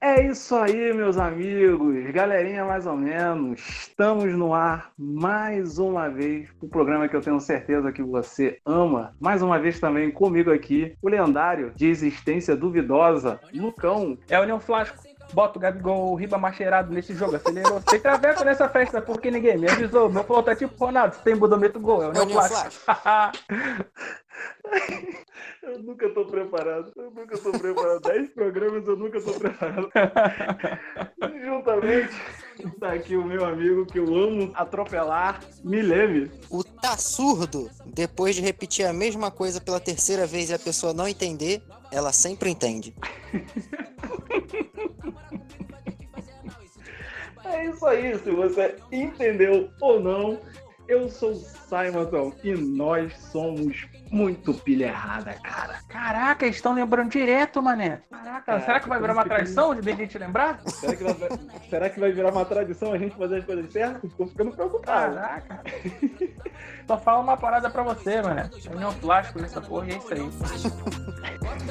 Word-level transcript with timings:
É 0.00 0.24
isso 0.24 0.54
aí, 0.54 0.92
meus 0.92 1.18
amigos. 1.18 2.08
Galerinha, 2.12 2.64
mais 2.64 2.86
ou 2.86 2.96
menos. 2.96 3.60
Estamos 3.60 4.32
no 4.32 4.54
ar 4.54 4.92
mais 4.96 5.78
uma 5.78 6.08
vez. 6.08 6.48
O 6.60 6.68
programa 6.68 7.08
que 7.08 7.16
eu 7.16 7.20
tenho 7.20 7.40
certeza 7.40 7.90
que 7.90 8.02
você 8.02 8.60
ama. 8.64 9.16
Mais 9.18 9.42
uma 9.42 9.58
vez 9.58 9.80
também 9.80 10.08
comigo 10.10 10.52
aqui, 10.52 10.96
o 11.02 11.08
lendário 11.08 11.72
de 11.74 11.88
existência 11.88 12.56
duvidosa, 12.56 13.40
Lucão. 13.52 14.16
É 14.28 14.38
o 14.38 14.44
Leão 14.44 14.60
Flasco. 14.60 15.02
Bota 15.32 15.58
o 15.58 15.60
Gabigol 15.60 16.14
Riba 16.14 16.38
Macheirado 16.38 16.94
nesse 16.94 17.12
jogo, 17.12 17.36
acelerou. 17.36 17.82
Tem 17.82 18.00
traveco 18.00 18.44
nessa 18.44 18.68
festa 18.68 19.02
porque 19.02 19.30
ninguém 19.32 19.58
me 19.58 19.68
avisou. 19.68 20.08
Meu 20.08 20.22
flow 20.22 20.42
tá 20.44 20.54
tipo 20.54 20.72
Ronaldo, 20.82 21.16
se 21.16 21.22
tem 21.22 21.36
budomento 21.36 21.80
gol. 21.80 22.04
É 22.04 22.08
o 22.08 22.12
Leão 22.12 22.28
Flasco. 22.30 22.70
Eu 25.62 25.78
nunca 25.80 26.08
tô 26.10 26.24
preparado. 26.24 26.92
Eu 26.96 27.10
nunca 27.10 27.36
tô 27.36 27.50
preparado. 27.52 28.00
Dez 28.00 28.30
programas 28.30 28.86
eu 28.86 28.96
nunca 28.96 29.20
tô 29.20 29.32
preparado. 29.34 29.90
Juntamente 31.44 32.14
tá 32.80 32.92
aqui 32.92 33.16
o 33.16 33.24
meu 33.24 33.44
amigo 33.44 33.86
que 33.86 33.98
eu 33.98 34.14
amo 34.14 34.50
atropelar, 34.54 35.40
Milene. 35.62 36.30
O 36.50 36.64
tá 36.64 36.96
surdo, 36.96 37.70
depois 37.86 38.34
de 38.34 38.42
repetir 38.42 38.86
a 38.86 38.92
mesma 38.92 39.30
coisa 39.30 39.60
pela 39.60 39.78
terceira 39.78 40.26
vez 40.26 40.50
e 40.50 40.54
a 40.54 40.58
pessoa 40.58 40.92
não 40.92 41.06
entender, 41.06 41.62
ela 41.92 42.12
sempre 42.12 42.50
entende. 42.50 42.94
É 47.44 47.64
isso 47.64 47.86
aí, 47.86 48.16
se 48.18 48.30
você 48.30 48.76
entendeu 48.92 49.70
ou 49.80 49.98
não, 49.98 50.38
eu 50.86 51.08
sou 51.08 51.32
o 51.32 51.34
Simonson 51.34 52.32
e 52.44 52.52
nós 52.52 53.16
somos 53.32 53.86
muito 54.10 54.54
pilha 54.54 54.86
errada, 54.86 55.34
cara. 55.42 55.80
Caraca, 55.88 56.44
eles 56.44 56.56
estão 56.56 56.72
lembrando 56.74 57.10
direto, 57.10 57.62
mané. 57.62 58.00
Caraca, 58.10 58.42
Caraca 58.42 58.64
será 58.64 58.80
que 58.80 58.88
vai 58.88 59.00
virar 59.00 59.12
uma 59.12 59.24
tradição 59.24 59.74
de 59.74 59.90
a 59.90 59.94
gente 59.94 60.18
lembrar? 60.18 60.60
Será 60.66 60.96
que, 60.96 61.04
vai, 61.04 61.14
será 61.70 61.90
que 61.90 62.00
vai 62.00 62.12
virar 62.12 62.32
uma 62.32 62.44
tradição 62.44 62.92
a 62.92 62.98
gente 62.98 63.16
fazer 63.16 63.38
as 63.38 63.44
coisas 63.44 63.72
certas? 63.72 64.12
Tô 64.12 64.26
ficando 64.26 64.52
preocupado. 64.52 65.14
Caraca. 65.14 65.62
Só 66.86 66.98
fala 66.98 67.20
uma 67.20 67.36
parada 67.36 67.70
pra 67.70 67.82
você, 67.82 68.22
mané. 68.22 68.50
União 68.74 68.92
plástico 68.94 69.40
nessa 69.40 69.60
porra 69.60 69.88
e 69.88 69.92
é 69.92 69.96
isso 69.96 70.14
aí. 70.14 70.20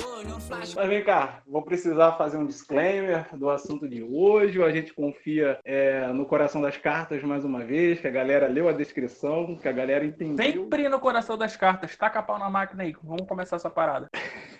Mas 0.50 0.74
vem 0.74 1.04
cá, 1.04 1.40
vou 1.46 1.62
precisar 1.62 2.12
fazer 2.12 2.36
um 2.36 2.44
disclaimer 2.44 3.24
do 3.36 3.48
assunto 3.48 3.88
de 3.88 4.02
hoje. 4.02 4.60
A 4.60 4.70
gente 4.70 4.92
confia 4.92 5.60
é, 5.64 6.08
no 6.08 6.26
coração 6.26 6.60
das 6.60 6.76
cartas 6.76 7.22
mais 7.22 7.44
uma 7.44 7.64
vez, 7.64 8.00
que 8.00 8.08
a 8.08 8.10
galera 8.10 8.48
leu 8.48 8.68
a 8.68 8.72
descrição, 8.72 9.56
que 9.56 9.68
a 9.68 9.72
galera 9.72 10.04
entendeu. 10.04 10.44
Sempre 10.44 10.88
no 10.88 10.98
coração 10.98 11.38
das 11.38 11.56
cartas. 11.56 11.96
Taca 11.96 12.20
pau 12.20 12.38
na 12.38 12.50
máquina 12.50 12.82
aí. 12.82 12.94
Vamos 13.02 13.28
começar 13.28 13.56
essa 13.56 13.70
parada. 13.70 14.10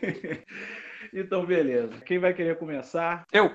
Então, 1.13 1.45
beleza. 1.45 1.93
Quem 2.07 2.21
vai 2.21 2.33
querer 2.33 2.57
começar? 2.57 3.25
Eu. 3.33 3.51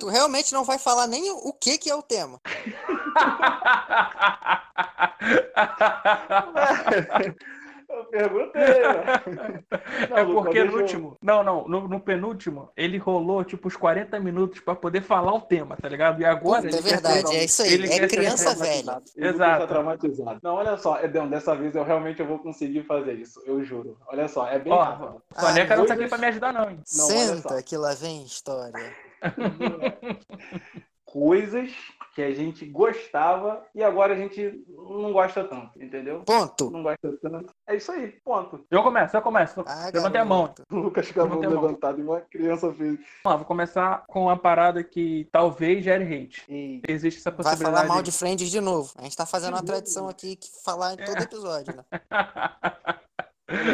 Tu 0.00 0.08
realmente 0.08 0.52
não 0.52 0.64
vai 0.64 0.76
falar 0.76 1.06
nem 1.06 1.30
o 1.30 1.52
que, 1.52 1.78
que 1.78 1.88
é 1.88 1.94
o 1.94 2.02
tema. 2.02 2.40
Eu 7.96 8.04
perguntei, 8.04 8.60
né? 8.62 9.64
Não, 10.10 10.18
é 10.18 10.24
porque 10.24 10.64
no 10.64 10.76
último. 10.76 11.16
Não, 11.22 11.42
não, 11.42 11.66
no, 11.66 11.88
no, 11.88 11.98
penúltimo, 11.98 12.70
ele 12.76 12.98
rolou 12.98 13.42
tipo 13.42 13.68
os 13.68 13.76
40 13.76 14.20
minutos 14.20 14.60
pra 14.60 14.74
poder 14.74 15.00
falar 15.00 15.32
o 15.32 15.40
tema, 15.40 15.76
tá 15.80 15.88
ligado? 15.88 16.20
E 16.20 16.24
agora. 16.24 16.62
Puta, 16.62 16.76
é 16.76 16.80
verdade, 16.80 17.34
é 17.34 17.44
isso 17.44 17.62
aí. 17.62 17.72
Ele 17.72 17.90
é 17.90 18.06
criança 18.06 18.54
velha. 18.54 19.02
Exato. 19.16 19.66
traumatizado. 19.66 20.40
Não, 20.42 20.56
olha 20.56 20.76
só, 20.76 21.00
Edão, 21.00 21.28
dessa 21.28 21.54
vez 21.54 21.74
eu 21.74 21.84
realmente 21.84 22.20
eu 22.20 22.26
vou 22.26 22.38
conseguir 22.38 22.82
fazer 22.82 23.14
isso, 23.14 23.42
eu 23.46 23.64
juro. 23.64 23.96
Olha 24.06 24.28
só, 24.28 24.46
é 24.46 24.58
bem 24.58 24.72
Ó, 24.72 24.82
rápido. 24.82 25.22
Ah, 25.34 25.76
não 25.76 25.86
tá 25.86 25.94
aqui 25.94 26.06
pra 26.06 26.18
me 26.18 26.26
ajudar, 26.26 26.52
não, 26.52 26.70
hein? 26.70 26.78
Não, 26.96 27.06
Senta 27.06 27.62
que 27.62 27.76
lá 27.76 27.94
vem 27.94 28.24
história. 28.24 28.92
Coisas 31.18 31.70
que 32.14 32.20
a 32.20 32.34
gente 32.34 32.66
gostava 32.66 33.64
e 33.74 33.82
agora 33.82 34.12
a 34.12 34.16
gente 34.18 34.62
não 34.68 35.14
gosta 35.14 35.42
tanto, 35.44 35.82
entendeu? 35.82 36.20
Ponto. 36.26 36.70
Não 36.70 36.82
gosta 36.82 37.10
tanto. 37.22 37.54
É 37.66 37.74
isso 37.74 37.90
aí, 37.90 38.08
ponto. 38.22 38.62
Eu 38.70 38.82
começo, 38.82 39.16
eu 39.16 39.22
começo. 39.22 39.64
Ah, 39.66 39.90
Levantei 39.94 40.20
a 40.20 40.26
mão. 40.26 40.54
O 40.70 40.76
Lucas 40.76 41.10
com 41.10 41.22
a 41.22 41.26
mão 41.26 41.40
levantada 41.40 41.98
e 41.98 42.04
uma 42.04 42.20
criança 42.20 42.70
fez. 42.74 42.98
vou 43.24 43.44
começar 43.46 44.04
com 44.06 44.24
uma 44.24 44.36
parada 44.36 44.84
que 44.84 45.26
talvez 45.32 45.82
gere 45.82 46.04
hate. 46.04 46.44
E... 46.50 46.82
Existe 46.86 47.20
essa 47.20 47.32
possibilidade. 47.32 47.64
Vai 47.64 47.72
falar 47.72 47.94
mal 47.94 48.02
de 48.02 48.12
Friends 48.12 48.50
de 48.50 48.60
novo. 48.60 48.92
A 48.98 49.04
gente 49.04 49.16
tá 49.16 49.24
fazendo 49.24 49.54
uma 49.54 49.64
tradição 49.64 50.10
aqui 50.10 50.36
que 50.36 50.50
falar 50.62 50.92
em 50.92 50.98
todo 50.98 51.22
episódio, 51.22 51.76
né? 51.76 51.84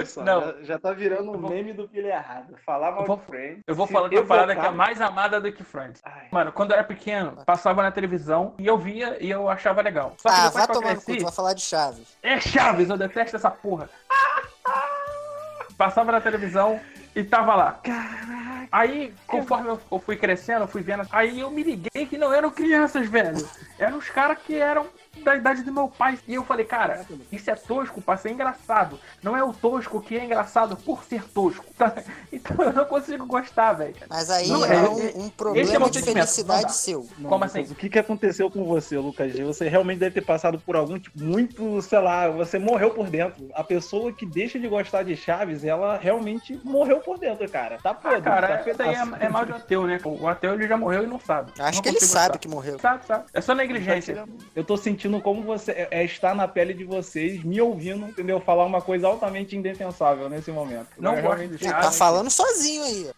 Só, 0.05 0.22
não. 0.22 0.41
Já, 0.41 0.62
já 0.62 0.78
tá 0.78 0.93
virando 0.93 1.33
um 1.33 1.49
meme 1.49 1.72
do 1.72 1.88
pilha 1.88 2.09
errado. 2.09 2.55
Falar 2.65 2.93
mal 2.93 3.06
vou, 3.06 3.16
de 3.16 3.25
Friends. 3.25 3.62
Eu 3.66 3.75
vou 3.75 3.87
falar 3.87 4.09
da 4.09 4.22
parada 4.22 4.55
que 4.55 4.66
é 4.66 4.71
mais 4.71 5.00
amada 5.00 5.41
do 5.41 5.50
que 5.50 5.65
Friends. 5.65 6.00
Ai. 6.05 6.28
Mano, 6.31 6.53
quando 6.53 6.72
eu 6.72 6.77
era 6.77 6.84
pequeno, 6.84 7.43
passava 7.47 7.83
na 7.83 7.91
televisão 7.91 8.55
e 8.59 8.66
eu 8.66 8.77
via 8.77 9.16
e 9.19 9.31
eu 9.31 9.49
achava 9.49 9.81
legal. 9.81 10.15
Só 10.19 10.28
que 10.28 10.34
ah, 10.34 10.50
vai 10.50 10.66
tomar 10.66 10.91
cresci, 10.91 11.12
no 11.12 11.16
cu, 11.19 11.25
vai 11.25 11.33
falar 11.33 11.55
de 11.55 11.62
Chaves. 11.62 12.16
É 12.22 12.38
Chaves, 12.38 12.91
eu 12.91 12.99
detesto 12.99 13.37
essa 13.37 13.50
porra. 13.50 13.88
Passava 15.77 16.12
na 16.12 16.21
televisão 16.21 16.78
e 17.16 17.25
tava 17.25 17.54
lá. 17.54 17.72
Caraca. 17.83 18.69
Aí, 18.71 19.12
conforme 19.27 19.69
eu 19.69 19.99
fui 19.99 20.16
crescendo, 20.16 20.65
eu 20.65 20.69
fui 20.69 20.83
vendo. 20.83 21.06
Aí 21.10 21.41
eu 21.41 21.50
me 21.50 21.62
liguei 21.62 22.06
que 22.06 22.16
não 22.16 22.33
eram 22.33 22.50
crianças, 22.50 23.09
velho. 23.09 23.47
Eram 23.78 23.99
os 23.99 24.09
caras 24.09 24.39
que 24.39 24.54
eram 24.54 24.87
da 25.21 25.37
idade 25.37 25.62
do 25.62 25.73
meu 25.73 25.89
pai. 25.89 26.19
E 26.27 26.34
eu 26.34 26.45
falei, 26.45 26.65
cara, 26.65 27.05
isso 27.31 27.50
é 27.50 27.55
tosco 27.55 28.00
pra 28.00 28.17
ser 28.17 28.31
engraçado. 28.31 28.99
Não 29.23 29.37
é 29.37 29.45
o 29.45 29.53
tosco 29.53 30.00
que 30.00 30.17
é 30.17 30.25
engraçado 30.25 30.77
por 30.77 31.05
ser 31.05 31.25
tosco. 31.25 31.65
Então 32.33 32.65
eu 32.65 32.73
não 32.73 32.84
consigo 32.87 33.27
gostar, 33.27 33.75
velho. 33.75 33.95
Mas 34.09 34.31
aí 34.31 34.49
não, 34.49 34.65
é, 34.65 34.75
é 34.75 34.89
um, 34.89 35.25
um 35.25 35.28
problema 35.28 35.87
é 35.87 35.91
de 35.91 36.03
felicidade 36.03 36.75
seu. 36.75 37.06
Não, 37.19 37.28
Como 37.28 37.45
assim? 37.45 37.61
O 37.62 37.75
que, 37.75 37.91
que 37.91 37.99
aconteceu 37.99 38.51
com 38.51 38.65
você, 38.65 38.97
Lucas 38.97 39.33
G? 39.33 39.45
Você 39.45 39.69
realmente 39.69 39.99
deve 39.99 40.15
ter 40.15 40.25
passado 40.25 40.59
por 40.59 40.75
algum 40.75 40.99
tipo 40.99 41.22
muito, 41.22 41.83
sei 41.83 41.99
lá, 41.99 42.28
você 42.31 42.59
morreu 42.59 42.91
por 42.91 43.09
dentro. 43.09 43.51
A 43.55 43.62
pessoa 43.62 44.12
que 44.12 44.25
deixa 44.25 44.59
de 44.59 44.67
gostar 44.67 45.03
de 45.03 45.15
Chaves, 45.15 45.62
ela 45.62 45.99
realmente 45.99 46.59
morreu 46.65 47.01
por 47.01 47.19
dentro, 47.19 47.49
cara. 47.51 47.78
Tá 47.83 47.93
podre. 47.93 48.19
Ah, 48.19 48.22
cara, 48.22 48.59
tá 48.59 48.71
isso 48.71 48.83
é, 48.83 49.27
é, 49.27 49.28
mal 49.28 49.45
de 49.45 49.53
ateu, 49.53 49.87
né? 49.87 50.01
O 50.03 50.27
ateu 50.27 50.55
ele 50.55 50.67
já 50.67 50.77
morreu 50.77 51.05
e 51.05 51.06
não 51.06 51.21
sabe. 51.21 51.53
Acho 51.59 51.77
não 51.77 51.83
que 51.83 51.89
ele 51.91 52.01
sabe 52.01 52.39
que 52.39 52.49
morreu. 52.49 52.78
Sabe, 52.78 53.05
sabe. 53.05 53.25
É 53.34 53.41
só 53.43 53.55
negligência. 53.55 54.25
Eu 54.56 54.65
tô 54.65 54.77
sentindo 54.77 55.02
como 55.21 55.43
você 55.43 55.73
é, 55.73 55.89
é 55.91 56.05
estar 56.05 56.35
na 56.35 56.47
pele 56.49 56.75
de 56.75 56.85
vocês, 56.85 57.43
me 57.43 57.61
ouvindo, 57.61 58.07
entendeu? 58.07 58.41
Falar 58.41 58.65
uma 58.65 58.81
coisa 58.81 59.07
altamente 59.07 59.57
indefensável 59.57 60.29
nesse 60.29 60.51
momento. 60.51 60.89
Não 60.99 61.21
gosto 61.21 61.49
de 61.49 61.65
Chaves. 61.65 61.87
Tá 61.87 61.93
falando 61.93 62.31
sozinho 62.31 62.85
aí. 62.85 63.11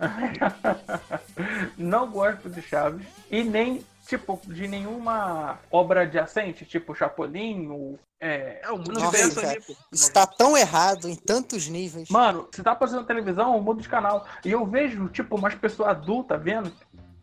não 1.78 2.10
gosto 2.10 2.48
de 2.48 2.62
Chaves 2.62 3.06
e 3.30 3.42
nem 3.42 3.84
tipo, 4.06 4.40
de 4.46 4.68
nenhuma 4.68 5.58
obra 5.70 6.02
adjacente, 6.02 6.64
tipo 6.64 6.94
Chapolin, 6.94 7.68
ou, 7.68 7.98
é... 8.20 8.60
é 8.62 8.70
o 8.70 8.78
Nossa, 8.78 9.50
ali, 9.50 9.62
Está 9.92 10.26
tão 10.26 10.56
errado 10.56 11.08
em 11.08 11.16
tantos 11.16 11.68
níveis. 11.68 12.08
Mano, 12.10 12.48
você 12.50 12.62
tá 12.62 12.74
passando 12.74 13.06
televisão, 13.06 13.60
muda 13.60 13.82
de 13.82 13.88
canal. 13.88 14.26
E 14.44 14.50
eu 14.50 14.64
vejo, 14.66 15.08
tipo, 15.08 15.36
umas 15.36 15.54
pessoas 15.54 15.90
adultas 15.90 16.42
vendo 16.42 16.72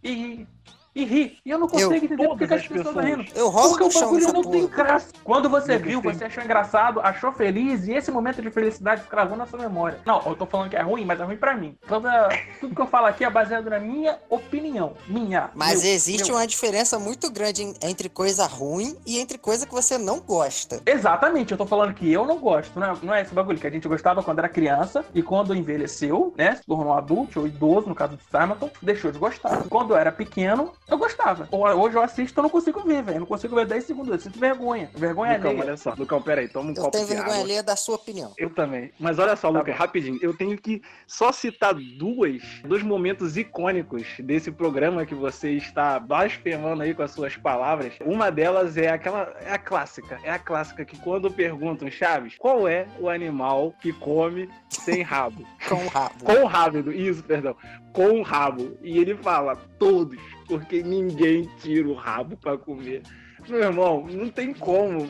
e 0.04 0.48
e 0.94 1.06
ri. 1.06 1.38
E 1.46 1.50
eu 1.50 1.57
não 1.57 1.68
consigo 1.68 1.91
eu, 1.91 1.97
entender 1.97 2.28
porque 2.28 2.44
as 2.44 2.68
pessoas 2.68 2.88
estão 2.88 3.03
rindo. 3.03 3.25
Eu 3.34 3.50
rolo 3.50 3.78
porque 3.78 3.97
o 3.97 4.02
bagulho 4.02 4.34
não 4.34 4.44
tem 4.44 4.68
graça. 4.68 5.07
Quando 5.24 5.50
você 5.50 5.78
viu, 5.78 6.02
você 6.02 6.25
achou 6.25 6.44
engraçado, 6.44 7.00
achou 7.00 7.31
feliz, 7.31 7.88
e 7.88 7.94
esse 7.94 8.12
momento 8.12 8.41
de 8.41 8.52
felicidade 8.52 9.03
gravou 9.09 9.38
na 9.38 9.46
sua 9.46 9.59
memória. 9.59 10.00
Não, 10.06 10.22
eu 10.25 10.35
tô 10.35 10.46
falando 10.46 10.69
que 10.69 10.75
é 10.75 10.81
ruim, 10.81 11.06
mas 11.06 11.19
é 11.19 11.24
ruim 11.24 11.38
pra 11.38 11.56
mim. 11.56 11.78
Toda, 11.88 12.30
tudo 12.59 12.75
que 12.75 12.81
eu 12.81 12.88
falo 12.88 13.07
aqui 13.07 13.24
é 13.24 13.30
baseado 13.30 13.69
na 13.69 13.80
minha 13.80 14.18
opinião. 14.30 14.94
Minha. 15.07 15.50
Mas 15.56 15.84
meu, 15.84 15.91
existe 15.91 16.28
meu. 16.28 16.35
uma 16.35 16.47
diferença 16.47 17.00
muito 17.00 17.31
grande 17.31 17.74
entre 17.81 18.09
coisa 18.09 18.46
ruim 18.46 18.97
e 19.06 19.19
entre 19.19 19.38
coisa 19.38 19.66
que 19.66 19.74
você 19.74 19.97
não 19.97 20.19
gosta. 20.19 20.81
Exatamente, 20.85 21.51
eu 21.51 21.57
tô 21.57 21.66
falando 21.66 21.94
que 21.94 22.12
eu 22.12 22.25
não 22.25 22.38
gosto. 22.38 22.80
Não 22.80 22.88
é, 22.88 22.97
não 23.01 23.13
é 23.13 23.22
esse 23.22 23.33
bagulho 23.33 23.60
que 23.60 23.68
a 23.68 23.71
gente 23.71 23.88
gostava 23.88 24.21
quando 24.21 24.39
era 24.39 24.50
criança 24.50 25.06
e 25.13 25.21
quando 25.21 25.56
envelheceu, 25.56 26.33
né? 26.38 26.56
Se 26.56 26.66
tornou 26.66 26.94
adulto 26.94 27.42
ou 27.42 27.48
idoso, 27.48 27.88
no 27.88 27.95
caso 27.95 28.18
do 28.18 28.24
Simonton, 28.24 28.69
deixou 28.81 29.12
de 29.12 29.19
gostar. 29.19 29.63
Quando 29.69 29.92
eu 29.92 29.98
era 29.98 30.12
pequeno, 30.12 30.74
eu 30.92 30.98
gostava. 30.98 31.48
Hoje 31.52 31.96
eu 31.96 32.04
assisto 32.04 32.40
e 32.40 32.44
não 32.44 32.50
consigo 32.50 32.82
ver, 32.82 33.02
velho. 33.02 33.22
Não 33.22 33.26
consigo 33.26 33.56
ver 33.56 33.66
10 33.66 33.84
segundos. 33.84 34.12
Eu 34.12 34.20
sinto 34.20 34.38
vergonha. 34.38 34.90
Vergonha 34.94 35.38
Lucão, 35.38 35.52
alheia. 35.52 35.66
olha 35.66 35.78
só. 35.78 35.94
Lucão, 35.98 36.22
peraí, 36.22 36.50
toma 36.50 36.72
um 36.72 36.74
eu 36.74 36.82
copo 36.84 36.92
de 36.92 36.98
água. 36.98 37.04
Eu 37.04 37.08
tenho 37.08 37.24
vergonha 37.24 37.44
alheia 37.44 37.64
da 37.64 37.76
sua 37.78 37.96
opinião. 37.96 38.34
Eu 38.38 38.50
também. 38.50 38.92
Mas 39.00 39.18
olha 39.18 39.36
só, 39.38 39.52
tá 39.52 39.60
Lucas, 39.60 39.76
rapidinho. 39.76 40.20
Eu 40.22 40.36
tenho 40.36 40.58
que 40.58 40.82
só 41.08 41.32
citar 41.32 41.74
duas, 41.74 42.42
dois 42.66 42.84
momentos 42.84 43.38
icônicos 43.38 44.06
desse 44.20 44.52
programa 44.52 45.06
que 45.06 45.16
você 45.16 45.52
está 45.52 45.98
blasfemando 45.98 46.84
aí 46.84 46.94
com 46.94 47.04
as 47.04 47.12
suas 47.12 47.38
palavras. 47.38 47.94
Uma 48.06 48.30
delas 48.30 48.76
é 48.76 48.90
aquela, 48.90 49.34
é 49.46 49.54
a 49.54 49.58
clássica. 49.58 50.20
É 50.24 50.32
a 50.32 50.40
clássica 50.40 50.84
que 50.84 50.98
quando 50.98 51.32
perguntam, 51.32 51.90
Chaves, 51.90 52.36
qual 52.38 52.68
é 52.68 52.86
o 53.00 53.08
animal 53.08 53.74
que 53.82 53.94
come 53.94 54.50
sem 54.68 55.02
rabo? 55.02 55.48
com 55.70 55.88
rabo. 55.88 56.26
Com 56.26 56.46
rabo, 56.46 56.92
isso, 56.92 57.24
perdão. 57.24 57.56
Com 57.94 58.22
rabo. 58.22 58.78
E 58.82 58.98
ele 58.98 59.16
fala, 59.16 59.56
todos 59.78 60.20
porque 60.48 60.84
ninguém 60.84 61.50
tira 61.62 61.88
o 61.88 61.94
rabo 61.94 62.36
para 62.36 62.58
comer. 62.58 63.02
Meu 63.48 63.60
irmão, 63.60 64.06
não 64.12 64.30
tem 64.30 64.54
como 64.54 65.08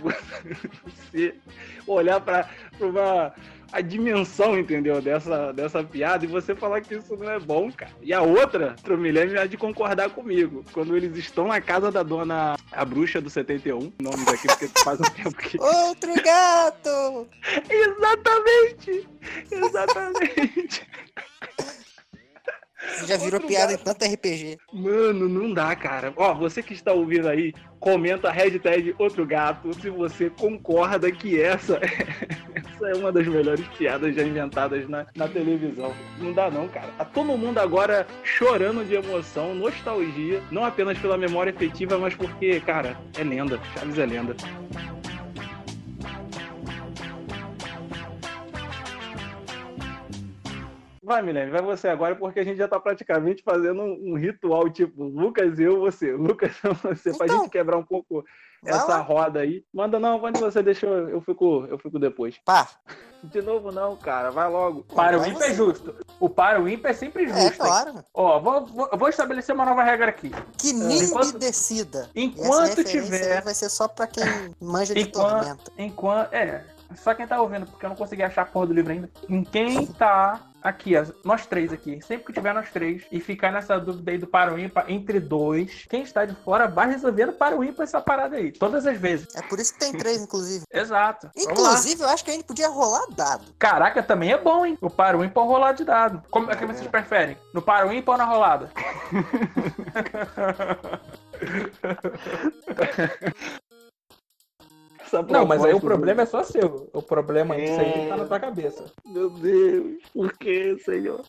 você 0.86 1.36
olhar 1.86 2.22
para 2.22 2.48
uma, 2.80 3.34
a 3.72 3.82
dimensão, 3.82 4.58
entendeu? 4.58 5.02
Dessa, 5.02 5.52
dessa 5.52 5.84
piada 5.84 6.26
e 6.26 6.28
você 6.28 6.56
falar 6.56 6.82
que 6.82 6.96
isso 6.96 7.16
não 7.18 7.30
é 7.30 7.40
bom, 7.40 7.72
cara. 7.72 7.92
E 8.02 8.14
a 8.14 8.22
outra, 8.22 8.76
o 8.88 8.98
Milene 8.98 9.38
há 9.38 9.46
de 9.46 9.58
concordar 9.58 10.12
comigo. 10.12 10.64
Quando 10.72 10.96
eles 10.96 11.18
estão 11.18 11.48
na 11.48 11.60
casa 11.60 11.92
da 11.92 12.04
dona 12.04 12.56
a 12.72 12.86
bruxa 12.86 13.20
do 13.20 13.30
71, 13.30 13.80
nome 14.00 14.26
daqui 14.26 14.48
porque 14.48 14.70
faz 14.84 15.00
um 15.00 15.04
tempo 15.04 15.36
que. 15.36 15.58
Outro 15.62 16.14
gato! 16.24 17.28
Exatamente! 17.70 19.10
Exatamente! 19.52 20.88
Você 22.82 23.06
já 23.08 23.18
virou 23.18 23.34
Outro 23.34 23.48
piada 23.48 23.72
gato. 23.72 23.82
em 23.82 23.84
tanto 23.84 24.06
RPG. 24.06 24.58
Mano, 24.74 25.30
não 25.30 25.54
dá, 25.54 25.76
cara. 25.76 26.12
Ó, 26.16 26.34
você 26.34 26.64
que 26.64 26.74
está 26.74 26.92
ouvindo 26.92 27.28
aí, 27.28 27.54
comenta 27.80 28.30
a 28.30 28.32
hashtag 28.32 28.96
outro 28.98 29.26
gato 29.26 29.74
se 29.80 29.90
você 29.90 30.30
concorda 30.30 31.12
que 31.12 31.40
essa, 31.40 31.80
essa 32.56 32.90
é 32.90 32.96
uma 32.96 33.12
das 33.12 33.28
melhores 33.28 33.66
piadas 33.78 34.16
já 34.16 34.24
inventadas 34.24 34.88
na, 34.90 35.06
na 35.16 35.28
televisão. 35.28 35.94
Não 36.20 36.34
dá 36.34 36.50
não, 36.50 36.68
cara. 36.68 36.88
Tá 36.98 37.06
todo 37.06 37.38
mundo 37.38 37.60
agora 37.60 38.08
chorando 38.24 38.84
de 38.86 38.96
emoção, 38.96 39.54
nostalgia, 39.54 40.42
não 40.52 40.66
apenas 40.66 40.98
pela 40.98 41.18
memória 41.18 41.52
efetiva, 41.52 41.98
mas 41.98 42.16
porque, 42.16 42.60
cara, 42.62 42.98
é 43.18 43.24
lenda. 43.24 43.60
Chaves 43.76 43.98
é 44.00 44.06
lenda. 44.06 44.36
Vai, 51.12 51.22
Milene, 51.22 51.52
vai 51.52 51.62
você 51.62 51.88
agora, 51.90 52.16
porque 52.16 52.40
a 52.40 52.44
gente 52.44 52.58
já 52.58 52.68
tá 52.68 52.80
praticamente 52.80 53.44
fazendo 53.44 53.82
um, 53.82 54.12
um 54.12 54.18
ritual, 54.18 54.70
tipo, 54.70 55.04
Lucas, 55.04 55.60
eu, 55.60 55.80
você. 55.80 56.14
Lucas, 56.14 56.52
você, 56.84 57.14
pra 57.14 57.26
Então, 57.26 57.42
gente 57.42 57.50
quebrar 57.52 57.78
um 57.78 57.84
pouco 57.84 58.24
essa 58.66 58.86
lá. 58.86 58.98
roda 59.00 59.40
aí. 59.42 59.64
Manda 59.74 60.00
não, 60.00 60.20
manda 60.20 60.40
você, 60.40 60.64
deixa 60.64 60.86
eu, 60.86 61.10
eu 61.10 61.22
fico, 61.22 61.66
eu 61.70 61.78
fico 61.78 62.00
depois. 62.00 62.38
Pá, 62.46 62.68
De 63.24 63.40
novo 63.40 63.72
não, 63.72 63.96
cara, 63.98 64.32
vai 64.32 64.50
logo. 64.50 64.84
Para 64.96 65.20
o 65.20 65.24
ímpar 65.26 65.52
é 65.52 65.54
justo. 65.54 65.94
O 66.20 66.28
para 66.28 66.60
o 66.60 66.68
ímpar 66.68 66.90
é 66.90 66.94
sempre 66.94 67.28
justo. 67.28 67.40
é 67.40 67.46
hein? 67.46 67.54
claro. 67.56 67.94
Ó, 68.14 68.40
vou, 68.40 68.66
vou, 68.66 68.90
eu 68.92 68.98
vou 68.98 69.10
estabelecer 69.10 69.54
uma 69.54 69.64
nova 69.66 69.84
regra 69.84 70.10
aqui. 70.10 70.32
Que 70.58 70.74
nem 70.74 71.04
enquanto- 71.04 71.34
me 71.34 71.40
decida. 71.40 72.10
Enquanto 72.16 72.84
tiver- 72.84 73.44
vai 73.44 73.54
ser 73.54 73.70
só 73.70 73.88
pra 73.88 74.08
quem 74.08 74.24
manja 74.60 74.96
de 74.96 75.02
Enquanto- 75.02 75.30
tormenta. 75.40 75.72
Enquanto. 75.78 76.34
É, 76.34 76.66
só 76.96 77.14
quem 77.14 77.28
tá 77.28 77.42
ouvindo, 77.42 77.66
porque 77.66 77.86
eu 77.86 77.90
não 77.90 77.96
consegui 77.96 78.24
achar 78.24 78.44
a 78.44 78.46
porra 78.46 78.68
do 78.68 78.74
livro 78.74 78.92
ainda. 78.92 79.10
Em 79.30 79.44
quem 79.44 79.86
tá 79.86 80.40
aqui, 80.62 80.94
nós 81.26 81.46
três 81.46 81.74
aqui, 81.74 82.00
sempre 82.02 82.26
que 82.26 82.34
tiver 82.34 82.54
nós 82.54 82.70
três, 82.70 83.04
e 83.12 83.20
ficar 83.20 83.52
nessa 83.52 83.80
dúvida 83.80 84.12
aí 84.12 84.18
do 84.18 84.28
para 84.28 84.54
o 84.54 84.60
ímpar 84.60 84.86
entre 84.90 85.20
dois, 85.20 85.86
quem 85.90 86.04
está 86.04 86.26
de 86.26 86.36
fora 86.36 86.68
vai 86.68 86.90
resolvendo 86.90 87.34
para 87.34 87.58
o 87.58 87.64
ímpar 87.64 87.84
essa 87.84 88.00
parada 88.00 88.38
aí. 88.38 88.52
Todas 88.52 88.86
as 88.86 88.98
vezes. 88.98 89.36
É 89.36 89.42
por 89.42 89.60
isso 89.60 89.74
que 89.74 89.80
tem 89.80 89.94
três, 89.94 90.22
inclusive. 90.22 90.64
Exato. 90.72 91.30
Inclusive, 91.36 92.04
eu 92.04 92.10
acho 92.10 92.24
que 92.24 92.32
a 92.32 92.34
gente 92.34 92.46
podia 92.46 92.68
rolar 92.68 93.06
dado. 93.16 93.46
Caraca, 93.58 94.04
também 94.04 94.32
é 94.32 94.38
bom, 94.38 94.66
hein? 94.66 94.78
O 94.82 94.90
para 94.90 95.18
o 95.18 95.24
ímpar 95.24 95.46
rolar 95.46 95.74
de 95.74 95.84
dado. 95.84 96.24
Como 96.30 96.52
é 96.52 96.56
que 96.56 96.66
vocês 96.66 96.88
preferem? 96.88 97.38
No 97.54 97.62
para 97.62 97.88
o 97.88 97.94
ímpar 97.94 98.14
ou 98.14 98.18
na 98.18 98.26
rolada? 98.26 98.72
Não, 105.30 105.46
mas 105.46 105.64
aí 105.64 105.74
o 105.74 105.80
problema 105.80 106.22
é 106.22 106.26
só 106.26 106.44
seu. 106.44 106.90
O 106.94 107.02
problema 107.02 107.56
disso 107.56 107.80
aí 107.80 108.08
tá 108.08 108.18
na 108.18 108.26
tua 108.26 108.40
cabeça. 108.40 108.86
Meu 109.06 109.30
Deus, 109.30 110.02
por 110.14 110.38
que, 110.38 110.78
senhor? 110.80 111.22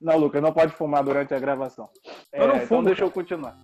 Não, 0.00 0.18
Lucas, 0.18 0.42
não 0.42 0.52
pode 0.52 0.72
fumar 0.72 1.02
durante 1.02 1.34
a 1.34 1.38
gravação. 1.38 1.88
Eu 2.32 2.48
não 2.48 2.56
então 2.56 2.66
fumo, 2.66 2.84
deixa 2.84 3.02
eu 3.02 3.10
continuar. 3.10 3.56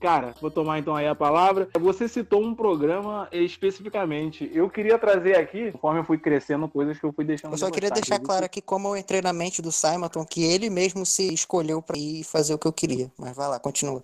Cara, 0.00 0.34
vou 0.40 0.50
tomar 0.50 0.78
então 0.78 0.96
aí 0.96 1.06
a 1.06 1.14
palavra. 1.14 1.68
Você 1.78 2.08
citou 2.08 2.42
um 2.42 2.54
programa 2.54 3.28
especificamente. 3.30 4.50
Eu 4.54 4.70
queria 4.70 4.98
trazer 4.98 5.36
aqui, 5.36 5.70
conforme 5.72 6.00
eu 6.00 6.04
fui 6.04 6.16
crescendo, 6.16 6.66
coisas 6.66 6.98
que 6.98 7.04
eu 7.04 7.12
fui 7.12 7.22
deixando. 7.22 7.52
Eu 7.52 7.58
só 7.58 7.66
de 7.66 7.72
queria 7.72 7.90
deixar 7.90 8.18
claro 8.18 8.46
aqui 8.46 8.62
como 8.62 8.88
eu 8.88 8.96
entrei 8.96 9.20
na 9.20 9.34
mente 9.34 9.60
do 9.60 9.70
Simonton, 9.70 10.24
que 10.24 10.42
ele 10.42 10.70
mesmo 10.70 11.04
se 11.04 11.32
escolheu 11.34 11.82
pra 11.82 11.98
ir 11.98 12.24
fazer 12.24 12.54
o 12.54 12.58
que 12.58 12.66
eu 12.66 12.72
queria. 12.72 13.12
Mas 13.18 13.36
vai 13.36 13.46
lá, 13.46 13.60
continua. 13.60 14.02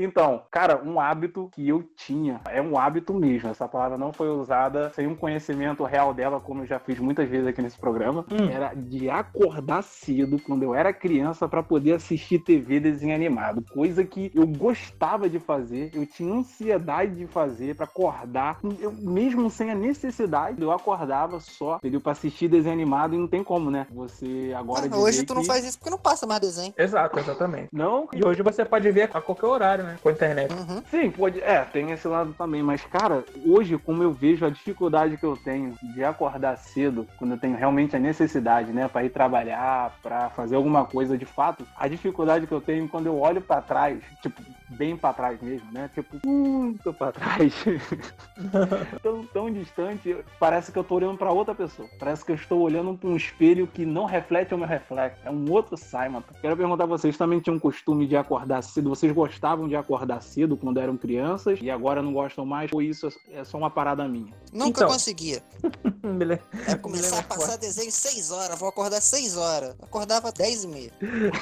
Então, 0.00 0.44
cara, 0.48 0.80
um 0.80 1.00
hábito 1.00 1.50
que 1.52 1.68
eu 1.68 1.82
tinha, 1.96 2.40
é 2.48 2.62
um 2.62 2.78
hábito 2.78 3.12
mesmo, 3.12 3.48
essa 3.50 3.66
palavra 3.66 3.98
não 3.98 4.12
foi 4.12 4.28
usada 4.28 4.92
sem 4.94 5.08
um 5.08 5.16
conhecimento 5.16 5.82
real 5.82 6.14
dela, 6.14 6.38
como 6.38 6.62
eu 6.62 6.66
já 6.66 6.78
fiz 6.78 7.00
muitas 7.00 7.28
vezes 7.28 7.48
aqui 7.48 7.60
nesse 7.60 7.76
programa, 7.76 8.24
Hum. 8.30 8.48
era 8.48 8.72
de 8.74 9.10
acordar 9.10 9.82
cedo 9.82 10.38
quando 10.46 10.62
eu 10.62 10.72
era 10.72 10.92
criança 10.92 11.48
para 11.48 11.64
poder 11.64 11.94
assistir 11.94 12.38
TV 12.38 12.78
desenho 12.78 13.12
animado, 13.12 13.64
coisa 13.72 14.04
que 14.04 14.30
eu 14.32 14.46
gostava 14.46 15.28
de 15.28 15.40
fazer, 15.40 15.90
eu 15.92 16.06
tinha 16.06 16.32
ansiedade 16.32 17.16
de 17.16 17.26
fazer 17.26 17.74
para 17.74 17.84
acordar, 17.84 18.58
eu, 18.80 18.92
mesmo 18.92 19.50
sem 19.50 19.68
a 19.72 19.74
necessidade, 19.74 20.62
eu 20.62 20.70
acordava 20.70 21.40
só, 21.40 21.76
entendeu? 21.78 22.00
Para 22.00 22.12
assistir 22.12 22.46
desenho 22.46 22.72
animado 22.74 23.16
e 23.16 23.18
não 23.18 23.26
tem 23.26 23.42
como, 23.42 23.68
né? 23.68 23.88
Você 23.90 24.54
agora 24.56 24.88
Ah, 24.92 24.96
hoje 24.96 25.24
tu 25.24 25.34
não 25.34 25.40
que- 25.42 25.48
faz 25.48 25.64
isso 25.64 25.76
porque 25.78 25.90
não 25.90 25.98
passa 25.98 26.24
mais 26.24 26.40
desenho. 26.40 26.72
Exato, 26.78 27.18
exatamente. 27.18 27.68
Não, 27.72 28.08
E 28.12 28.22
hoje 28.24 28.42
você 28.42 28.64
pode 28.64 28.88
ver 28.92 29.10
a 29.12 29.20
qualquer 29.20 29.46
horário, 29.46 29.84
né? 29.84 29.87
Com 30.02 30.08
a 30.08 30.12
internet. 30.12 30.52
Uhum. 30.52 30.82
Sim, 30.90 31.10
pode. 31.10 31.40
É, 31.40 31.64
tem 31.64 31.90
esse 31.90 32.06
lado 32.06 32.34
também. 32.34 32.62
Mas, 32.62 32.84
cara, 32.84 33.24
hoje, 33.46 33.78
como 33.78 34.02
eu 34.02 34.12
vejo 34.12 34.44
a 34.44 34.50
dificuldade 34.50 35.16
que 35.16 35.24
eu 35.24 35.36
tenho 35.36 35.74
de 35.82 36.04
acordar 36.04 36.56
cedo, 36.56 37.06
quando 37.16 37.32
eu 37.32 37.38
tenho 37.38 37.56
realmente 37.56 37.96
a 37.96 37.98
necessidade, 37.98 38.72
né, 38.72 38.88
pra 38.88 39.04
ir 39.04 39.10
trabalhar, 39.10 39.96
pra 40.02 40.30
fazer 40.30 40.56
alguma 40.56 40.84
coisa 40.84 41.16
de 41.16 41.24
fato, 41.24 41.66
a 41.76 41.88
dificuldade 41.88 42.46
que 42.46 42.52
eu 42.52 42.60
tenho 42.60 42.88
quando 42.88 43.06
eu 43.06 43.18
olho 43.18 43.40
pra 43.40 43.60
trás, 43.60 44.02
tipo, 44.22 44.42
bem 44.68 44.96
pra 44.96 45.12
trás 45.12 45.40
mesmo, 45.40 45.70
né? 45.72 45.90
Tipo, 45.94 46.18
muito 46.26 46.92
pra 46.92 47.12
trás. 47.12 47.54
tão, 49.02 49.24
tão 49.26 49.52
distante, 49.52 50.16
parece 50.38 50.70
que 50.72 50.78
eu 50.78 50.84
tô 50.84 50.96
olhando 50.96 51.16
pra 51.16 51.32
outra 51.32 51.54
pessoa. 51.54 51.88
Parece 51.98 52.24
que 52.24 52.32
eu 52.32 52.36
estou 52.36 52.60
olhando 52.60 52.96
pra 52.96 53.08
um 53.08 53.16
espelho 53.16 53.66
que 53.66 53.84
não 53.86 54.04
reflete 54.04 54.54
o 54.54 54.58
meu 54.58 54.66
reflexo. 54.66 55.20
É 55.24 55.30
um 55.30 55.50
outro 55.50 55.76
Simon. 55.76 56.22
Quero 56.40 56.56
perguntar 56.56 56.84
a 56.84 56.86
vocês, 56.86 57.16
também 57.16 57.40
tinham 57.40 57.58
costume 57.58 58.06
de 58.06 58.16
acordar 58.16 58.62
cedo? 58.62 58.90
Vocês 58.90 59.12
gostavam 59.12 59.68
de 59.68 59.76
acordar 59.78 60.22
cedo 60.22 60.56
quando 60.56 60.78
eram 60.80 60.96
crianças 60.96 61.58
e 61.62 61.70
agora 61.70 62.02
não 62.02 62.12
gostam 62.12 62.44
mais? 62.44 62.70
Ou 62.72 62.82
isso 62.82 63.08
é 63.32 63.44
só 63.44 63.58
uma 63.58 63.70
parada 63.70 64.06
minha? 64.08 64.32
Nunca 64.52 64.80
Então. 64.80 64.88
conseguia. 64.88 65.42
Era 66.66 66.78
começar 66.78 67.20
a 67.20 67.22
passar 67.22 67.56
desenho 67.56 67.90
6 67.92 68.30
horas, 68.30 68.58
vou 68.58 68.68
acordar 68.68 69.00
6 69.00 69.36
horas. 69.36 69.74
Acordava 69.82 70.32
10 70.32 70.64
e 70.64 70.68
meia. 70.68 70.92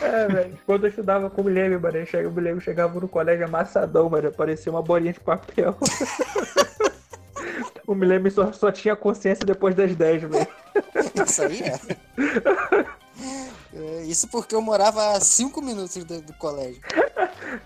É, 0.02 0.26
velho. 0.26 0.58
Quando 0.66 0.84
eu 0.84 0.90
estudava 0.90 1.30
com 1.30 1.40
o 1.40 1.44
Guilherme, 1.44 1.78
mano, 1.78 1.96
eu 2.12 2.28
o 2.28 2.32
Guilherme 2.32 2.60
chegava 2.60 2.98
no 2.98 3.08
colégio 3.08 3.44
amassadão, 3.44 4.08
mano. 4.10 4.32
Parecia 4.32 4.72
uma 4.72 4.82
bolinha 4.82 5.12
de 5.12 5.20
papel. 5.20 5.76
o 7.86 7.94
Guilherme 7.94 8.30
só, 8.30 8.52
só 8.52 8.72
tinha 8.72 8.96
consciência 8.96 9.44
depois 9.44 9.75
das 9.75 9.94
10, 9.94 10.22
velho. 10.22 10.49
Isso 11.25 11.42
aí 11.42 11.62
é. 11.62 12.87
É, 13.76 14.04
Isso 14.04 14.26
porque 14.28 14.54
eu 14.54 14.62
morava 14.62 15.12
a 15.12 15.20
5 15.20 15.61
minutos 15.61 15.96
do, 16.02 16.22
do 16.22 16.32
colégio. 16.34 16.80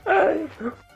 Ai, 0.04 0.49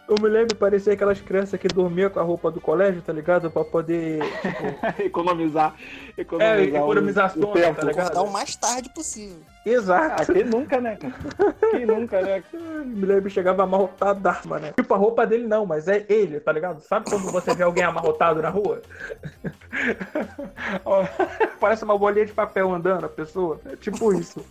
O 0.07 0.17
Guilherme 0.17 0.55
parecia 0.55 0.93
aquelas 0.93 1.19
crianças 1.19 1.59
que 1.59 1.67
dormiam 1.67 2.11
com 2.11 2.21
a 2.21 2.23
roupa 2.23 2.51
do 2.51 2.61
colégio, 2.61 3.01
tá 3.01 3.11
ligado? 3.11 3.51
Pra 3.51 3.65
poder. 3.65 4.21
Tipo, 4.23 4.77
economizar. 5.03 5.75
Economizar, 6.19 6.59
É, 6.59 6.63
economizar 6.65 7.25
o, 7.35 7.39
o 7.39 7.43
sono, 7.43 7.53
tempo. 7.55 7.81
tá 7.81 7.87
ligado? 7.87 8.23
O 8.23 8.31
mais 8.31 8.55
tarde 8.55 8.91
possível. 8.91 9.39
exato. 9.65 10.23
Ah, 10.23 10.27
quem 10.35 10.45
nunca, 10.45 10.79
né, 10.79 10.97
cara? 10.97 11.15
Quem 11.71 11.87
nunca, 11.87 12.21
né? 12.21 12.43
O 12.53 12.85
Guilherme 12.85 13.31
chegava 13.31 13.63
amarrotado, 13.63 14.21
mano. 14.47 14.73
Tipo, 14.77 14.93
a 14.93 14.97
roupa 14.99 15.27
dele 15.27 15.47
não, 15.49 15.65
mas 15.65 15.89
é 15.89 16.05
ele, 16.09 16.39
tá 16.39 16.53
ligado? 16.53 16.83
Sabe 16.83 17.09
quando 17.09 17.33
você 17.33 17.55
vê 17.55 17.63
alguém 17.63 17.83
amarrotado 17.85 18.43
na 18.43 18.51
rua? 18.51 18.83
Parece 21.59 21.85
uma 21.85 21.97
bolinha 21.99 22.27
de 22.27 22.33
papel 22.33 22.73
andando, 22.73 23.07
a 23.07 23.09
pessoa. 23.09 23.59
É 23.65 23.75
tipo 23.77 24.13
isso. 24.13 24.45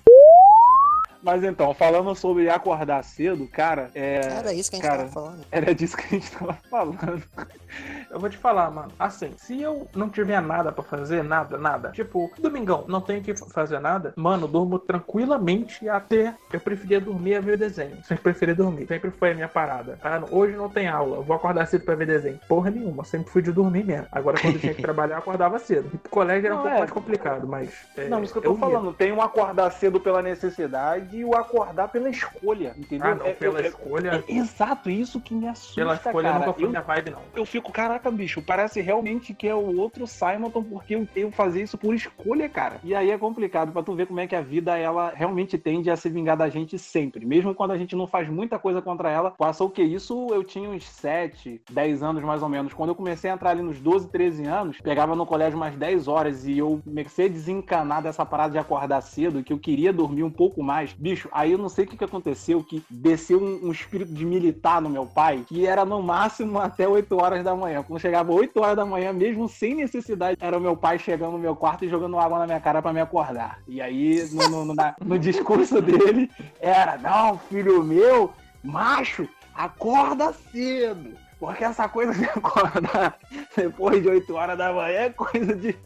Mas 1.24 1.44
então, 1.44 1.74
falando 1.74 2.14
sobre 2.16 2.50
acordar 2.50 3.02
cedo, 3.04 3.48
cara, 3.48 3.90
é. 3.96 4.18
Era 4.40 4.54
isso 4.54 4.70
que 4.70 4.76
a 4.76 4.80
gente 4.80 4.88
cara, 4.88 4.98
tava 5.04 5.12
falando. 5.12 5.46
Era 5.52 5.74
disso 5.74 5.96
que 5.98 6.04
a 6.04 6.10
gente 6.10 6.32
tava 6.32 6.54
falando. 6.70 7.24
Eu 8.12 8.20
vou 8.20 8.30
te 8.30 8.38
falar, 8.38 8.70
mano. 8.70 8.92
Assim, 9.00 9.34
se 9.36 9.60
eu 9.60 9.88
não 9.96 10.08
tiver 10.08 10.40
nada 10.40 10.72
pra 10.72 10.84
fazer, 10.84 11.24
nada, 11.24 11.58
nada. 11.58 11.90
Tipo, 11.90 12.32
domingão, 12.40 12.86
não 12.88 13.02
tenho 13.02 13.24
que 13.24 13.34
fazer 13.36 13.80
nada. 13.80 14.14
Mano, 14.16 14.48
durmo 14.48 14.78
tranquilamente 14.78 15.90
até. 15.90 16.36
Eu 16.52 16.60
preferia 16.60 17.02
dormir 17.02 17.34
a 17.36 17.42
ver 17.42 17.58
desenho. 17.58 17.98
Sempre 18.04 18.24
preferi 18.26 18.54
dormir. 18.54 18.86
Sempre 18.88 19.10
foi 19.10 19.32
a 19.32 19.34
minha 19.34 19.48
parada. 19.48 19.98
Ah, 20.04 20.22
hoje 20.30 20.56
não 20.56 20.70
tem 20.70 20.88
aula. 20.88 21.18
Eu 21.18 21.24
vou 21.24 21.36
acordar 21.36 21.66
cedo 21.66 21.84
pra 21.84 21.96
ver 21.96 22.06
desenho. 22.06 22.40
Porra 22.48 22.70
nenhuma. 22.70 23.04
Sempre 23.04 23.32
fui 23.32 23.42
de 23.42 23.52
dormir 23.52 23.84
mesmo. 23.84 24.06
Agora, 24.12 24.38
quando 24.40 24.60
tinha 24.60 24.74
que 24.76 24.82
trabalhar, 24.84 25.16
eu 25.16 25.20
acordava 25.20 25.58
cedo. 25.58 25.90
O 26.06 26.10
colégio 26.10 26.46
era 26.46 26.54
um 26.54 26.58
Não, 26.58 26.64
pouco 26.64 26.76
é. 26.76 26.80
mais 26.80 26.92
complicado, 26.92 27.48
mas. 27.48 27.70
é, 27.98 28.08
Não, 28.08 28.22
isso 28.24 28.34
que 28.34 28.38
eu 28.38 28.44
tô 28.44 28.54
ia. 28.54 28.60
falando. 28.60 28.94
Tem 28.94 29.12
o 29.12 29.20
acordar 29.20 29.72
cedo 29.72 30.00
pela 30.00 30.22
necessidade 30.22 31.13
e 31.14 31.24
o 31.24 31.36
acordar 31.36 31.88
pela 31.90 32.10
escolha, 32.10 32.74
entendeu? 32.78 33.08
Ah, 33.08 33.16
não, 33.16 33.26
É- 33.28 33.34
pela 33.34 33.60
é- 33.62 33.68
escolha. 33.68 34.24
é 34.28 34.34
exato, 34.34 34.90
isso 34.90 35.22
que 35.22 35.34
me 35.34 35.48
assusta, 35.48 35.76
Pela 35.76 35.96
escolha 35.96 36.30
cara. 36.30 36.40
nunca 36.40 36.54
foi 36.54 36.64
eu, 36.64 36.70
minha 36.70 36.82
vibe, 36.82 37.12
não. 37.12 37.20
eu 37.36 37.46
fico, 37.46 37.72
caraca, 37.72 38.10
bicho, 38.12 38.42
parece 38.42 38.82
realmente 38.82 39.34
que 39.34 39.48
é 39.48 39.56
o 39.56 39.78
outro 39.80 40.08
Simonton, 40.08 40.64
porque 40.64 40.96
eu 40.96 41.06
tenho 41.06 41.32
fazer 41.32 41.62
isso 41.64 41.78
por 41.78 41.94
escolha, 41.94 42.50
cara. 42.50 42.78
E 42.84 42.96
aí 42.96 43.12
é 43.12 43.18
complicado 43.18 43.72
pra 43.72 43.84
tu 43.84 43.94
ver 43.94 44.08
como 44.08 44.20
é 44.20 44.28
que 44.28 44.36
a 44.36 44.42
vida, 44.42 44.78
ela 44.78 45.12
realmente 45.16 45.58
tende 45.58 45.90
a 45.90 45.96
se 45.96 46.10
vingar 46.10 46.36
da 46.38 46.50
gente 46.50 46.78
sempre. 46.80 47.26
Mesmo 47.26 47.54
quando 47.54 47.72
a 47.72 47.78
gente 47.78 47.96
não 47.96 48.08
faz 48.08 48.28
muita 48.30 48.58
coisa 48.60 48.82
contra 48.82 49.10
ela. 49.10 49.32
Passou 49.32 49.68
o 49.68 49.70
que? 49.72 49.84
Isso 49.84 50.28
eu 50.32 50.44
tinha 50.44 50.70
uns 50.70 50.86
7, 50.88 51.62
10 51.72 52.02
anos 52.04 52.24
mais 52.24 52.42
ou 52.42 52.50
menos. 52.50 52.74
Quando 52.74 52.90
eu 52.90 52.96
comecei 52.96 53.30
a 53.30 53.34
entrar 53.34 53.52
ali 53.52 53.62
nos 53.62 53.80
12, 53.80 54.10
13 54.10 54.46
anos, 54.46 54.80
pegava 54.82 55.16
no 55.16 55.26
colégio 55.26 55.58
umas 55.58 55.76
10 55.76 56.08
horas 56.08 56.46
e 56.48 56.58
eu 56.58 56.82
comecei 56.84 57.26
a 57.26 57.30
desencanar 57.30 58.02
dessa 58.02 58.26
parada 58.26 58.54
de 58.54 58.58
acordar 58.58 59.02
cedo, 59.02 59.44
que 59.44 59.52
eu 59.54 59.60
queria 59.60 59.92
dormir 59.94 60.24
um 60.24 60.32
pouco 60.32 60.64
mais. 60.64 60.94
Bicho, 61.04 61.28
aí 61.34 61.52
eu 61.52 61.58
não 61.58 61.68
sei 61.68 61.84
o 61.84 61.88
que, 61.90 61.98
que 61.98 62.04
aconteceu, 62.06 62.64
que 62.64 62.82
desceu 62.90 63.38
um, 63.38 63.68
um 63.68 63.72
espírito 63.74 64.14
de 64.14 64.26
militar 64.26 64.82
no 64.82 64.90
meu 64.90 65.06
pai, 65.06 65.44
que 65.46 65.68
era 65.68 65.84
no 65.84 66.02
máximo 66.02 66.58
até 66.58 66.88
8 66.88 67.18
horas 67.18 67.44
da 67.44 67.54
manhã. 67.54 67.84
Quando 67.84 68.00
chegava 68.00 68.32
8 68.32 68.58
horas 68.62 68.78
da 68.78 68.86
manhã, 68.86 69.12
mesmo 69.12 69.50
sem 69.50 69.76
necessidade, 69.76 70.38
era 70.40 70.58
o 70.58 70.62
meu 70.62 70.78
pai 70.78 70.98
chegando 70.98 71.34
no 71.34 71.38
meu 71.38 71.58
quarto 71.58 71.84
e 71.84 71.90
jogando 71.90 72.18
água 72.18 72.40
na 72.40 72.46
minha 72.46 72.62
cara 72.62 72.82
para 72.82 72.94
me 72.94 73.02
acordar. 73.02 73.60
E 73.68 73.82
aí, 73.82 74.26
no, 74.32 74.48
no, 74.48 74.64
no, 74.64 74.74
na, 74.74 74.96
no 75.04 75.20
discurso 75.20 75.82
dele, 75.84 76.32
era: 76.62 76.98
não, 76.98 77.38
filho 77.38 77.84
meu, 77.84 78.32
macho, 78.64 79.28
acorda 79.54 80.32
cedo. 80.54 81.18
Porque 81.44 81.66
essa 81.66 81.90
coisa 81.90 82.14
de 82.14 82.24
acordar 82.40 83.20
depois 83.54 84.02
de 84.02 84.08
8 84.08 84.34
horas 84.34 84.58
da 84.58 84.72
manhã 84.72 85.02
é 85.02 85.10
coisa 85.10 85.54
de, 85.54 85.78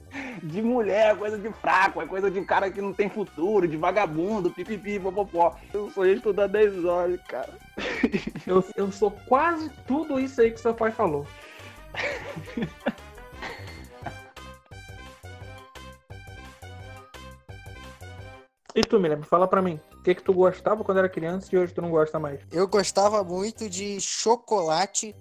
de 0.43 0.61
mulher, 0.61 1.13
é 1.13 1.15
coisa 1.15 1.35
de 1.35 1.51
fraco, 1.51 1.99
é 1.99 2.05
coisa 2.05 2.29
de 2.29 2.39
cara 2.45 2.69
que 2.69 2.79
não 2.79 2.93
tem 2.93 3.09
futuro, 3.09 3.67
de 3.67 3.75
vagabundo, 3.75 4.51
pipipi, 4.51 4.99
popopó. 4.99 5.55
Eu 5.73 5.89
sou 5.89 6.05
estudar 6.05 6.45
10 6.45 6.85
horas, 6.85 7.19
cara. 7.27 7.49
Eu, 8.45 8.63
eu 8.77 8.91
sou 8.91 9.11
quase 9.27 9.69
tudo 9.85 10.17
isso 10.19 10.39
aí 10.39 10.51
que 10.51 10.59
seu 10.59 10.73
pai 10.73 10.89
falou. 10.89 11.27
E 18.73 18.81
tu, 18.81 18.99
Miriam, 18.99 19.21
fala 19.23 19.47
pra 19.47 19.61
mim, 19.61 19.77
o 19.95 20.03
que 20.03 20.15
que 20.15 20.23
tu 20.23 20.31
gostava 20.31 20.83
quando 20.83 20.99
era 20.99 21.09
criança 21.09 21.49
e 21.51 21.57
hoje 21.57 21.73
tu 21.73 21.81
não 21.81 21.89
gosta 21.89 22.17
mais? 22.19 22.39
Eu 22.51 22.67
gostava 22.67 23.21
muito 23.21 23.67
de 23.69 23.99
chocolate 23.99 25.13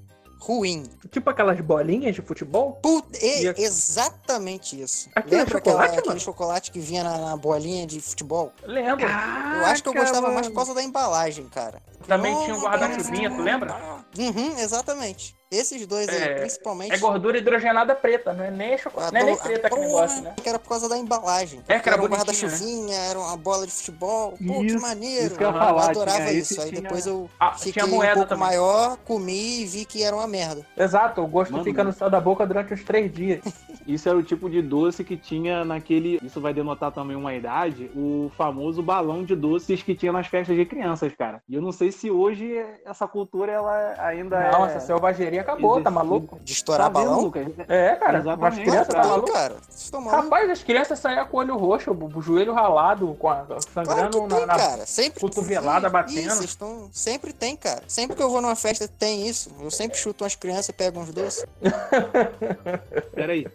ruim. 0.46 0.84
Tipo 1.10 1.28
aquelas 1.30 1.60
bolinhas 1.60 2.14
de 2.14 2.22
futebol? 2.22 2.74
Puta, 2.82 3.18
e- 3.20 3.42
E 3.44 3.48
a- 3.48 3.54
exatamente 3.56 4.80
isso. 4.80 5.08
Aquele 5.14 5.36
Lembra 5.42 5.58
chocolate, 5.58 5.82
aquela- 5.82 5.98
aquele 5.98 6.08
mano? 6.08 6.20
chocolate 6.20 6.70
que 6.70 6.78
vinha 6.78 7.02
na, 7.02 7.18
na 7.18 7.36
bolinha 7.36 7.86
de 7.86 8.00
futebol? 8.00 8.52
Lembro. 8.64 9.04
Eu 9.06 9.66
acho 9.66 9.82
que 9.82 9.88
eu 9.88 9.94
gostava 9.94 10.30
mais 10.30 10.46
por 10.48 10.54
causa 10.54 10.74
da 10.74 10.82
embalagem, 10.82 11.46
cara. 11.48 11.82
Também 12.06 12.32
tinha 12.44 12.54
um 12.54 12.58
Oh, 12.58 12.62
guarda-chuvinha, 12.62 13.30
tu 13.30 13.42
lembra? 13.42 13.74
Uhum, 14.16 14.58
exatamente. 14.58 15.36
Esses 15.50 15.86
dois 15.86 16.08
aí, 16.08 16.22
É, 16.22 16.34
principalmente. 16.40 16.92
É 16.92 16.98
gordura 16.98 17.38
hidrogenada 17.38 17.94
preta, 17.94 18.32
não 18.32 18.44
é 18.44 18.50
nem 18.50 18.76
chocolate. 18.76 19.12
Não 19.14 19.20
é 19.20 19.24
nem 19.24 19.36
preta 19.36 19.68
aquele 19.68 19.86
negócio, 19.86 20.22
né? 20.22 20.34
Que 20.42 20.48
era 20.48 20.58
por 20.58 20.68
causa 20.68 20.88
da 20.88 20.98
embalagem. 20.98 21.60
É, 21.68 21.78
que 21.78 21.88
era 21.88 21.96
era 21.96 22.04
um 22.04 22.08
bonitinho, 22.08 22.48
guarda-chuvinha, 22.48 22.96
era 22.96 23.18
uma 23.18 23.36
bola 23.36 23.64
de 23.66 23.72
futebol. 23.72 24.32
Pô, 24.32 24.36
que 24.60 24.66
Isso, 24.66 24.80
maneiro. 24.80 25.26
isso 25.26 25.36
que 25.36 25.44
eu 25.44 25.48
eu 25.48 25.54
falar, 25.54 25.90
adorava 25.90 26.18
tinha 26.18 26.32
isso. 26.32 26.60
Aí 26.60 26.68
tinha- 26.70 26.80
depois 26.82 27.06
eu 27.06 27.30
Ah, 27.38 27.52
fiquei 27.52 27.72
tinha 27.74 27.84
um 27.86 27.90
moeda 27.90 28.14
pouco 28.14 28.28
também. 28.28 28.44
maior, 28.46 28.96
comi 29.04 29.60
e 29.62 29.64
vi 29.66 29.84
que 29.84 30.02
era 30.02 30.16
uma 30.16 30.26
merda. 30.26 30.66
Exato, 30.76 31.22
o 31.22 31.26
gosto 31.28 31.52
Mano, 31.52 31.64
fica 31.64 31.84
no 31.84 31.92
céu 31.92 32.10
da 32.10 32.20
boca 32.20 32.44
durante 32.46 32.74
os 32.74 32.82
três 32.82 33.12
dias. 33.12 33.40
Isso 33.86 34.08
era 34.08 34.18
o 34.18 34.22
tipo 34.22 34.50
de 34.50 34.60
doce 34.60 35.04
que 35.04 35.16
tinha 35.16 35.64
naquele. 35.64 36.18
Isso 36.24 36.40
vai 36.40 36.52
denotar 36.52 36.90
também 36.90 37.16
uma 37.16 37.32
idade. 37.34 37.88
O 37.94 38.32
famoso 38.36 38.82
balão 38.82 39.22
de 39.24 39.36
doces 39.36 39.80
que 39.82 39.94
tinha 39.94 40.10
nas 40.10 40.26
festas 40.26 40.56
de 40.56 40.64
crianças, 40.66 41.12
cara. 41.16 41.40
E 41.48 41.54
eu 41.54 41.62
não 41.62 41.70
sei 41.70 41.92
se 41.92 42.10
hoje 42.10 42.52
essa 42.84 43.06
cultura 43.06 43.52
ela 43.52 43.94
ainda 43.98 44.42
é. 44.42 44.50
Nossa, 44.50 44.78
a 44.78 44.80
selvageria 44.80 45.35
acabou, 45.38 45.82
tá 45.82 45.90
maluco? 45.90 46.38
De 46.42 46.52
estourar 46.52 46.90
Tá 46.90 46.98
vendo, 46.98 47.08
balão? 47.08 47.24
Lucas? 47.24 47.46
É, 47.68 47.94
cara, 47.96 48.18
Exatamente, 48.18 48.60
as 48.60 48.64
crianças 48.68 48.88
cara. 48.94 49.02
tá 49.02 49.08
Claro, 49.08 49.22
maluco. 49.22 49.32
cara. 49.32 50.22
Rapaz, 50.22 50.50
as 50.50 50.62
crianças 50.62 50.98
saíam 50.98 51.26
com 51.26 51.36
o 51.36 51.40
olho 51.40 51.56
roxo, 51.56 51.90
o 51.92 52.22
joelho 52.22 52.52
ralado, 52.52 53.14
com 53.18 53.28
a, 53.28 53.36
Claro 53.44 53.60
sangrando 53.72 54.22
que 54.22 54.28
tem, 54.28 54.40
na, 54.40 54.46
na- 54.46 54.56
cara. 54.56 54.86
Sempre 54.86 55.20
cotovelada 55.20 55.88
batendo. 55.90 56.30
Vocês 56.30 56.50
estão... 56.50 56.88
Sempre 56.92 57.32
tem, 57.32 57.56
cara. 57.56 57.82
Sempre 57.88 58.16
que 58.16 58.22
eu 58.22 58.30
vou 58.30 58.40
numa 58.40 58.56
festa 58.56 58.86
tem 58.88 59.26
isso. 59.26 59.50
Eu 59.60 59.70
sempre 59.70 59.98
chuto 59.98 60.24
umas 60.24 60.34
crianças 60.34 60.68
e 60.68 60.72
pego 60.72 61.00
uns 61.00 61.12
doces. 61.12 61.46
Peraí. 63.14 63.46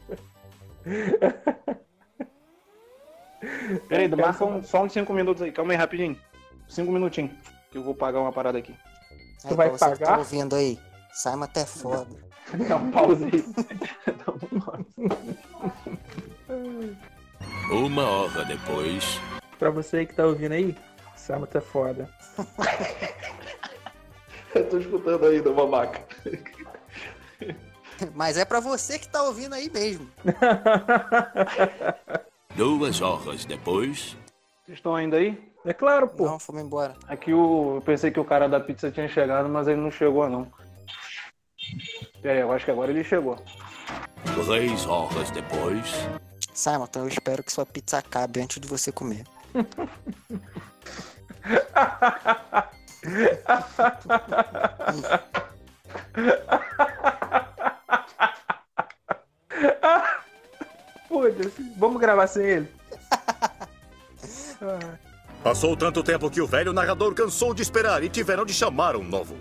Peraí, 3.88 4.08
marca 4.10 4.46
um, 4.46 4.64
só 4.64 4.84
uns 4.84 4.94
5 4.94 5.12
minutos 5.14 5.42
aí. 5.42 5.52
Calma 5.52 5.74
aí, 5.74 5.78
rapidinho. 5.78 6.18
5 6.70 6.92
minutinhos. 6.92 7.32
Que 7.72 7.78
eu 7.78 7.84
vou 7.84 7.96
pagar 7.96 8.20
uma 8.20 8.32
parada 8.32 8.58
aqui. 8.58 8.76
Aí, 9.44 9.56
vai 9.56 9.70
pra 9.70 9.78
você 9.78 9.86
que 9.94 10.00
pagar? 10.00 10.12
tá 10.14 10.18
ouvindo 10.20 10.56
aí. 10.56 10.78
Simon 11.14 11.44
até 11.44 11.66
foda. 11.66 12.16
Dá 12.68 12.76
um 12.76 12.92
pause 12.92 13.26
aí. 13.26 13.46
Dá 14.06 14.34
um 14.34 14.40
pause. 14.60 14.86
Uma 17.72 18.04
hora 18.04 18.46
depois. 18.46 19.20
Pra 19.58 19.70
você 19.70 20.06
que 20.06 20.14
tá 20.16 20.26
ouvindo 20.26 20.54
aí, 20.54 20.76
Sama 21.16 21.46
tá 21.46 21.62
foda. 21.62 22.10
Eu 24.56 24.68
tô 24.70 24.80
escutando 24.80 25.28
aí 25.28 25.40
do 25.40 25.54
babaca. 25.54 26.02
Mas 28.16 28.38
é 28.38 28.44
pra 28.44 28.60
você 28.60 28.98
que 28.98 29.08
tá 29.08 29.22
ouvindo 29.24 29.54
aí 29.54 29.70
mesmo. 29.70 30.10
Duas 32.56 33.00
horas 33.00 33.46
depois. 33.46 34.18
Vocês 34.66 34.80
estão 34.80 34.96
ainda 34.96 35.18
aí? 35.18 35.40
É 35.64 35.74
claro, 35.74 36.08
pô. 36.08 36.26
Não, 36.26 36.40
fomos 36.40 36.64
embora. 36.64 36.96
Aqui 37.08 37.32
o, 37.32 37.76
eu 37.76 37.82
pensei 37.82 38.10
que 38.10 38.20
o 38.20 38.26
cara 38.26 38.50
da 38.50 38.60
pizza 38.60 38.90
tinha 38.90 39.08
chegado, 39.08 39.48
mas 39.48 39.68
ele 39.68 39.80
não 39.80 39.92
chegou, 39.92 40.28
não. 40.28 40.52
Pera 42.22 42.34
aí, 42.36 42.42
eu 42.42 42.52
acho 42.52 42.66
que 42.66 42.72
agora 42.72 42.92
ele 42.92 43.04
chegou. 43.04 43.38
Três 44.46 44.86
horas 44.86 45.32
depois. 45.32 46.08
Simon, 46.54 46.86
então 46.88 47.04
eu 47.04 47.08
espero 47.08 47.44
que 47.44 47.52
sua 47.52 47.66
pizza 47.66 47.98
acabe 47.98 48.42
antes 48.42 48.60
de 48.60 48.68
você 48.68 48.92
comer. 48.92 49.26
Foda-se. 61.08 61.74
Vamos 61.78 62.00
gravar 62.00 62.28
sem 62.28 62.46
ele. 62.46 62.68
Passou 65.44 65.76
tanto 65.76 66.04
tempo 66.04 66.30
que 66.30 66.40
o 66.40 66.48
velho 66.48 66.72
narrador 66.72 67.16
cansou 67.16 67.54
de 67.54 67.62
esperar 67.64 68.04
e 68.04 68.10
tiveram 68.10 68.46
de 68.46 68.54
chamar 68.54 68.96
um 68.96 69.04
novo. 69.04 69.36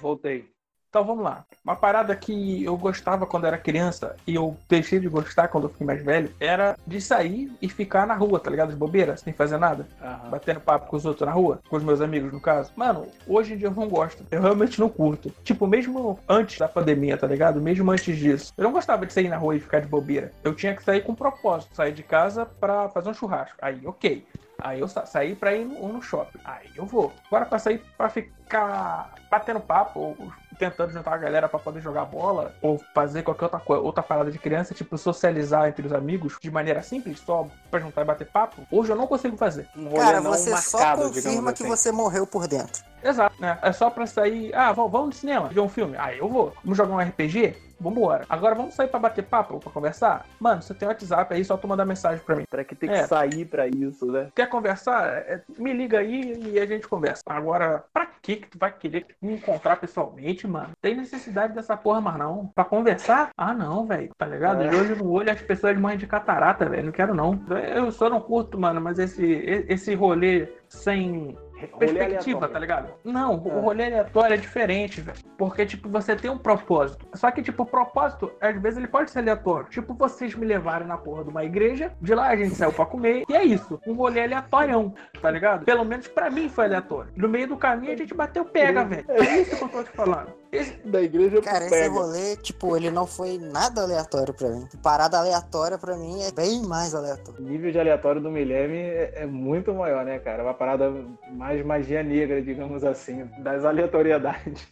Voltei. 0.00 0.53
Então 0.94 1.04
vamos 1.04 1.24
lá. 1.24 1.44
Uma 1.64 1.74
parada 1.74 2.14
que 2.14 2.62
eu 2.62 2.76
gostava 2.76 3.26
quando 3.26 3.48
era 3.48 3.58
criança 3.58 4.14
e 4.24 4.36
eu 4.36 4.56
deixei 4.68 5.00
de 5.00 5.08
gostar 5.08 5.48
quando 5.48 5.64
eu 5.64 5.70
fiquei 5.70 5.84
mais 5.84 6.00
velho 6.04 6.32
era 6.38 6.78
de 6.86 7.00
sair 7.00 7.50
e 7.60 7.68
ficar 7.68 8.06
na 8.06 8.14
rua, 8.14 8.38
tá 8.38 8.48
ligado? 8.48 8.70
De 8.70 8.76
bobeira, 8.76 9.16
sem 9.16 9.32
fazer 9.32 9.58
nada. 9.58 9.88
Aham. 10.00 10.30
Batendo 10.30 10.60
papo 10.60 10.86
com 10.86 10.96
os 10.96 11.04
outros 11.04 11.26
na 11.26 11.34
rua, 11.34 11.58
com 11.68 11.76
os 11.76 11.82
meus 11.82 12.00
amigos 12.00 12.32
no 12.32 12.40
caso. 12.40 12.70
Mano, 12.76 13.08
hoje 13.26 13.54
em 13.54 13.56
dia 13.56 13.66
eu 13.66 13.74
não 13.74 13.88
gosto. 13.88 14.24
Eu 14.30 14.40
realmente 14.40 14.78
não 14.78 14.88
curto. 14.88 15.32
Tipo, 15.42 15.66
mesmo 15.66 16.16
antes 16.28 16.60
da 16.60 16.68
pandemia, 16.68 17.16
tá 17.16 17.26
ligado? 17.26 17.60
Mesmo 17.60 17.90
antes 17.90 18.16
disso. 18.16 18.52
Eu 18.56 18.62
não 18.62 18.70
gostava 18.70 19.04
de 19.04 19.12
sair 19.12 19.28
na 19.28 19.36
rua 19.36 19.56
e 19.56 19.60
ficar 19.60 19.80
de 19.80 19.88
bobeira. 19.88 20.30
Eu 20.44 20.54
tinha 20.54 20.76
que 20.76 20.84
sair 20.84 21.02
com 21.02 21.12
propósito. 21.12 21.74
Sair 21.74 21.92
de 21.92 22.04
casa 22.04 22.46
pra 22.46 22.88
fazer 22.90 23.08
um 23.08 23.14
churrasco. 23.14 23.56
Aí, 23.60 23.84
ok. 23.84 24.24
Aí 24.60 24.78
eu 24.78 24.86
sa 24.86 25.04
saí 25.04 25.34
pra 25.34 25.54
ir 25.54 25.64
no, 25.64 25.88
no 25.88 26.00
shopping. 26.00 26.38
Aí 26.44 26.70
eu 26.76 26.86
vou. 26.86 27.12
Agora 27.26 27.46
pra 27.46 27.58
sair 27.58 27.82
pra 27.98 28.08
ficar 28.08 29.12
batendo 29.28 29.60
papo 29.60 29.98
ou 29.98 30.32
tentando 30.58 30.92
juntar 30.92 31.14
a 31.14 31.18
galera 31.18 31.48
pra 31.48 31.58
poder 31.58 31.80
jogar 31.80 32.04
bola 32.04 32.54
ou 32.62 32.80
fazer 32.94 33.22
qualquer 33.22 33.44
outra 33.44 33.60
coisa, 33.60 33.82
outra 33.82 34.02
parada 34.02 34.30
de 34.30 34.38
criança, 34.38 34.74
tipo 34.74 34.96
socializar 34.96 35.68
entre 35.68 35.86
os 35.86 35.92
amigos 35.92 36.36
de 36.40 36.50
maneira 36.50 36.82
simples, 36.82 37.20
só 37.20 37.46
pra 37.70 37.80
juntar 37.80 38.02
e 38.02 38.04
bater 38.04 38.26
papo. 38.26 38.62
Hoje 38.70 38.92
eu 38.92 38.96
não 38.96 39.06
consigo 39.06 39.36
fazer. 39.36 39.68
Um 39.76 39.90
Cara, 39.94 40.20
você 40.20 40.56
só 40.56 40.78
marcado, 40.78 41.10
digamos 41.10 41.24
confirma 41.24 41.52
que 41.52 41.62
assim. 41.62 41.70
você 41.70 41.92
morreu 41.92 42.26
por 42.26 42.46
dentro. 42.48 42.82
Exato, 43.02 43.36
né? 43.38 43.58
É 43.60 43.70
só 43.70 43.90
pra 43.90 44.06
sair. 44.06 44.54
Ah, 44.54 44.72
vamos, 44.72 44.90
vamos 44.90 45.06
no 45.08 45.12
cinema, 45.12 45.48
ver 45.48 45.60
um 45.60 45.68
filme. 45.68 45.94
Aí 45.98 46.18
eu 46.18 46.28
vou. 46.28 46.54
Vamos 46.64 46.76
jogar 46.78 46.94
um 46.94 46.98
RPG? 47.00 47.54
Vambora. 47.78 48.24
Agora 48.30 48.54
vamos 48.54 48.74
sair 48.74 48.88
pra 48.88 48.98
bater 48.98 49.24
papo, 49.24 49.58
pra 49.60 49.70
conversar? 49.70 50.24
Mano, 50.40 50.62
você 50.62 50.72
tem 50.72 50.88
WhatsApp 50.88 51.34
aí, 51.34 51.44
só 51.44 51.56
tu 51.56 51.68
mandar 51.68 51.84
mensagem 51.84 52.24
pra 52.24 52.34
mim. 52.36 52.44
Pra 52.48 52.64
que 52.64 52.74
tem 52.74 52.88
É. 52.88 53.02
que 53.02 53.08
sair 53.08 53.44
pra 53.44 53.66
isso, 53.66 54.06
né? 54.06 54.28
Quer 54.34 54.48
conversar? 54.48 55.06
É, 55.08 55.42
me 55.58 55.72
liga 55.74 55.98
aí 55.98 56.52
e 56.54 56.58
a 56.58 56.64
gente 56.64 56.88
conversa. 56.88 57.20
Agora, 57.26 57.84
pra 57.92 58.06
que 58.22 58.36
que 58.36 58.48
tu 58.48 58.58
vai 58.58 58.72
querer 58.72 59.04
me 59.20 59.34
encontrar 59.34 59.76
pessoalmente, 59.76 60.43
mano? 60.46 60.70
Tem 60.80 60.96
necessidade 60.96 61.54
dessa 61.54 61.76
porra, 61.76 62.00
mas 62.00 62.18
não. 62.18 62.50
Pra 62.54 62.64
conversar? 62.64 63.30
Ah, 63.36 63.54
não, 63.54 63.86
velho. 63.86 64.10
Tá 64.16 64.26
ligado? 64.26 64.62
É. 64.62 64.68
De 64.68 64.76
hoje 64.76 64.94
no 64.94 65.10
olho 65.10 65.30
as 65.30 65.40
pessoas 65.40 65.78
morrem 65.78 65.98
de 65.98 66.06
catarata, 66.06 66.68
velho. 66.68 66.84
Não 66.84 66.92
quero 66.92 67.14
não. 67.14 67.40
Eu 67.74 67.90
só 67.90 68.08
não 68.08 68.20
curto, 68.20 68.58
mano, 68.58 68.80
mas 68.80 68.98
esse, 68.98 69.24
esse 69.68 69.94
rolê 69.94 70.48
sem 70.68 71.36
perspectiva, 71.66 72.48
tá 72.48 72.58
ligado? 72.58 72.88
Não, 73.04 73.36
o 73.42 73.48
É. 73.48 73.60
rolê 73.60 73.84
aleatório 73.86 74.34
é 74.34 74.36
diferente, 74.36 75.00
velho. 75.00 75.18
Porque, 75.38 75.64
tipo, 75.66 75.88
você 75.88 76.14
tem 76.16 76.30
um 76.30 76.38
propósito. 76.38 77.06
Só 77.14 77.30
que, 77.30 77.42
tipo, 77.42 77.62
o 77.62 77.66
propósito, 77.66 78.32
às 78.40 78.60
vezes, 78.60 78.78
ele 78.78 78.88
pode 78.88 79.10
ser 79.10 79.20
aleatório. 79.20 79.68
Tipo, 79.68 79.94
vocês 79.94 80.34
me 80.34 80.46
levaram 80.46 80.86
na 80.86 80.96
porra 80.96 81.24
de 81.24 81.30
uma 81.30 81.44
igreja, 81.44 81.92
de 82.00 82.14
lá 82.14 82.28
a 82.28 82.36
gente 82.36 82.54
saiu 82.54 82.72
pra 82.72 82.86
comer, 82.86 83.24
e 83.28 83.34
é 83.34 83.44
isso. 83.44 83.80
Um 83.86 83.94
rolê 83.94 84.22
aleatório, 84.24 84.92
tá 85.20 85.30
ligado? 85.30 85.64
Pelo 85.64 85.84
menos 85.84 86.08
pra 86.08 86.30
mim 86.30 86.48
foi 86.48 86.64
aleatório. 86.66 87.10
No 87.16 87.28
meio 87.28 87.48
do 87.48 87.56
caminho 87.56 87.92
a 87.92 87.96
gente 87.96 88.14
bateu 88.14 88.44
pega, 88.44 88.84
velho. 88.84 89.04
É 89.08 89.40
isso 89.40 89.56
que 89.56 89.62
eu 89.64 89.68
tô 89.68 89.82
te 89.82 89.90
falando. 89.90 90.28
Esse- 90.52 90.74
Da 90.84 91.00
igreja 91.00 91.40
Cara, 91.42 91.64
esse 91.64 91.70
pega. 91.70 91.92
rolê, 91.94 92.36
tipo, 92.36 92.76
ele 92.76 92.90
não 92.90 93.06
foi 93.06 93.38
nada 93.38 93.82
aleatório 93.82 94.32
pra 94.34 94.48
mim. 94.50 94.68
Parada 94.82 95.18
aleatória 95.18 95.76
pra 95.78 95.96
mim 95.96 96.22
é 96.22 96.30
bem 96.30 96.62
mais 96.62 96.94
aleatório. 96.94 97.40
O 97.40 97.42
nível 97.48 97.72
de 97.72 97.78
aleatório 97.80 98.20
do 98.20 98.30
Mileme 98.30 98.76
é, 98.78 99.12
é 99.22 99.26
muito 99.26 99.72
maior, 99.74 100.04
né, 100.04 100.18
cara? 100.18 100.42
É 100.42 100.44
uma 100.44 100.54
parada 100.54 100.92
mais 101.32 101.53
magia 101.62 102.02
negra, 102.02 102.42
digamos 102.42 102.84
assim, 102.84 103.24
das 103.38 103.64
aleatoriedades. 103.64 104.66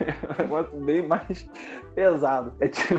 É 0.00 0.14
um 0.32 0.42
negócio 0.42 0.80
bem 0.80 1.06
mais 1.06 1.48
pesado. 1.94 2.54
É 2.60 2.68
tipo, 2.68 2.94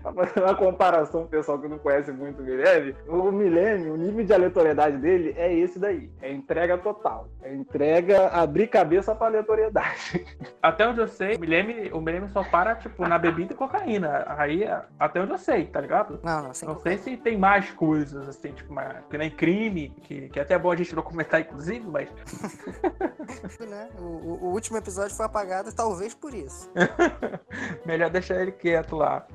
pra 0.00 0.12
fazer 0.12 0.40
uma 0.44 0.54
comparação, 0.54 1.26
pessoal 1.26 1.58
que 1.58 1.68
não 1.68 1.78
conhece 1.78 2.10
muito 2.12 2.40
o 2.40 2.44
Mileme, 2.44 2.96
o 3.06 3.30
Mileme, 3.32 3.90
o 3.90 3.96
nível 3.96 4.24
de 4.24 4.32
aleatoriedade 4.32 4.96
dele 4.98 5.34
é 5.36 5.52
esse 5.52 5.78
daí. 5.78 6.10
É 6.20 6.32
entrega 6.32 6.76
total. 6.78 7.28
É 7.42 7.54
entrega, 7.54 8.28
abrir 8.28 8.66
cabeça 8.68 9.14
pra 9.14 9.26
aleatoriedade. 9.28 10.24
Até 10.62 10.86
onde 10.86 11.00
eu 11.00 11.08
sei, 11.08 11.36
o 11.36 11.40
Milene, 11.40 11.90
o 11.92 12.00
Milene 12.00 12.28
só 12.28 12.42
para, 12.44 12.74
tipo, 12.76 13.06
na 13.06 13.18
bebida 13.18 13.52
e 13.52 13.56
cocaína. 13.56 14.24
Aí, 14.38 14.64
até 14.98 15.20
onde 15.20 15.32
eu 15.32 15.38
sei, 15.38 15.66
tá 15.66 15.80
ligado? 15.80 16.20
Não, 16.22 16.42
não, 16.42 16.54
sem 16.54 16.68
Não 16.68 16.78
sei 16.78 16.98
se 16.98 17.16
tem 17.16 17.36
mais 17.38 17.70
coisas, 17.72 18.28
assim, 18.28 18.52
tipo, 18.52 18.70
uma, 18.72 18.84
que 19.08 19.16
nem 19.18 19.30
crime, 19.30 19.90
que, 20.02 20.28
que 20.28 20.38
até 20.40 20.54
é 20.54 20.58
bom 20.58 20.70
a 20.70 20.76
gente 20.76 20.94
documentar, 20.94 21.40
inclusive, 21.40 21.86
mas 21.88 22.08
né? 23.68 23.88
O- 23.98 24.46
o 24.46 24.52
último 24.52 24.76
episódio 24.76 25.14
foi 25.16 25.26
apagado, 25.26 25.72
talvez 25.74 26.14
por 26.14 26.34
isso. 26.34 26.70
melhor 27.86 28.10
deixar 28.10 28.40
ele 28.40 28.52
quieto 28.52 28.96
lá. 28.96 29.26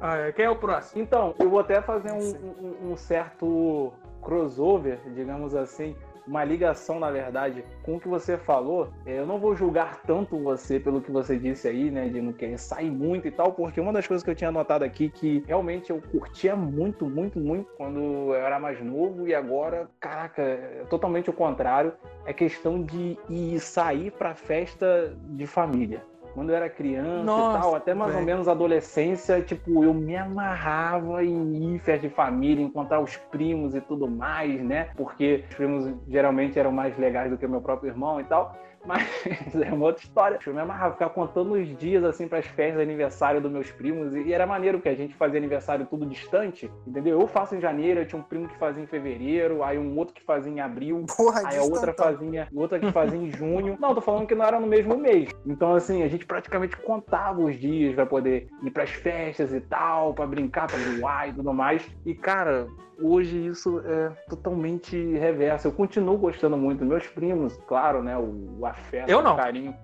Ah, 0.00 0.16
é. 0.18 0.32
Quem 0.32 0.44
é 0.44 0.50
o 0.50 0.56
próximo? 0.56 1.00
Então, 1.00 1.34
eu 1.38 1.48
vou 1.48 1.60
até 1.60 1.80
fazer 1.80 2.12
um, 2.12 2.18
um- 2.18 2.92
um 2.92 2.96
certo 2.96 3.92
crossover, 4.20 4.98
digamos 5.14 5.54
assim, 5.54 5.94
uma 6.26 6.44
ligação, 6.44 6.98
na 6.98 7.10
verdade, 7.10 7.64
com 7.82 7.96
o 7.96 8.00
que 8.00 8.08
você 8.08 8.36
falou. 8.36 8.88
É, 9.06 9.18
Eu 9.18 9.26
não 9.26 9.38
vou 9.38 9.54
julgar 9.56 10.02
tanto 10.02 10.36
você 10.42 10.78
pelo 10.80 11.00
que 11.00 11.10
você 11.10 11.38
disse 11.38 11.68
aí, 11.68 11.90
né, 11.90 12.08
de 12.08 12.20
não 12.20 12.32
querer 12.34 12.58
sair 12.58 12.90
muito 12.90 13.28
e 13.28 13.30
tal, 13.30 13.52
porque 13.52 13.80
uma 13.80 13.92
das 13.94 14.06
coisas 14.06 14.22
que 14.22 14.30
eu 14.30 14.34
tinha 14.34 14.50
notado 14.50 14.82
aqui 14.82 15.08
que 15.08 15.42
realmente 15.46 15.90
eu 15.90 16.00
curtia 16.10 16.54
muito, 16.56 17.06
muito, 17.06 17.38
muito 17.38 17.70
quando 17.76 17.98
eu 18.00 18.34
era 18.34 18.58
mais 18.58 18.82
novo 18.82 19.26
e 19.28 19.34
agora, 19.34 19.88
caraca, 20.00 20.42
é 20.42 20.84
totalmente 20.90 21.30
o 21.30 21.32
contrário, 21.32 21.92
é 22.26 22.32
questão 22.32 22.82
de 22.82 23.18
ir 23.28 23.58
sair 23.60 24.10
pra 24.10 24.34
festa 24.34 25.14
de 25.30 25.46
família. 25.46 26.02
Quando 26.34 26.50
eu 26.50 26.56
era 26.56 26.68
criança 26.68 27.22
Nossa, 27.22 27.58
e 27.58 27.60
tal, 27.60 27.74
até 27.76 27.94
mais 27.94 28.10
ou 28.10 28.16
velho. 28.16 28.26
menos 28.26 28.48
adolescência, 28.48 29.40
tipo, 29.40 29.84
eu 29.84 29.94
me 29.94 30.16
amarrava 30.16 31.24
em 31.24 31.74
ir 31.76 31.98
de 32.00 32.08
família, 32.08 32.64
encontrar 32.64 33.00
os 33.00 33.16
primos 33.16 33.74
e 33.74 33.80
tudo 33.80 34.08
mais, 34.08 34.60
né? 34.60 34.88
Porque 34.96 35.44
os 35.48 35.54
primos 35.54 35.94
geralmente 36.08 36.58
eram 36.58 36.72
mais 36.72 36.98
legais 36.98 37.30
do 37.30 37.38
que 37.38 37.46
o 37.46 37.48
meu 37.48 37.60
próprio 37.60 37.90
irmão 37.90 38.20
e 38.20 38.24
tal. 38.24 38.56
Mas 38.84 39.08
é 39.60 39.72
uma 39.72 39.86
outra 39.86 40.02
história. 40.02 40.38
Eu 40.46 40.54
me 40.54 40.60
amarrava, 40.60 40.92
ficar 40.92 41.08
contando 41.10 41.52
os 41.52 41.76
dias 41.78 42.04
assim 42.04 42.28
para 42.28 42.38
as 42.38 42.46
festas 42.46 42.76
de 42.76 42.82
aniversário 42.82 43.40
dos 43.40 43.50
meus 43.50 43.70
primos. 43.70 44.14
E 44.14 44.32
era 44.32 44.46
maneiro 44.46 44.80
que 44.80 44.88
a 44.88 44.94
gente 44.94 45.14
fazia 45.14 45.38
aniversário 45.38 45.86
tudo 45.86 46.06
distante, 46.06 46.70
entendeu? 46.86 47.20
Eu 47.20 47.26
faço 47.26 47.54
em 47.54 47.60
janeiro, 47.60 48.00
eu 48.00 48.06
tinha 48.06 48.20
um 48.20 48.24
primo 48.24 48.48
que 48.48 48.56
fazia 48.58 48.82
em 48.82 48.86
fevereiro, 48.86 49.62
aí 49.62 49.78
um 49.78 49.96
outro 49.96 50.14
que 50.14 50.22
fazia 50.22 50.52
em 50.52 50.60
abril, 50.60 51.04
Porra, 51.16 51.42
Aí 51.44 51.58
a 51.58 51.62
outra 51.62 51.92
distantão. 51.92 52.04
fazia, 52.06 52.48
outra 52.54 52.78
que 52.78 52.92
fazia 52.92 53.18
em 53.18 53.30
junho. 53.30 53.76
Não, 53.80 53.94
tô 53.94 54.00
falando 54.00 54.26
que 54.26 54.34
não 54.34 54.44
era 54.44 54.60
no 54.60 54.66
mesmo 54.66 54.96
mês. 54.96 55.30
Então, 55.46 55.74
assim, 55.74 56.02
a 56.02 56.08
gente 56.08 56.26
praticamente 56.26 56.76
contava 56.78 57.40
os 57.40 57.58
dias 57.58 57.94
pra 57.94 58.06
poder 58.06 58.48
ir 58.62 58.70
pras 58.70 58.90
festas 58.90 59.52
e 59.52 59.60
tal, 59.60 60.14
pra 60.14 60.26
brincar, 60.26 60.66
pra 60.66 60.78
zoar 60.78 61.28
e 61.28 61.32
tudo 61.32 61.52
mais. 61.52 61.86
E, 62.04 62.14
cara, 62.14 62.66
hoje 63.00 63.46
isso 63.46 63.80
é 63.84 64.08
totalmente 64.28 64.96
reverso. 65.16 65.68
Eu 65.68 65.72
continuo 65.72 66.16
gostando 66.18 66.56
muito 66.56 66.80
dos 66.80 66.88
meus 66.88 67.06
primos, 67.06 67.56
claro, 67.66 68.02
né? 68.02 68.16
O, 68.16 68.58
o 68.60 68.66
afeto, 68.66 69.08
Eu 69.08 69.22
não. 69.22 69.34
o 69.34 69.36
carinho. 69.36 69.74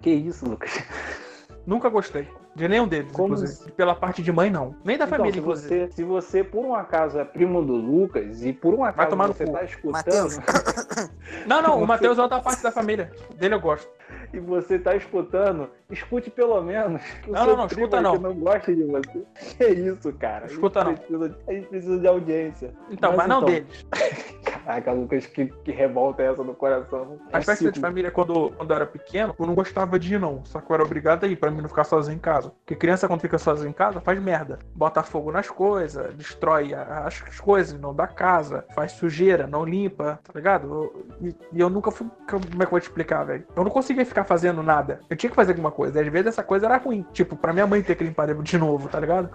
Que 0.00 0.10
isso, 0.10 0.48
Lucas? 0.48 0.70
Nunca 1.66 1.88
gostei. 1.88 2.28
De 2.54 2.68
nenhum 2.68 2.86
deles, 2.86 3.10
Como 3.12 3.34
inclusive. 3.34 3.72
Pela 3.72 3.94
parte 3.94 4.22
de 4.22 4.32
mãe, 4.32 4.48
não. 4.50 4.74
Nem 4.84 4.96
da 4.96 5.04
Então, 5.04 5.18
família, 5.18 5.32
se 5.34 5.38
inclusive. 5.40 5.86
você, 5.86 5.92
se 5.92 6.04
você, 6.04 6.44
por 6.44 6.64
um 6.64 6.74
acaso, 6.74 7.18
é 7.18 7.24
primo 7.24 7.60
do 7.62 7.74
Lucas 7.74 8.42
e 8.44 8.52
por 8.52 8.72
um 8.72 8.84
acaso 8.84 9.16
você 9.16 9.44
cu. 9.44 9.52
tá 9.52 9.64
escutando. 9.64 9.92
Matheus. 9.92 10.38
Não, 11.46 11.60
não, 11.60 11.82
o 11.82 11.86
Matheus 11.86 12.18
é 12.18 12.22
outra 12.22 12.40
parte 12.40 12.62
da 12.62 12.70
família. 12.72 13.10
Dele 13.36 13.54
eu 13.54 13.60
gosto. 13.60 13.88
E 14.32 14.38
você 14.38 14.78
tá 14.78 14.96
escutando, 14.96 15.68
escute 15.90 16.30
pelo 16.30 16.60
menos. 16.62 17.02
Não, 17.26 17.46
não, 17.46 17.56
não, 17.56 17.66
escuta 17.66 18.00
não. 18.00 18.14
não 18.16 18.34
gosta 18.34 18.74
de 18.74 18.84
você. 18.84 19.22
Que 19.56 19.68
isso, 19.68 20.12
cara. 20.14 20.46
Escuta 20.46 20.80
a 20.80 20.84
não. 20.84 20.94
Precisa, 20.94 21.38
a 21.48 21.52
gente 21.52 21.66
precisa 21.68 21.98
de 21.98 22.06
audiência. 22.06 22.74
Então, 22.90 23.16
mas, 23.16 23.28
não 23.28 23.38
então, 23.38 23.50
deles. 23.50 23.86
Caraca, 24.66 24.90
Lucas, 24.90 25.26
que, 25.26 25.46
que 25.46 25.70
revolta 25.70 26.24
é 26.24 26.26
essa 26.32 26.42
no 26.42 26.52
coração. 26.52 27.20
É 27.32 27.36
As 27.38 27.44
festas 27.44 27.72
de 27.72 27.78
família, 27.78 28.10
quando, 28.10 28.50
quando 28.50 28.70
eu 28.70 28.76
era 28.76 28.86
pequeno, 28.86 29.32
eu 29.38 29.46
não 29.46 29.54
gostava 29.54 29.96
de 29.96 30.14
ir, 30.14 30.18
não. 30.18 30.44
Só 30.44 30.60
que 30.60 30.68
eu 30.68 30.74
era 30.74 30.82
obrigado 30.82 31.22
a 31.22 31.28
ir 31.28 31.36
pra 31.36 31.52
mim 31.52 31.60
não 31.60 31.68
ficar 31.68 31.84
sozinho 31.84 32.16
em 32.16 32.18
casa. 32.18 32.50
Porque 32.50 32.74
criança, 32.74 33.06
quando 33.06 33.20
fica 33.20 33.38
sozinho 33.38 33.70
em 33.70 33.72
casa, 33.72 34.00
faz 34.00 34.20
merda. 34.20 34.58
Bota 34.74 35.04
fogo 35.04 35.30
nas 35.30 35.48
coisas, 35.48 36.12
destrói 36.16 36.74
as 36.74 37.20
coisas, 37.38 37.78
não 37.78 37.94
dá 37.94 38.08
casa, 38.08 38.64
faz 38.74 38.90
sujeira, 38.92 39.46
não 39.46 39.64
limpa, 39.64 40.18
tá 40.24 40.32
ligado? 40.34 40.66
Eu- 40.66 41.06
e, 41.20 41.34
e 41.52 41.60
eu 41.60 41.70
nunca 41.70 41.92
fui. 41.92 42.08
Como 42.28 42.42
é 42.44 42.56
que 42.58 42.64
eu 42.64 42.70
vou 42.70 42.80
te 42.80 42.88
explicar, 42.88 43.22
velho? 43.22 43.46
Eu 43.54 43.62
não 43.62 43.70
conseguia 43.70 44.04
ficar 44.04 44.24
fazendo 44.24 44.64
nada. 44.64 44.98
Eu 45.08 45.16
tinha 45.16 45.30
que 45.30 45.36
fazer 45.36 45.52
alguma 45.52 45.70
coisa. 45.70 46.00
Às 46.00 46.08
vezes 46.08 46.26
essa 46.26 46.42
coisa 46.42 46.66
era 46.66 46.76
ruim. 46.76 47.06
Tipo, 47.12 47.36
pra 47.36 47.52
minha 47.52 47.68
mãe 47.68 47.82
ter 47.82 47.94
que 47.94 48.02
limpar 48.02 48.26
de 48.34 48.58
novo, 48.58 48.88
tá 48.88 48.98
ligado? 48.98 49.30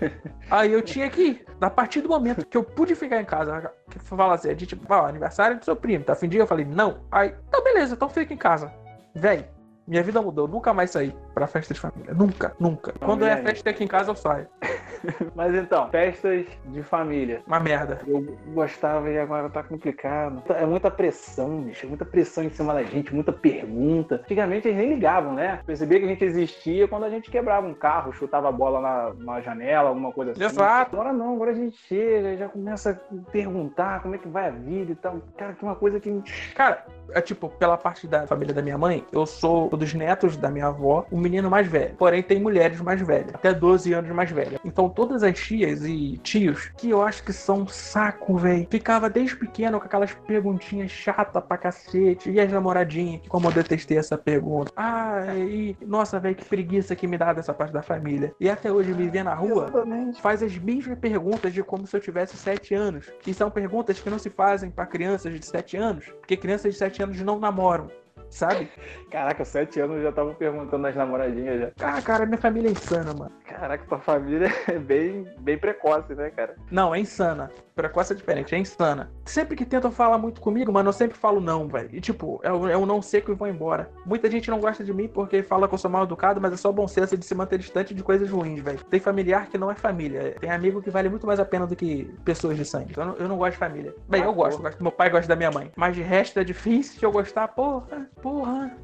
Aí 0.50 0.70
eu 0.72 0.82
tinha 0.82 1.08
que 1.08 1.22
ir. 1.22 1.44
A 1.58 1.70
partir 1.70 2.02
do 2.02 2.08
momento 2.10 2.44
que 2.44 2.56
eu 2.56 2.62
pude 2.62 2.94
ficar 2.94 3.18
em 3.18 3.24
casa, 3.24 3.72
que 3.90 3.98
fala 3.98 4.34
assim, 4.34 4.50
a 4.50 4.54
gente, 4.54 4.73
ó, 4.88 5.06
aniversário 5.06 5.58
do 5.58 5.64
seu 5.64 5.76
primo, 5.76 6.04
tá 6.04 6.14
fim 6.14 6.26
de 6.26 6.32
dia? 6.32 6.42
Eu 6.42 6.46
falei, 6.46 6.64
não. 6.64 7.00
Aí, 7.10 7.34
então 7.48 7.62
beleza, 7.62 7.94
então 7.94 8.08
fica 8.08 8.32
em 8.32 8.36
casa. 8.36 8.72
Véi, 9.14 9.46
minha 9.86 10.02
vida 10.02 10.20
mudou. 10.20 10.48
Nunca 10.48 10.72
mais 10.72 10.90
saí 10.90 11.14
pra 11.34 11.46
festa 11.46 11.74
de 11.74 11.80
família. 11.80 12.14
Nunca, 12.14 12.54
nunca. 12.58 12.94
Não, 13.00 13.06
Quando 13.06 13.24
é 13.24 13.36
festa 13.36 13.70
aqui 13.70 13.84
em 13.84 13.88
casa, 13.88 14.10
eu 14.10 14.14
saio. 14.14 14.46
Mas 15.34 15.54
então, 15.54 15.90
festas 15.90 16.46
de 16.66 16.82
família. 16.82 17.42
Uma 17.46 17.60
merda. 17.60 18.00
Eu 18.06 18.22
gostava 18.54 19.10
e 19.10 19.18
agora 19.18 19.50
tá 19.50 19.62
complicado. 19.62 20.42
É 20.54 20.64
muita 20.64 20.90
pressão, 20.90 21.62
bicho. 21.62 21.86
Muita 21.86 22.04
pressão 22.04 22.44
em 22.44 22.50
cima 22.50 22.72
da 22.72 22.82
gente, 22.82 23.14
muita 23.14 23.32
pergunta. 23.32 24.16
Antigamente 24.16 24.68
eles 24.68 24.78
nem 24.78 24.94
ligavam, 24.94 25.34
né? 25.34 25.60
Percebia 25.66 25.98
que 25.98 26.06
a 26.06 26.08
gente 26.08 26.24
existia 26.24 26.88
quando 26.88 27.04
a 27.04 27.10
gente 27.10 27.30
quebrava 27.30 27.66
um 27.66 27.74
carro, 27.74 28.12
chutava 28.12 28.48
a 28.48 28.52
bola 28.52 28.80
na, 28.80 29.14
na 29.18 29.40
janela, 29.40 29.90
alguma 29.90 30.12
coisa 30.12 30.32
assim. 30.32 30.44
Exato. 30.44 30.96
Agora 30.96 31.12
não, 31.12 31.34
agora 31.34 31.50
a 31.50 31.54
gente 31.54 31.76
chega, 31.76 32.36
já 32.36 32.48
começa 32.48 32.90
a 32.90 33.30
perguntar 33.30 34.00
como 34.02 34.14
é 34.14 34.18
que 34.18 34.28
vai 34.28 34.48
a 34.48 34.50
vida 34.50 34.92
e 34.92 34.96
tal. 34.96 35.20
Cara, 35.36 35.52
que 35.52 35.62
uma 35.62 35.76
coisa 35.76 36.00
que. 36.00 36.22
Cara, 36.54 36.86
é 37.10 37.20
tipo, 37.20 37.48
pela 37.50 37.76
parte 37.76 38.06
da 38.06 38.26
família 38.26 38.54
da 38.54 38.62
minha 38.62 38.78
mãe, 38.78 39.04
eu 39.12 39.26
sou 39.26 39.68
dos 39.76 39.94
netos 39.94 40.36
da 40.36 40.50
minha 40.50 40.66
avó, 40.66 41.06
o 41.10 41.18
menino 41.18 41.50
mais 41.50 41.66
velho. 41.66 41.94
Porém, 41.96 42.22
tem 42.22 42.40
mulheres 42.40 42.80
mais 42.80 43.00
velhas, 43.00 43.34
até 43.34 43.52
12 43.52 43.92
anos 43.92 44.10
mais 44.10 44.30
velhas. 44.30 44.60
Então, 44.64 44.88
todas 44.88 45.22
as 45.22 45.38
tias 45.38 45.84
e 45.84 46.18
tios, 46.22 46.70
que 46.76 46.90
eu 46.90 47.02
acho 47.02 47.22
que 47.22 47.32
são 47.32 47.60
um 47.62 47.66
saco, 47.66 48.36
velho. 48.36 48.66
Ficava 48.70 49.08
desde 49.10 49.36
pequeno 49.36 49.78
com 49.78 49.86
aquelas 49.86 50.12
perguntinhas 50.12 50.90
chatas 50.90 51.42
pra 51.44 51.56
cacete. 51.56 52.30
E 52.30 52.40
as 52.40 52.50
namoradinhas, 52.50 53.22
como 53.28 53.48
eu 53.48 53.52
detestei 53.52 53.98
essa 53.98 54.16
pergunta. 54.16 54.72
Ah, 54.76 55.34
e 55.36 55.76
nossa, 55.86 56.18
velho, 56.18 56.34
que 56.34 56.44
preguiça 56.44 56.96
que 56.96 57.06
me 57.06 57.18
dá 57.18 57.32
dessa 57.32 57.52
parte 57.52 57.72
da 57.72 57.82
família. 57.82 58.34
E 58.40 58.48
até 58.48 58.70
hoje 58.70 58.92
me 58.92 59.08
vê 59.08 59.22
na 59.22 59.34
rua, 59.34 59.68
Exatamente. 59.68 60.20
faz 60.20 60.42
as 60.42 60.56
mesmas 60.56 60.98
perguntas 60.98 61.52
de 61.52 61.62
como 61.62 61.86
se 61.86 61.96
eu 61.96 62.00
tivesse 62.00 62.36
7 62.36 62.74
anos. 62.74 63.12
E 63.26 63.34
são 63.34 63.50
perguntas 63.50 64.00
que 64.00 64.10
não 64.10 64.18
se 64.18 64.30
fazem 64.30 64.70
pra 64.70 64.86
crianças 64.86 65.38
de 65.38 65.44
7 65.44 65.76
anos, 65.76 66.06
porque 66.20 66.36
crianças 66.36 66.72
de 66.72 66.78
7 66.78 67.02
anos 67.02 67.20
não 67.22 67.38
namoram, 67.38 67.88
sabe? 68.30 68.68
Caraca, 69.10 69.44
sete 69.44 69.80
anos 69.80 69.96
eu 69.96 70.02
já 70.02 70.12
tava 70.12 70.34
perguntando 70.34 70.78
nas 70.78 70.94
namoradinhas 70.94 71.60
já. 71.60 71.70
Ah, 71.80 72.00
cara, 72.02 72.26
minha 72.26 72.38
família 72.38 72.68
é 72.68 72.72
insana, 72.72 73.12
mano. 73.12 73.32
Caraca, 73.46 73.84
tua 73.86 74.00
família 74.00 74.48
é 74.68 74.78
bem, 74.78 75.26
bem 75.40 75.58
precoce, 75.58 76.14
né, 76.14 76.30
cara? 76.30 76.54
Não, 76.70 76.94
é 76.94 77.00
insana. 77.00 77.50
Precoce 77.74 78.12
é 78.12 78.16
diferente, 78.16 78.54
é 78.54 78.58
insana. 78.58 79.10
Sempre 79.24 79.56
que 79.56 79.64
tentam 79.64 79.90
falar 79.90 80.16
muito 80.16 80.40
comigo, 80.40 80.72
mano, 80.72 80.88
eu 80.88 80.92
sempre 80.92 81.18
falo 81.18 81.40
não, 81.40 81.66
velho. 81.66 81.88
E 81.92 82.00
tipo, 82.00 82.40
é 82.42 82.48
é 82.48 82.76
o 82.76 82.86
não 82.86 83.02
seco 83.02 83.32
e 83.32 83.34
vou 83.34 83.48
embora. 83.48 83.90
Muita 84.06 84.30
gente 84.30 84.48
não 84.50 84.60
gosta 84.60 84.84
de 84.84 84.92
mim 84.92 85.08
porque 85.08 85.42
fala 85.42 85.66
que 85.66 85.74
eu 85.74 85.78
sou 85.78 85.90
mal 85.90 86.04
educado, 86.04 86.40
mas 86.40 86.52
é 86.52 86.56
só 86.56 86.70
bom 86.70 86.86
senso 86.86 87.16
de 87.16 87.24
se 87.24 87.34
manter 87.34 87.58
distante 87.58 87.92
de 87.92 88.02
coisas 88.02 88.30
ruins, 88.30 88.60
velho. 88.60 88.82
Tem 88.84 89.00
familiar 89.00 89.48
que 89.48 89.58
não 89.58 89.70
é 89.70 89.74
família. 89.74 90.36
Tem 90.40 90.50
amigo 90.50 90.80
que 90.80 90.90
vale 90.90 91.08
muito 91.08 91.26
mais 91.26 91.40
a 91.40 91.44
pena 91.44 91.66
do 91.66 91.74
que 91.74 92.04
pessoas 92.24 92.56
de 92.56 92.64
sangue. 92.64 92.92
Então 92.92 93.04
eu 93.04 93.08
não, 93.08 93.16
eu 93.16 93.28
não 93.28 93.36
gosto 93.36 93.52
de 93.52 93.58
família. 93.58 93.94
Bem, 94.08 94.22
eu 94.22 94.32
gosto, 94.32 94.62
gosto. 94.62 94.80
Meu 94.82 94.92
pai 94.92 95.10
gosta 95.10 95.26
da 95.26 95.36
minha 95.36 95.50
mãe. 95.50 95.72
Mas 95.76 95.96
de 95.96 96.02
resto 96.02 96.38
é 96.38 96.44
difícil 96.44 97.00
de 97.00 97.04
eu 97.04 97.10
gostar, 97.10 97.48
porra, 97.48 98.08
porra. 98.22 98.76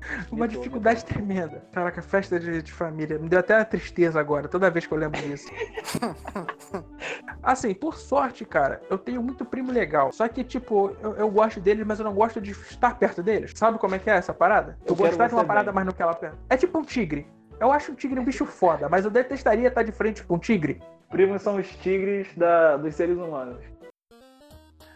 Uma 0.30 0.48
dificuldade 0.48 1.04
tremenda. 1.04 1.62
Caraca, 1.72 2.00
festa 2.02 2.38
de, 2.38 2.62
de 2.62 2.72
família. 2.72 3.18
Me 3.18 3.28
deu 3.28 3.38
até 3.40 3.56
uma 3.56 3.64
tristeza 3.64 4.18
agora, 4.18 4.48
toda 4.48 4.70
vez 4.70 4.86
que 4.86 4.92
eu 4.92 4.98
lembro 4.98 5.20
disso. 5.22 5.48
Assim, 7.42 7.74
por 7.74 7.96
sorte, 7.96 8.44
cara, 8.44 8.80
eu 8.90 8.98
tenho 8.98 9.22
muito 9.22 9.44
primo 9.44 9.72
legal. 9.72 10.12
Só 10.12 10.26
que, 10.28 10.44
tipo, 10.44 10.96
eu, 11.02 11.14
eu 11.16 11.30
gosto 11.30 11.60
deles, 11.60 11.86
mas 11.86 11.98
eu 11.98 12.04
não 12.04 12.14
gosto 12.14 12.40
de 12.40 12.50
estar 12.52 12.98
perto 12.98 13.22
deles. 13.22 13.52
Sabe 13.54 13.78
como 13.78 13.94
é 13.94 13.98
que 13.98 14.10
é 14.10 14.14
essa 14.14 14.34
parada? 14.34 14.78
Eu, 14.84 14.92
Eu 14.92 14.96
gostar 14.96 15.28
de 15.28 15.34
uma 15.34 15.44
parada, 15.44 15.66
bem. 15.72 15.76
mas 15.76 15.86
não 15.86 15.92
quero 15.92 16.10
ela 16.10 16.18
perto. 16.18 16.38
É 16.48 16.56
tipo 16.56 16.78
um 16.78 16.82
tigre. 16.82 17.26
Eu 17.60 17.72
acho 17.72 17.92
um 17.92 17.94
tigre 17.94 18.20
um 18.20 18.24
bicho 18.24 18.46
foda, 18.46 18.88
mas 18.88 19.04
eu 19.04 19.10
detestaria 19.10 19.68
estar 19.68 19.82
de 19.82 19.90
frente 19.92 20.22
com 20.22 20.34
um 20.36 20.38
tigre. 20.38 20.80
Primos 21.10 21.42
são 21.42 21.56
os 21.56 21.66
tigres 21.78 22.28
da, 22.36 22.76
dos 22.76 22.94
seres 22.94 23.16
humanos. 23.16 23.58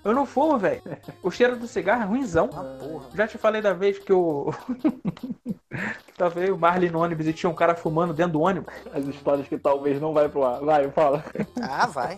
Eu 0.05 0.13
não 0.15 0.27
fumo, 0.27 0.59
velho. 0.59 0.83
O 1.23 1.31
cheiro 1.31 1.57
do 1.57 1.67
cigarro 1.69 2.03
é 2.03 2.07
ruimzão. 2.07 2.51
Ah, 2.53 2.79
porra. 2.79 3.09
Já 3.15 3.29
te 3.29 3.39
falei 3.39 3.63
da 3.63 3.73
vez 3.73 3.99
que 3.99 4.13
o. 4.13 4.53
Tava 6.17 6.41
eu 6.41 6.49
e 6.49 6.51
o 6.53 6.59
Marley 6.59 6.91
no 6.91 7.01
ônibus 7.03 7.27
e 7.27 7.33
tinha 7.33 7.49
um 7.51 7.55
cara 7.55 7.75
fumando 7.75 8.13
dentro 8.13 8.33
do 8.35 8.41
ônibus. 8.41 8.73
As 8.93 9.05
histórias 9.07 9.49
que 9.49 9.59
talvez 9.59 10.01
não 10.01 10.13
vai 10.13 10.29
pro 10.29 10.45
ar. 10.45 10.61
Vai, 10.61 10.91
fala. 10.91 11.25
Ah, 11.61 11.87
vai. 11.87 12.17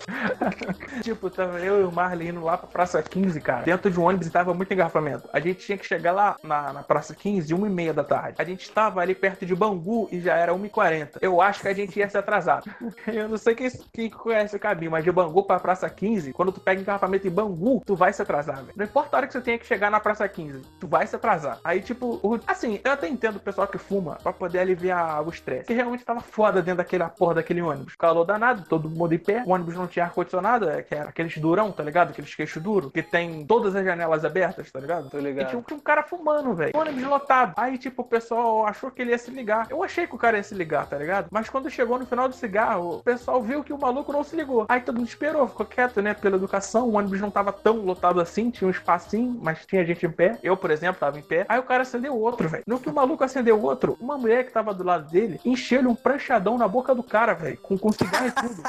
Tipo, 1.03 1.31
tava 1.31 1.59
eu 1.61 1.81
e 1.81 1.85
o 1.85 1.93
Marley 1.93 2.29
indo 2.29 2.43
lá 2.43 2.57
pra 2.57 2.67
Praça 2.69 3.03
15, 3.03 3.41
cara. 3.41 3.63
Dentro 3.63 3.91
de 3.91 3.99
um 3.99 4.05
ônibus 4.05 4.27
e 4.27 4.31
tava 4.31 4.53
muito 4.55 4.73
engarrafamento. 4.73 5.29
A 5.33 5.41
gente 5.41 5.61
tinha 5.65 5.79
que 5.79 5.87
chegar 5.87 6.13
lá 6.13 6.37
na, 6.43 6.73
na 6.73 6.83
Praça 6.83 7.15
15 7.15 7.53
1 7.55 7.67
e 7.67 7.71
meia 7.71 7.93
da 7.95 8.05
tarde. 8.05 8.37
A 8.39 8.45
gente 8.45 8.71
tava 8.71 9.01
ali 9.01 9.15
perto 9.15 9.45
de 9.47 9.55
Bangu 9.55 10.09
e 10.11 10.21
já 10.21 10.35
era 10.37 10.53
1h40. 10.53 11.19
Eu 11.21 11.41
acho 11.41 11.61
que 11.63 11.69
a 11.69 11.75
gente 11.75 11.99
ia 11.99 12.09
se 12.09 12.17
atrasar. 12.19 12.63
Eu 13.07 13.29
não 13.29 13.37
sei 13.37 13.55
quem, 13.55 13.71
quem 13.93 14.11
conhece 14.11 14.57
o 14.57 14.61
caminho, 14.61 14.91
mas 14.91 15.05
de 15.05 15.13
Bangu 15.13 15.43
pra 15.45 15.59
Praça 15.61 15.89
15, 15.89 16.33
quando 16.33 16.53
tu 16.53 16.61
pega 16.61 16.81
engarrafamento 16.81 17.27
em 17.27 17.31
Bangu, 17.31 17.83
tu 17.85 17.95
vai 17.95 18.13
se 18.13 18.23
atrasar, 18.23 18.57
velho. 18.57 18.73
Não 18.77 18.85
importa 18.85 19.17
a 19.17 19.19
hora 19.19 19.27
que 19.27 19.33
você 19.33 19.41
tenha 19.41 19.59
que 19.59 19.67
chegar 19.67 19.91
na 19.91 20.01
Praça 20.01 20.29
15, 20.29 20.61
tu 20.81 20.87
vai 20.87 21.07
se 21.07 21.15
atrasar. 21.17 21.59
Aí, 21.65 21.81
tipo, 21.81 22.19
o- 22.23 22.41
assim, 22.47 22.81
eu 22.85 22.93
até 22.93 23.09
entendo 23.09 23.37
o 23.37 23.41
pessoal 23.41 23.67
que 23.67 23.79
fuma 23.89 24.19
pra 24.23 24.33
poder 24.33 24.59
aliviar 24.61 25.27
o 25.27 25.31
estresse. 25.31 25.65
Que 25.67 25.75
realmente 25.75 26.05
tava 26.05 26.21
foda 26.21 26.63
dentro 26.63 26.79
daquela 26.79 27.09
porra 27.09 27.35
daquele 27.35 27.63
ônibus. 27.63 27.95
Calor 27.97 28.25
danado, 28.25 28.65
todo 28.69 28.89
mundo 28.91 29.15
em 29.15 29.19
pé. 29.19 29.43
O 29.47 29.51
ônibus 29.53 29.75
não 29.75 29.87
tinha 29.87 30.05
ar-condicionado, 30.07 30.69
é, 30.69 30.83
que 30.83 30.95
era 30.95 31.09
aqueles 31.11 31.37
durão, 31.39 31.71
tá 31.73 31.83
ligado? 31.83 32.11
Aqueles 32.11 32.35
queixo 32.35 32.61
duro, 32.61 32.91
que 32.91 33.03
tem 33.03 33.45
todas 33.47 33.75
as 33.77 33.85
janelas 33.85 34.25
abertas, 34.25 34.71
tá 34.71 34.81
ligado? 34.81 35.11
Tô 35.11 35.19
E 35.19 35.23
ligado. 35.23 35.49
tinha, 35.49 35.59
um- 35.59 35.63
tinha 35.63 35.77
um 35.77 35.81
cara 35.81 36.03
fumando, 36.03 36.55
velho. 36.55 36.73
Ônibus 36.75 37.03
lotado. 37.05 37.53
Aí, 37.57 37.79
tipo, 37.79 38.03
o 38.03 38.05
pessoal 38.05 38.67
achou 38.67 38.91
que 38.91 39.03
ele 39.03 39.11
ia 39.11 39.19
se 39.19 39.31
ligar. 39.31 39.67
Eu 39.71 39.83
achei 39.83 40.07
que 40.07 40.15
o 40.15 40.19
cara 40.19 40.37
ia 40.37 40.43
se 40.43 40.55
ligar, 40.55 40.87
tá 40.87 40.97
ligado? 40.97 41.29
Mas 41.31 41.49
quando 41.49 41.71
chegou 41.71 41.99
no 41.99 42.07
final 42.07 42.29
do 42.29 42.35
cigarro, 42.35 42.97
o 42.99 43.03
pessoal 43.03 43.43
viu 43.43 43.63
que 43.63 43.73
o 43.73 43.79
maluco 43.79 44.13
não 44.13 44.25
se 44.25 44.35
ligou. 44.37 44.67
Aí 44.69 44.81
todo 44.81 44.97
mundo 44.97 45.09
esperou, 45.09 45.47
ficou 45.49 45.67
quieto, 45.67 46.01
né? 46.03 46.15
Pela 46.15 46.37
educação. 46.37 46.89
O 46.89 46.97
ônibus 46.97 47.21
não 47.21 47.31
tava 47.31 47.53
tão 47.53 47.77
lotado 47.85 48.21
assim, 48.21 48.51
tinha 48.51 48.69
um 48.69 48.71
espacinho, 48.71 49.39
mas 49.43 49.65
tinha 49.67 49.85
gente 49.85 50.07
em 50.07 50.11
pé. 50.11 50.39
Eu, 50.43 50.57
por 50.57 50.71
exemplo, 50.71 51.01
tava 51.01 51.19
em 51.19 51.23
pé. 51.23 51.45
Aí 51.49 51.59
o 51.59 51.63
cara 51.63 51.83
acendeu 51.83 52.17
outro, 52.19 52.49
velho. 52.49 52.63
No 52.67 52.79
que 52.79 52.89
o 52.89 52.95
maluco 52.95 53.25
acendeu 53.25 53.61
outro, 53.61 53.74
uma 54.01 54.17
mulher 54.19 54.45
que 54.45 54.53
tava 54.53 54.73
do 54.75 54.85
lado 54.85 55.11
dele 55.11 55.41
encheu-lhe 55.45 55.87
um 55.87 55.95
pranchadão 55.95 56.57
na 56.59 56.67
boca 56.69 56.95
do 56.95 57.03
cara, 57.03 57.35
velho. 57.35 57.59
Com, 57.59 57.77
com 57.79 57.93
cigarro 57.93 58.27
e 58.27 58.31
tudo. 58.33 58.63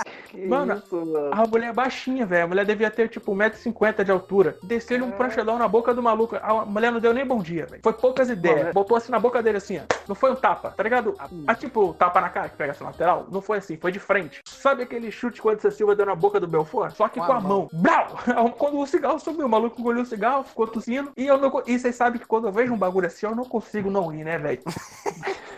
Mano, 0.48 0.76
isso, 0.78 1.06
mano. 1.06 1.30
A 1.32 1.48
mulher 1.48 1.70
é 1.70 1.74
baixinha, 1.74 2.26
velho. 2.26 2.44
A 2.46 2.48
mulher 2.48 2.66
devia 2.66 2.92
ter, 2.92 3.10
tipo, 3.10 3.34
1,50m 3.36 4.04
de 4.04 4.12
altura. 4.12 4.58
Desceu-lhe 4.64 5.04
um 5.04 5.12
pranchadão 5.12 5.58
na 5.58 5.68
boca 5.68 5.94
do 5.94 6.02
maluco. 6.04 6.36
A 6.42 6.66
mulher 6.66 6.92
não 6.92 7.00
deu 7.00 7.14
nem 7.14 7.26
bom 7.26 7.40
dia, 7.42 7.66
velho. 7.66 7.82
Foi 7.84 7.94
poucas 7.94 8.30
ideias. 8.30 8.58
Mano, 8.58 8.70
é- 8.70 8.74
Botou 8.74 8.98
assim 8.98 9.12
na 9.12 9.20
boca 9.20 9.42
dele, 9.42 9.58
assim, 9.58 9.80
ó. 9.80 9.82
Não 10.08 10.16
foi 10.16 10.32
um 10.32 10.36
tapa, 10.36 10.72
tá 10.72 10.84
ligado? 10.84 11.16
Ah, 11.48 11.56
tipo, 11.56 11.94
tapa 11.94 12.22
na 12.22 12.30
cara 12.30 12.50
que 12.50 12.58
pega 12.58 12.72
essa 12.72 12.84
lateral. 12.84 13.28
Não 13.32 13.42
foi 13.42 13.58
assim, 13.58 13.78
foi 13.78 13.92
de 13.92 14.00
frente. 14.00 14.42
Sabe 14.46 14.84
aquele 14.84 15.12
chute 15.12 15.42
que 15.42 15.48
o 15.68 15.72
Silva 15.72 15.96
deu 15.96 16.06
na 16.06 16.16
boca 16.16 16.40
do 16.40 16.48
Belfort? 16.48 16.94
Só 16.96 17.08
que 17.08 17.20
Com 17.20 17.26
com, 17.26 17.34
a 17.34 17.38
a 17.38 17.42
mão. 17.42 17.70
Brau! 17.74 18.18
Quando 18.58 18.80
o 18.80 18.86
cigarro 18.88 19.20
sumiu, 19.20 19.46
o 19.46 19.50
maluco 19.50 19.80
engoliu 19.80 20.02
o 20.04 20.06
cigarro, 20.06 20.44
ficou 20.44 20.68
tossindo. 20.68 21.12
E 21.18 21.26
eu 21.26 21.38
não. 21.38 21.64
E 21.66 21.80
vocês 21.80 21.96
sabem 21.96 22.20
que 22.20 22.28
quando 22.28 22.48
eu 22.48 22.52
vejo 22.52 22.74
um 22.74 22.78
bagulho 22.78 23.08
assim, 23.08 23.26
eu 23.26 23.36
não 23.36 23.46
consigo 23.46 23.90
não 23.90 24.08
rir, 24.08 24.24
né, 24.24 24.38
velho? 24.38 24.62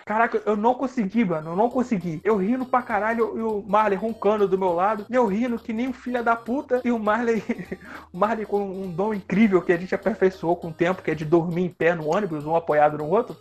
Caraca, 0.06 0.41
eu 0.45 0.56
não 0.56 0.73
consegui, 0.73 1.26
mano. 1.26 1.52
Eu 1.52 1.56
não 1.56 1.69
consegui. 1.69 2.21
Eu 2.23 2.38
rindo 2.38 2.65
pra 2.65 2.82
caralho 2.82 3.38
e 3.38 3.41
o 3.41 3.62
Marley 3.67 3.97
roncando 3.97 4.47
do 4.47 4.58
meu 4.58 4.73
lado. 4.73 5.06
Eu 5.10 5.26
rindo 5.26 5.60
que 5.60 5.73
nem 5.73 5.89
um 5.89 5.93
filho 5.93 6.23
da 6.23 6.34
puta. 6.34 6.82
E 6.86 6.91
o 6.91 6.97
Marley. 6.97 7.43
o 8.13 8.17
Marley 8.17 8.45
com 8.45 8.63
um 8.63 8.89
dom 8.89 9.13
incrível 9.13 9.62
que 9.62 9.73
a 9.73 9.78
gente 9.78 9.93
aperfeiçoou 9.93 10.56
com 10.56 10.69
o 10.69 10.73
tempo, 10.73 11.02
que 11.02 11.12
é 11.12 11.15
de 11.15 11.26
dormir 11.26 11.65
em 11.65 11.69
pé 11.69 11.93
no 11.93 12.08
ônibus, 12.08 12.45
um 12.45 12.56
apoiado 12.56 12.97
no 12.97 13.10
outro. 13.10 13.36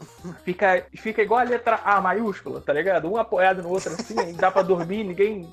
Fica, 0.44 0.84
fica 0.92 1.22
igual 1.22 1.38
a 1.38 1.44
letra 1.44 1.80
A 1.84 2.00
maiúscula, 2.00 2.60
tá 2.60 2.72
ligado? 2.72 3.08
Um 3.08 3.16
apoiado 3.16 3.62
no 3.62 3.68
outro 3.68 3.92
assim, 3.92 4.34
dá 4.34 4.50
pra 4.50 4.62
dormir, 4.62 5.04
ninguém. 5.04 5.48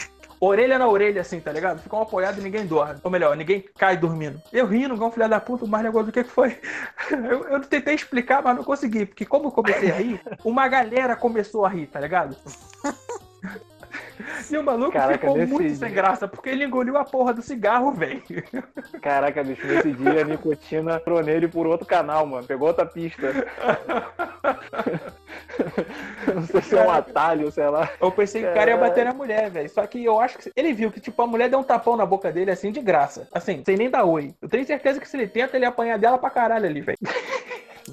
Orelha 0.46 0.78
na 0.78 0.88
orelha, 0.88 1.22
assim, 1.22 1.40
tá 1.40 1.52
ligado? 1.52 1.80
Fica 1.82 1.96
um 1.96 2.02
apoiado 2.02 2.40
e 2.40 2.44
ninguém 2.44 2.66
dorme. 2.66 3.00
Ou 3.04 3.10
melhor, 3.12 3.36
ninguém 3.38 3.64
cai 3.78 3.96
dormindo. 3.96 4.42
Eu 4.52 4.66
rindo, 4.66 4.94
igual 4.96 5.10
um 5.10 5.12
filho 5.14 5.30
da 5.30 5.40
puta, 5.40 5.64
o 5.64 5.68
Marley 5.68 5.90
agora 5.90 6.06
do 6.06 6.12
que 6.12 6.24
que 6.24 6.30
foi? 6.30 6.58
Eu, 7.12 7.44
eu 7.48 7.62
tentei 7.62 7.96
explicar, 7.96 8.42
mas 8.44 8.56
não 8.56 8.64
consegui. 8.64 9.06
Porque 9.06 9.26
como 9.26 9.48
eu 9.48 9.52
comecei 9.52 9.92
a 9.92 9.96
rir, 9.96 10.22
uma 10.44 10.68
galera 10.68 11.16
começou 11.16 11.66
a 11.66 11.70
rir, 11.70 11.88
tá 11.88 12.00
ligado? 12.00 12.36
E 14.50 14.58
o 14.58 14.64
maluco 14.64 14.92
Caraca, 14.92 15.20
ficou 15.20 15.38
muito 15.38 15.68
dia- 15.68 15.76
sem 15.76 15.92
graça, 15.94 16.28
porque 16.28 16.50
ele 16.50 16.64
engoliu 16.66 16.98
a 16.98 17.04
porra 17.04 17.34
do 17.34 17.42
cigarro, 17.42 17.92
velho. 17.92 18.22
Caraca, 19.02 19.44
bicho, 19.44 19.66
nesse 19.66 19.92
dia 19.94 20.22
a 20.22 20.24
nicotina 20.26 20.96
entrou 20.96 21.22
nele 21.24 21.48
por 21.48 21.66
outro 21.68 21.86
canal, 21.86 22.26
mano. 22.26 22.46
Pegou 22.46 22.68
outra 22.68 22.86
pista. 22.86 23.28
Não 26.36 26.46
sei 26.46 26.62
se 26.62 26.78
é 26.78 26.86
um 26.86 26.92
atalho, 26.92 27.52
sei 27.52 27.68
lá. 27.68 27.90
Eu 28.02 28.12
pensei 28.12 28.42
que 28.42 28.48
o 28.50 28.54
cara 28.54 28.72
ia 28.72 28.78
bater 28.78 29.06
na 29.06 29.14
mulher, 29.14 29.50
velho. 29.50 29.70
Só 29.70 29.86
que 29.86 30.04
eu 30.04 30.20
acho 30.20 30.38
que 30.38 30.52
ele 30.56 30.74
viu 30.74 30.92
que, 30.92 31.00
tipo, 31.00 31.22
a 31.22 31.28
mulher 31.28 31.50
deu 31.50 31.60
um 31.60 31.64
tapão 31.64 31.96
na 31.96 32.06
boca 32.06 32.32
dele, 32.32 32.52
assim, 32.52 32.72
de 32.72 32.82
graça. 32.82 33.28
Assim, 33.32 33.64
sem 33.66 33.78
nem 33.78 33.90
dar 33.90 34.06
oi. 34.06 34.34
Eu 34.42 34.50
tenho 34.50 34.66
certeza 34.66 35.00
que 35.00 35.08
se 35.08 35.18
ele 35.18 35.28
tenta, 35.28 35.56
ele 35.56 35.66
apanhar 35.66 35.98
dela 35.98 36.18
pra 36.18 36.30
caralho 36.30 36.66
ali, 36.66 36.82
velho. 36.82 36.98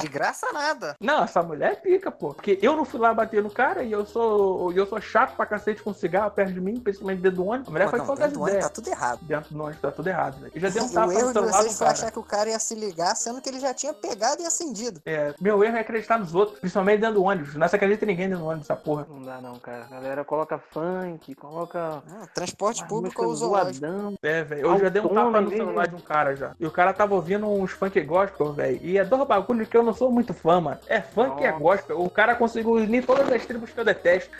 De 0.00 0.08
graça 0.08 0.52
nada. 0.52 0.96
Não, 1.00 1.24
essa 1.24 1.42
mulher 1.42 1.72
é 1.72 1.76
pica, 1.76 2.10
pô. 2.10 2.34
Porque 2.34 2.58
eu 2.62 2.76
não 2.76 2.84
fui 2.84 3.00
lá 3.00 3.12
bater 3.12 3.42
no 3.42 3.50
cara 3.50 3.82
e 3.82 3.92
eu 3.92 4.04
sou, 4.04 4.72
eu 4.72 4.86
sou 4.86 5.00
chato 5.00 5.36
pra 5.36 5.46
cacete 5.46 5.82
com 5.82 5.92
cigarro 5.92 6.30
perto 6.30 6.52
de 6.52 6.60
mim, 6.60 6.80
principalmente 6.80 7.20
dentro 7.20 7.36
do 7.38 7.46
ônibus. 7.46 7.68
A 7.68 7.70
mulher 7.70 7.84
Pô, 7.84 7.90
foi 7.90 8.06
não, 8.06 8.14
dentro 8.14 8.32
do 8.32 8.42
ônibus 8.42 8.62
tá 8.62 8.68
tudo 8.68 8.88
errado. 8.88 9.20
Dentro 9.22 9.54
do 9.54 9.62
ônibus 9.62 9.80
tá 9.80 9.90
tudo 9.90 10.08
errado, 10.08 10.40
velho. 10.40 10.52
Eu 10.54 10.60
já 10.60 10.68
dei 10.68 10.82
um 10.82 10.88
tapa 10.88 11.06
no 11.06 11.32
celular 11.32 11.64
do 11.64 11.78
cara. 11.78 11.90
achar 11.90 12.10
que 12.10 12.18
o 12.18 12.22
cara 12.22 12.50
ia 12.50 12.58
se 12.58 12.74
ligar, 12.74 13.14
sendo 13.16 13.40
que 13.40 13.48
ele 13.48 13.60
já 13.60 13.74
tinha 13.74 13.92
pegado 13.92 14.42
e 14.42 14.46
acendido. 14.46 15.00
É, 15.04 15.34
meu 15.40 15.62
erro 15.62 15.76
é 15.76 15.80
acreditar 15.80 16.18
nos 16.18 16.34
outros, 16.34 16.58
principalmente 16.58 17.00
dentro 17.00 17.16
do 17.16 17.24
ônibus. 17.24 17.54
Não 17.54 17.68
se 17.68 17.76
acredita 17.76 18.04
em 18.04 18.08
ninguém 18.08 18.28
dentro 18.28 18.44
do 18.44 18.48
ônibus, 18.48 18.70
essa 18.70 18.76
porra. 18.80 19.06
Não 19.08 19.22
dá 19.22 19.40
não, 19.40 19.58
cara. 19.58 19.84
A 19.84 19.88
galera 19.88 20.24
coloca 20.24 20.58
funk, 20.58 21.34
coloca. 21.34 22.02
Ah, 22.08 22.26
transporte 22.34 22.86
público 22.86 23.24
ou 23.24 23.34
zoológico. 23.34 23.86
É, 24.22 24.42
velho. 24.42 24.66
Eu 24.66 24.78
já 24.78 24.88
dei 24.88 25.02
um 25.02 25.08
tapa 25.08 25.40
no 25.40 25.50
celular 25.50 25.88
de 25.88 25.94
um 25.94 26.00
cara 26.00 26.34
já. 26.36 26.54
E 26.58 26.66
o 26.66 26.70
cara 26.70 26.92
tava 26.92 27.14
ouvindo 27.14 27.46
uns 27.46 27.72
funk 27.72 28.00
gospel, 28.02 28.52
velho. 28.52 28.80
E 28.82 28.98
é 28.98 29.04
dois 29.04 29.26
bagulhos 29.26 29.68
que 29.68 29.76
eu 29.76 29.82
não 29.82 29.89
sou 29.94 30.10
muito 30.10 30.32
fã, 30.32 30.60
mano. 30.60 30.78
É 30.86 31.00
funk 31.00 31.42
e 31.42 31.46
é 31.46 31.52
gospel. 31.52 32.00
O 32.00 32.10
cara 32.10 32.34
conseguiu 32.34 32.72
unir 32.72 33.04
todas 33.04 33.30
as 33.32 33.44
tribos 33.46 33.70
que 33.70 33.78
eu 33.78 33.84
detesto. 33.84 34.30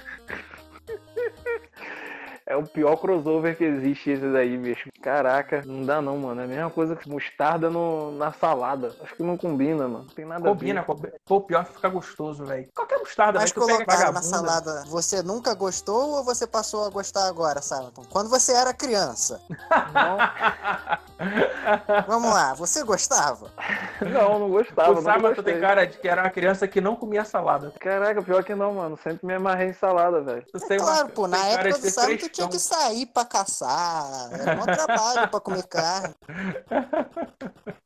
É 2.51 2.57
o 2.57 2.65
pior 2.65 2.97
crossover 2.97 3.57
que 3.57 3.63
existe 3.63 4.11
esse 4.11 4.27
daí, 4.33 4.59
bicho. 4.59 4.89
Caraca, 5.01 5.63
não 5.65 5.87
dá 5.87 6.03
não, 6.03 6.19
mano. 6.19 6.41
É 6.41 6.45
a 6.45 6.49
mesma 6.49 6.69
coisa 6.69 6.97
que 6.97 7.09
mostarda 7.09 7.71
no, 7.71 8.11
na 8.11 8.33
salada. 8.33 8.93
Acho 9.05 9.15
que 9.15 9.23
não 9.23 9.37
combina, 9.37 9.87
mano. 9.87 10.07
Não 10.09 10.15
tem 10.17 10.25
nada 10.25 10.43
Combina, 10.49 10.81
a 10.81 10.83
ver. 10.83 10.87
combina. 10.89 11.13
Pô, 11.25 11.41
pior 11.41 11.65
que 11.65 11.75
fica 11.75 11.89
gostoso, 11.89 12.45
velho. 12.45 12.67
Qualquer 12.75 12.99
mostarda, 12.99 13.39
Mas 13.39 13.53
pega 13.53 13.67
colocaram 13.67 14.13
na 14.13 14.21
salada, 14.21 14.83
você 14.89 15.23
nunca 15.23 15.55
gostou 15.55 16.17
ou 16.17 16.25
você 16.25 16.45
passou 16.45 16.85
a 16.85 16.91
gostar 16.91 17.29
agora, 17.29 17.63
Salaton? 17.63 18.03
Quando 18.11 18.29
você 18.29 18.51
era 18.53 18.75
criança. 18.75 19.41
Vamos 22.09 22.31
lá, 22.33 22.55
você 22.55 22.83
gostava? 22.83 23.51
Não, 24.01 24.39
não 24.39 24.49
gostava. 24.51 24.93
O 24.99 25.03
Sábado 25.03 25.35
gostei. 25.37 25.53
tem 25.53 25.61
cara 25.61 25.87
de 25.87 25.99
que 25.99 26.09
era 26.09 26.23
uma 26.23 26.31
criança 26.31 26.67
que 26.67 26.81
não 26.81 26.97
comia 26.97 27.25
salada. 27.25 27.73
Caraca, 27.79 28.23
pior 28.23 28.43
que 28.43 28.55
não, 28.55 28.75
mano. 28.75 28.99
Sempre 29.03 29.27
me 29.27 29.35
amarrei 29.35 29.69
em 29.69 29.73
salada, 29.75 30.21
velho. 30.23 30.43
Tu 30.51 30.73
É 30.73 30.77
uma- 30.79 30.85
claro, 30.85 31.09
pô, 31.11 31.29
na 31.29 31.47
época 31.47 31.79
do 31.79 31.91
sábado 31.91 32.19
tu 32.19 32.31
tinha 32.49 32.49
frescão. 32.49 32.49
que 32.51 32.59
sair 32.59 33.07
pra 33.07 33.25
caçar. 33.25 34.31
Era 34.33 34.61
um 34.61 34.65
trabalho 34.65 35.29
pra 35.29 35.41
comer 35.41 35.63
carne. 35.65 36.15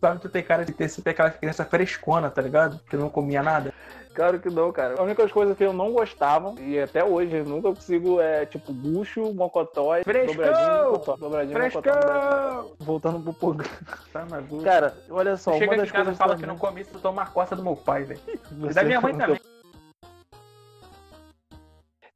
Sabe, 0.00 0.20
tu 0.20 0.28
tem 0.28 0.42
cara 0.42 0.64
de 0.66 0.72
ter 0.72 0.88
sido 0.88 1.08
aquela 1.08 1.30
criança 1.30 1.64
frescona, 1.64 2.30
tá 2.30 2.42
ligado? 2.42 2.78
Que 2.90 2.96
não 2.96 3.08
comia 3.08 3.42
nada. 3.42 3.72
Claro 4.14 4.38
que 4.38 4.50
não, 4.50 4.70
cara. 4.70 4.96
A 5.00 5.02
única 5.02 5.26
coisa 5.28 5.54
que 5.54 5.64
eu 5.64 5.72
não 5.72 5.92
gostava, 5.92 6.54
e 6.60 6.78
até 6.78 7.02
hoje 7.02 7.34
eu 7.38 7.44
nunca 7.44 7.68
consigo, 7.70 8.20
é 8.20 8.44
tipo 8.46 8.72
bucho, 8.72 9.32
mocotó, 9.34 9.96
e 9.96 10.04
Frescão! 10.04 10.34
dobradinho, 10.36 10.84
mocotó. 10.92 11.16
Dobradinho, 11.16 11.58
mocotó. 11.58 11.90
Frescão! 11.92 12.72
Voltando 12.80 13.20
pro 13.20 13.32
programa. 13.32 13.76
Tá. 14.12 14.26
Cara, 14.62 14.94
olha 15.10 15.36
só, 15.36 15.54
Chega 15.54 15.72
uma 15.72 15.78
das 15.78 15.88
em 15.88 15.92
casa 15.92 16.02
e 16.02 16.04
coisas 16.04 16.18
fala 16.18 16.32
também- 16.34 16.42
que 16.42 16.46
não 16.46 16.58
come 16.58 16.82
isso, 16.82 16.90
tu 16.92 17.00
toma 17.00 17.22
a 17.22 17.26
costa 17.26 17.56
do 17.56 17.62
meu 17.64 17.74
pai, 17.74 18.04
velho. 18.04 18.20
E 18.70 18.74
da 18.74 18.84
minha 18.84 19.00
mãe 19.00 19.16
também. 19.16 19.40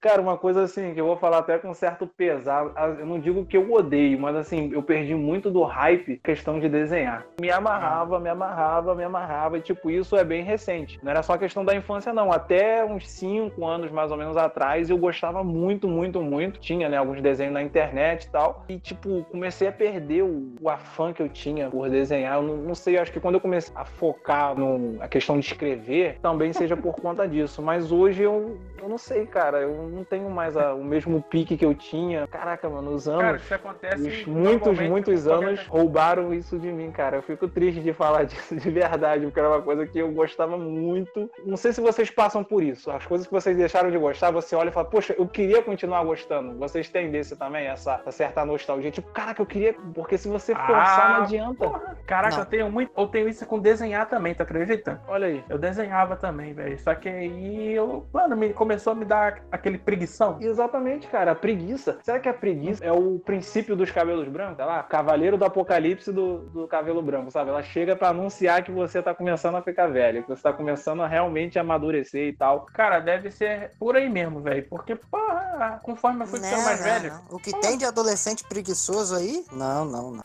Cara, 0.00 0.22
uma 0.22 0.38
coisa 0.38 0.62
assim, 0.62 0.94
que 0.94 1.00
eu 1.00 1.06
vou 1.06 1.16
falar 1.16 1.38
até 1.38 1.58
com 1.58 1.74
certo 1.74 2.06
pesar, 2.06 2.72
eu 3.00 3.04
não 3.04 3.18
digo 3.18 3.44
que 3.44 3.56
eu 3.56 3.72
odeio, 3.72 4.16
mas 4.18 4.36
assim, 4.36 4.70
eu 4.72 4.80
perdi 4.80 5.12
muito 5.12 5.50
do 5.50 5.64
hype 5.64 6.20
questão 6.22 6.60
de 6.60 6.68
desenhar. 6.68 7.26
Me 7.40 7.50
amarrava, 7.50 8.20
me 8.20 8.28
amarrava, 8.28 8.94
me 8.94 9.02
amarrava, 9.02 9.58
e 9.58 9.60
tipo, 9.60 9.90
isso 9.90 10.16
é 10.16 10.22
bem 10.22 10.44
recente. 10.44 11.00
Não 11.02 11.10
era 11.10 11.20
só 11.24 11.36
questão 11.36 11.64
da 11.64 11.74
infância, 11.74 12.12
não. 12.12 12.30
Até 12.30 12.84
uns 12.84 13.10
5 13.10 13.66
anos 13.66 13.90
mais 13.90 14.12
ou 14.12 14.16
menos 14.16 14.36
atrás, 14.36 14.88
eu 14.88 14.96
gostava 14.96 15.42
muito, 15.42 15.88
muito, 15.88 16.22
muito. 16.22 16.60
Tinha, 16.60 16.88
né, 16.88 16.96
alguns 16.96 17.20
desenhos 17.20 17.54
na 17.54 17.62
internet 17.62 18.24
e 18.24 18.30
tal. 18.30 18.64
E, 18.68 18.78
tipo, 18.78 19.24
comecei 19.32 19.66
a 19.66 19.72
perder 19.72 20.22
o, 20.22 20.54
o 20.60 20.70
afã 20.70 21.12
que 21.12 21.20
eu 21.20 21.28
tinha 21.28 21.70
por 21.70 21.90
desenhar. 21.90 22.36
Eu 22.36 22.42
não, 22.42 22.56
não 22.56 22.74
sei, 22.74 22.98
acho 22.98 23.10
que 23.10 23.18
quando 23.18 23.34
eu 23.34 23.40
comecei 23.40 23.74
a 23.74 23.84
focar 23.84 24.56
no, 24.56 25.02
a 25.02 25.08
questão 25.08 25.40
de 25.40 25.46
escrever, 25.46 26.20
também 26.22 26.52
seja 26.52 26.76
por 26.76 26.94
conta 26.94 27.26
disso. 27.26 27.60
Mas 27.60 27.90
hoje 27.90 28.22
eu, 28.22 28.60
eu 28.82 28.88
não 28.88 28.98
sei, 28.98 29.26
cara. 29.26 29.58
Eu 29.60 29.88
não 29.88 30.04
tenho 30.04 30.28
mais 30.30 30.56
a- 30.56 30.74
o 30.74 30.82
mesmo 30.84 31.22
pique 31.22 31.56
que 31.56 31.64
eu 31.64 31.74
tinha. 31.74 32.26
Caraca, 32.26 32.68
mano, 32.68 32.92
os 32.92 33.08
anos. 33.08 33.22
Cara, 33.22 33.36
isso 33.36 33.54
acontece. 33.54 34.08
Os 34.08 34.26
muitos, 34.26 34.78
muitos 34.80 35.26
anos 35.28 35.66
roubaram 35.66 36.32
isso 36.34 36.58
de 36.58 36.70
mim, 36.70 36.90
cara. 36.90 37.16
Eu 37.16 37.22
fico 37.22 37.48
triste 37.48 37.80
de 37.80 37.92
falar 37.92 38.24
disso 38.26 38.56
de 38.56 38.70
verdade, 38.70 39.24
porque 39.26 39.38
era 39.40 39.48
uma 39.48 39.62
coisa 39.62 39.86
que 39.86 39.98
eu 39.98 40.10
gostava 40.12 40.56
muito. 40.56 41.30
Não 41.44 41.56
sei 41.56 41.72
se 41.72 41.80
vocês 41.80 42.10
passam 42.10 42.42
por 42.44 42.62
isso. 42.62 42.90
As 42.90 43.04
coisas 43.06 43.26
que 43.26 43.32
vocês 43.32 43.56
deixaram 43.56 43.90
de 43.90 43.98
gostar, 43.98 44.30
você 44.30 44.54
olha 44.56 44.68
e 44.68 44.72
fala, 44.72 44.88
poxa, 44.88 45.14
eu 45.18 45.26
queria 45.26 45.62
continuar 45.62 46.04
gostando. 46.04 46.56
Vocês 46.58 46.88
têm 46.88 47.10
desse 47.10 47.36
também, 47.36 47.66
essa, 47.66 47.94
essa 47.94 48.12
certa 48.12 48.44
nostalgia. 48.44 48.90
Tipo, 48.90 49.10
caraca, 49.12 49.40
eu 49.42 49.46
queria. 49.46 49.74
Porque 49.94 50.16
se 50.18 50.28
você 50.28 50.54
forçar, 50.54 51.10
Ah, 51.10 51.14
não 51.18 51.22
adianta. 51.24 51.68
Caraca, 52.06 52.36
Não. 52.36 52.42
eu 52.42 52.46
tenho 52.46 52.70
muito. 52.70 52.92
Eu 52.96 53.06
tenho 53.06 53.28
isso 53.28 53.46
com 53.46 53.58
desenhar 53.58 54.08
também, 54.08 54.34
tá 54.34 54.42
acreditando? 54.44 55.00
Olha 55.08 55.26
aí. 55.26 55.44
Eu 55.48 55.58
desenhava 55.58 56.16
também, 56.16 56.52
velho. 56.52 56.78
Só 56.78 56.94
que 56.94 57.08
aí 57.08 57.72
eu, 57.74 58.06
mano, 58.12 58.36
me, 58.36 58.52
começou 58.68 58.92
a 58.92 58.96
me 58.96 59.06
dar 59.06 59.40
aquele 59.50 59.78
preguição. 59.78 60.36
Exatamente, 60.42 61.06
cara. 61.06 61.32
A 61.32 61.34
preguiça. 61.34 61.98
Será 62.02 62.20
que 62.20 62.28
a 62.28 62.34
preguiça 62.34 62.84
é 62.84 62.92
o 62.92 63.18
princípio 63.18 63.74
dos 63.74 63.90
cabelos 63.90 64.28
brancos? 64.28 64.56
Sei 64.56 64.64
lá, 64.66 64.82
cavaleiro 64.82 65.38
do 65.38 65.44
apocalipse 65.46 66.12
do, 66.12 66.40
do 66.50 66.68
cabelo 66.68 67.00
branco, 67.00 67.30
sabe? 67.30 67.48
Ela 67.48 67.62
chega 67.62 67.96
pra 67.96 68.10
anunciar 68.10 68.62
que 68.62 68.70
você 68.70 69.00
tá 69.02 69.14
começando 69.14 69.54
a 69.54 69.62
ficar 69.62 69.86
velho, 69.86 70.22
que 70.22 70.28
você 70.28 70.42
tá 70.42 70.52
começando 70.52 71.02
a 71.02 71.08
realmente 71.08 71.58
amadurecer 71.58 72.28
e 72.28 72.36
tal. 72.36 72.66
Cara, 72.74 73.00
deve 73.00 73.30
ser 73.30 73.72
por 73.78 73.96
aí 73.96 74.10
mesmo, 74.10 74.42
velho. 74.42 74.66
Porque, 74.68 74.94
porra, 74.94 75.80
conforme 75.82 76.24
eu 76.24 76.26
fui 76.26 76.38
ficando 76.38 76.58
Não, 76.58 76.64
mais 76.66 76.80
não, 76.80 76.86
velho. 76.86 77.12
não. 77.14 77.36
O 77.36 77.38
que 77.38 77.58
tem 77.60 77.78
de 77.78 77.86
adolescente 77.86 78.44
preguiçoso 78.44 79.16
aí? 79.16 79.46
Não, 79.50 79.86
não, 79.86 80.10
não. 80.10 80.22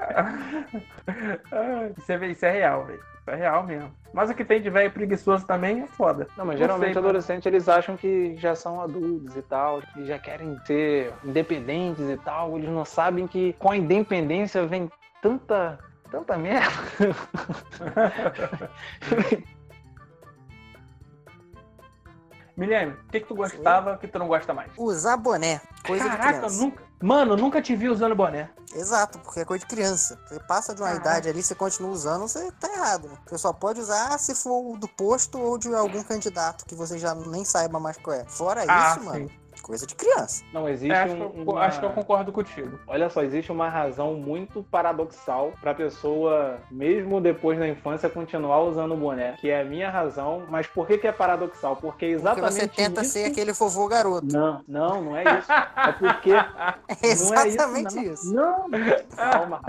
Isso, 1.98 2.12
é, 2.12 2.26
isso 2.28 2.46
é 2.46 2.50
real, 2.50 2.84
velho. 2.84 3.00
Isso 3.20 3.30
é 3.30 3.34
real 3.34 3.64
mesmo. 3.64 3.92
Mas 4.12 4.30
o 4.30 4.34
que 4.34 4.44
tem 4.44 4.60
de 4.60 4.70
velho 4.70 4.90
preguiçoso 4.90 5.46
também 5.46 5.82
é 5.82 5.86
foda. 5.86 6.26
Não, 6.36 6.44
mas 6.44 6.54
Não 6.54 6.58
geralmente 6.58 6.86
sei, 6.92 6.94
mano. 6.94 7.08
adolescentes 7.08 7.46
eles 7.46 7.68
acham 7.68 7.96
que 7.96 8.36
já 8.36 8.54
são 8.54 8.80
adultos 8.80 9.36
e 9.36 9.42
tal, 9.42 9.82
que 9.82 10.04
já 10.06 10.18
querem 10.18 10.58
ser 10.64 11.12
independentes 11.24 12.08
e 12.08 12.16
tal. 12.18 12.56
Eles 12.58 12.70
não 12.70 12.84
sabem 12.84 13.26
que 13.26 13.52
com 13.54 13.70
a 13.70 13.76
independência 13.76 14.66
vem 14.66 14.90
tanta, 15.22 15.78
tanta 16.10 16.36
merda. 16.38 16.70
Milene, 22.56 22.92
o 22.92 22.96
que, 23.10 23.20
que 23.20 23.26
tu 23.26 23.34
gostava 23.34 23.96
que 23.96 24.06
tu 24.06 24.18
não 24.18 24.28
gosta 24.28 24.52
mais? 24.52 24.70
Usar 24.76 25.16
boné, 25.16 25.60
coisa 25.86 26.04
de 26.04 26.10
Caraca, 26.16 26.38
criança. 26.38 26.62
nunca. 26.62 26.82
Mano, 27.02 27.34
nunca 27.36 27.62
te 27.62 27.74
vi 27.74 27.88
usando 27.88 28.14
boné. 28.14 28.50
Exato, 28.74 29.18
porque 29.20 29.40
é 29.40 29.44
coisa 29.44 29.64
de 29.64 29.70
criança. 29.74 30.18
Você 30.28 30.38
passa 30.40 30.74
de 30.74 30.82
uma 30.82 30.88
Caraca. 30.90 31.08
idade 31.08 31.28
ali, 31.30 31.42
você 31.42 31.54
continua 31.54 31.90
usando, 31.90 32.22
você 32.28 32.52
tá 32.52 32.68
errado. 32.72 33.08
Né? 33.08 33.16
Você 33.26 33.38
só 33.38 33.52
pode 33.52 33.80
usar 33.80 34.18
se 34.18 34.34
for 34.34 34.76
do 34.78 34.86
posto 34.86 35.38
ou 35.38 35.56
de 35.58 35.74
algum 35.74 36.02
candidato 36.02 36.64
que 36.66 36.74
você 36.74 36.98
já 36.98 37.14
nem 37.14 37.44
saiba 37.44 37.80
mais 37.80 37.96
qual 37.96 38.14
é. 38.14 38.24
Fora 38.26 38.64
Ah, 38.68 38.94
isso, 38.96 39.04
mano, 39.04 39.28
sim. 39.28 39.39
Coisa 39.70 39.86
de 39.86 39.94
criança. 39.94 40.44
Não 40.52 40.68
existe 40.68 40.92
É, 40.92 41.02
acho, 41.02 41.14
que 41.14 41.22
um, 41.22 41.24
eu, 41.24 41.42
uma- 41.52 41.60
acho 41.62 41.78
que 41.80 41.86
eu 41.86 41.90
concordo 41.90 42.32
contigo. 42.32 42.78
Olha 42.86 43.08
só, 43.08 43.22
existe 43.22 43.50
uma 43.52 43.68
razão 43.68 44.14
muito 44.14 44.62
paradoxal 44.64 45.52
pra 45.60 45.72
pessoa, 45.72 46.58
mesmo 46.70 47.20
depois 47.20 47.58
da 47.58 47.68
infância, 47.68 48.08
continuar 48.10 48.60
usando 48.62 48.92
o 48.94 48.96
boné, 48.96 49.36
que 49.40 49.48
é 49.48 49.60
a 49.60 49.64
minha 49.64 49.88
razão. 49.90 50.42
Mas 50.48 50.66
por 50.66 50.86
que, 50.86 50.98
que 50.98 51.06
é 51.06 51.12
paradoxal? 51.12 51.76
Porque 51.76 52.06
é 52.06 52.08
Porque 52.10 52.20
exatamente 52.28 52.52
você 52.52 52.68
tenta 52.68 53.02
isso... 53.02 53.12
ser 53.12 53.24
aquele 53.26 53.52
vovô 53.52 53.86
garoto. 53.88 54.26
Não, 54.26 54.62
não, 54.66 55.02
não 55.02 55.16
é 55.16 55.22
isso. 55.38 55.50
É 55.52 55.92
porque 55.92 56.30
É 57.02 57.06
exatamente 57.06 57.94
não 57.94 58.02
é 58.02 58.06
isso. 58.06 58.34
Não, 58.34 58.68
não. 58.68 58.80
calma. 59.16 59.60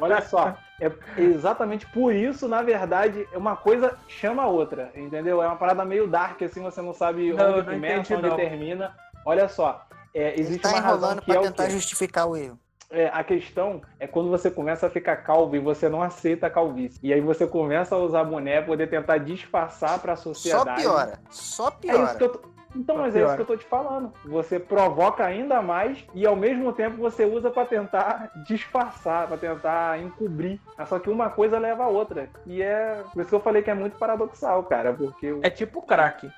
Olha 0.00 0.20
só. 0.22 0.54
É 0.80 0.90
exatamente 1.20 1.86
por 1.92 2.14
isso, 2.14 2.48
na 2.48 2.62
verdade, 2.62 3.28
uma 3.34 3.54
coisa 3.54 3.96
chama 4.08 4.42
a 4.44 4.46
outra, 4.46 4.90
entendeu? 4.94 5.42
É 5.42 5.46
uma 5.46 5.56
parada 5.56 5.84
meio 5.84 6.06
dark, 6.06 6.40
assim, 6.42 6.62
você 6.62 6.80
não 6.80 6.94
sabe 6.94 7.32
Não, 7.32 7.48
onde 7.58 7.66
não 7.66 7.74
começa, 7.74 7.98
entendi, 8.00 8.14
onde 8.14 8.28
não. 8.28 8.36
termina. 8.36 8.94
Olha 9.26 9.48
só, 9.48 9.86
é, 10.14 10.40
existe 10.40 10.62
tá 10.62 10.70
uma 10.70 10.80
razão 10.80 10.96
enrolando 10.98 11.20
que 11.20 11.26
pra 11.26 11.34
é 11.34 11.38
o 11.38 11.42
tentar 11.42 11.64
quê? 11.66 11.70
justificar 11.70 12.26
o 12.26 12.36
erro. 12.36 12.58
É, 12.92 13.06
a 13.12 13.22
questão 13.22 13.80
é 14.00 14.06
quando 14.08 14.30
você 14.30 14.50
começa 14.50 14.88
a 14.88 14.90
ficar 14.90 15.18
calvo 15.18 15.54
e 15.54 15.60
você 15.60 15.88
não 15.88 16.02
aceita 16.02 16.48
a 16.48 16.50
calvície. 16.50 16.98
E 17.02 17.12
aí 17.12 17.20
você 17.20 17.46
começa 17.46 17.94
a 17.94 17.98
usar 17.98 18.24
boné, 18.24 18.60
poder 18.62 18.88
tentar 18.88 19.18
disfarçar 19.18 20.00
pra 20.00 20.16
Só 20.16 20.34
sociedade. 20.34 20.82
piora. 20.82 21.20
Só 21.30 21.68
É 21.68 21.70
isso 21.70 21.78
piora. 21.78 22.14
que 22.16 22.24
eu 22.24 22.28
tô... 22.30 22.40
Então, 22.74 22.96
mas 22.98 23.16
é 23.16 23.24
isso 23.24 23.34
que 23.34 23.42
eu 23.42 23.46
tô 23.46 23.56
te 23.56 23.64
falando. 23.66 24.12
Você 24.24 24.58
provoca 24.60 25.24
ainda 25.24 25.60
mais 25.60 26.04
e 26.14 26.24
ao 26.26 26.36
mesmo 26.36 26.72
tempo 26.72 26.96
você 26.98 27.24
usa 27.24 27.50
pra 27.50 27.64
tentar 27.64 28.30
disfarçar, 28.46 29.26
pra 29.26 29.36
tentar 29.36 29.98
encobrir. 30.00 30.60
Mas 30.78 30.88
Só 30.88 30.98
que 30.98 31.10
uma 31.10 31.28
coisa 31.30 31.58
leva 31.58 31.84
a 31.84 31.88
outra. 31.88 32.30
E 32.46 32.62
é 32.62 33.02
por 33.12 33.20
isso 33.20 33.28
que 33.30 33.34
eu 33.34 33.40
falei 33.40 33.62
que 33.62 33.70
é 33.70 33.74
muito 33.74 33.98
paradoxal, 33.98 34.62
cara. 34.64 34.92
Porque. 34.94 35.26
eu- 35.26 35.40
É 35.42 35.50
tipo 35.50 35.82
crack. 35.82 36.30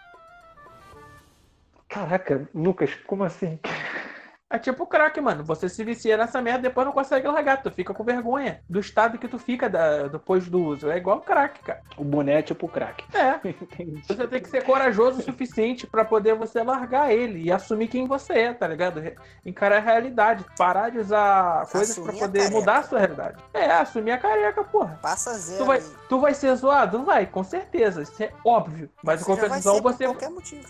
Caraca, 1.89 2.49
Lucas, 2.55 2.95
como 3.07 3.23
assim? 3.25 3.59
É 4.55 4.59
tipo 4.59 4.87
crack, 4.87 5.19
mano. 5.21 5.43
Você 5.45 5.67
se 5.69 5.83
vicia 5.83 6.15
nessa 6.17 6.43
merda 6.43 6.59
e 6.61 6.63
depois 6.65 6.85
não 6.87 6.93
consegue 6.93 7.27
largar. 7.27 7.63
Tu 7.63 7.71
fica 7.71 7.95
com 7.95 8.05
vergonha 8.05 8.61
do 8.69 8.79
estado 8.79 9.17
que 9.17 9.27
tu 9.27 9.39
fica 9.39 9.69
da- 9.69 10.09
depois 10.09 10.47
do 10.47 10.63
uso. 10.63 10.91
É 10.91 10.99
igual 10.99 11.21
crack, 11.23 11.61
cara. 11.63 11.81
O 11.97 12.05
boné 12.05 12.41
é 12.41 12.43
tipo 12.43 12.69
crack. 12.69 13.03
É. 13.17 13.41
Entendi. 13.49 14.03
Você 14.07 14.29
tem 14.29 14.43
que 14.43 14.49
ser 14.51 14.63
corajoso 14.65 15.21
o 15.21 15.23
suficiente 15.23 15.87
pra 15.87 16.05
poder 16.05 16.35
você 16.35 16.63
largar 16.63 17.11
ele 17.13 17.45
e 17.45 17.51
assumir 17.51 17.89
quem 17.89 18.07
você 18.07 18.35
é, 18.35 18.53
tá 18.53 18.67
ligado? 18.69 19.03
Encarar 19.47 19.77
a 19.79 19.81
realidade. 19.81 20.45
Parar 20.59 20.91
de 20.91 20.99
usar 20.99 21.67
coisas 21.71 21.99
pra 21.99 22.05
Assumir 22.13 22.19
a 22.23 22.27
poder 22.27 22.39
careca. 22.41 22.59
mudar 22.59 22.79
a 22.79 22.83
sua 22.83 22.99
realidade. 22.99 23.43
É, 23.55 23.71
assumir 23.73 24.11
a 24.13 24.19
careca, 24.19 24.63
porra. 24.65 24.99
Passa 25.01 25.33
zero. 25.33 25.59
Tu 25.61 25.65
vai, 25.67 25.79
aí. 25.79 25.85
tu 26.11 26.21
vai 26.21 26.35
ser 26.35 26.55
zoado? 26.57 27.03
Vai, 27.05 27.25
com 27.25 27.43
certeza. 27.43 28.03
Isso 28.03 28.23
é 28.23 28.31
óbvio. 28.45 28.91
Mas 29.03 29.23
em 29.23 29.25
Você 29.25 29.31
já 29.31 29.49
vai 29.49 29.49
compensação, 29.49 29.75
ser 29.77 29.83
por 29.83 29.93
você. 29.93 30.05
qualquer 30.05 30.31
motivo. 30.31 30.69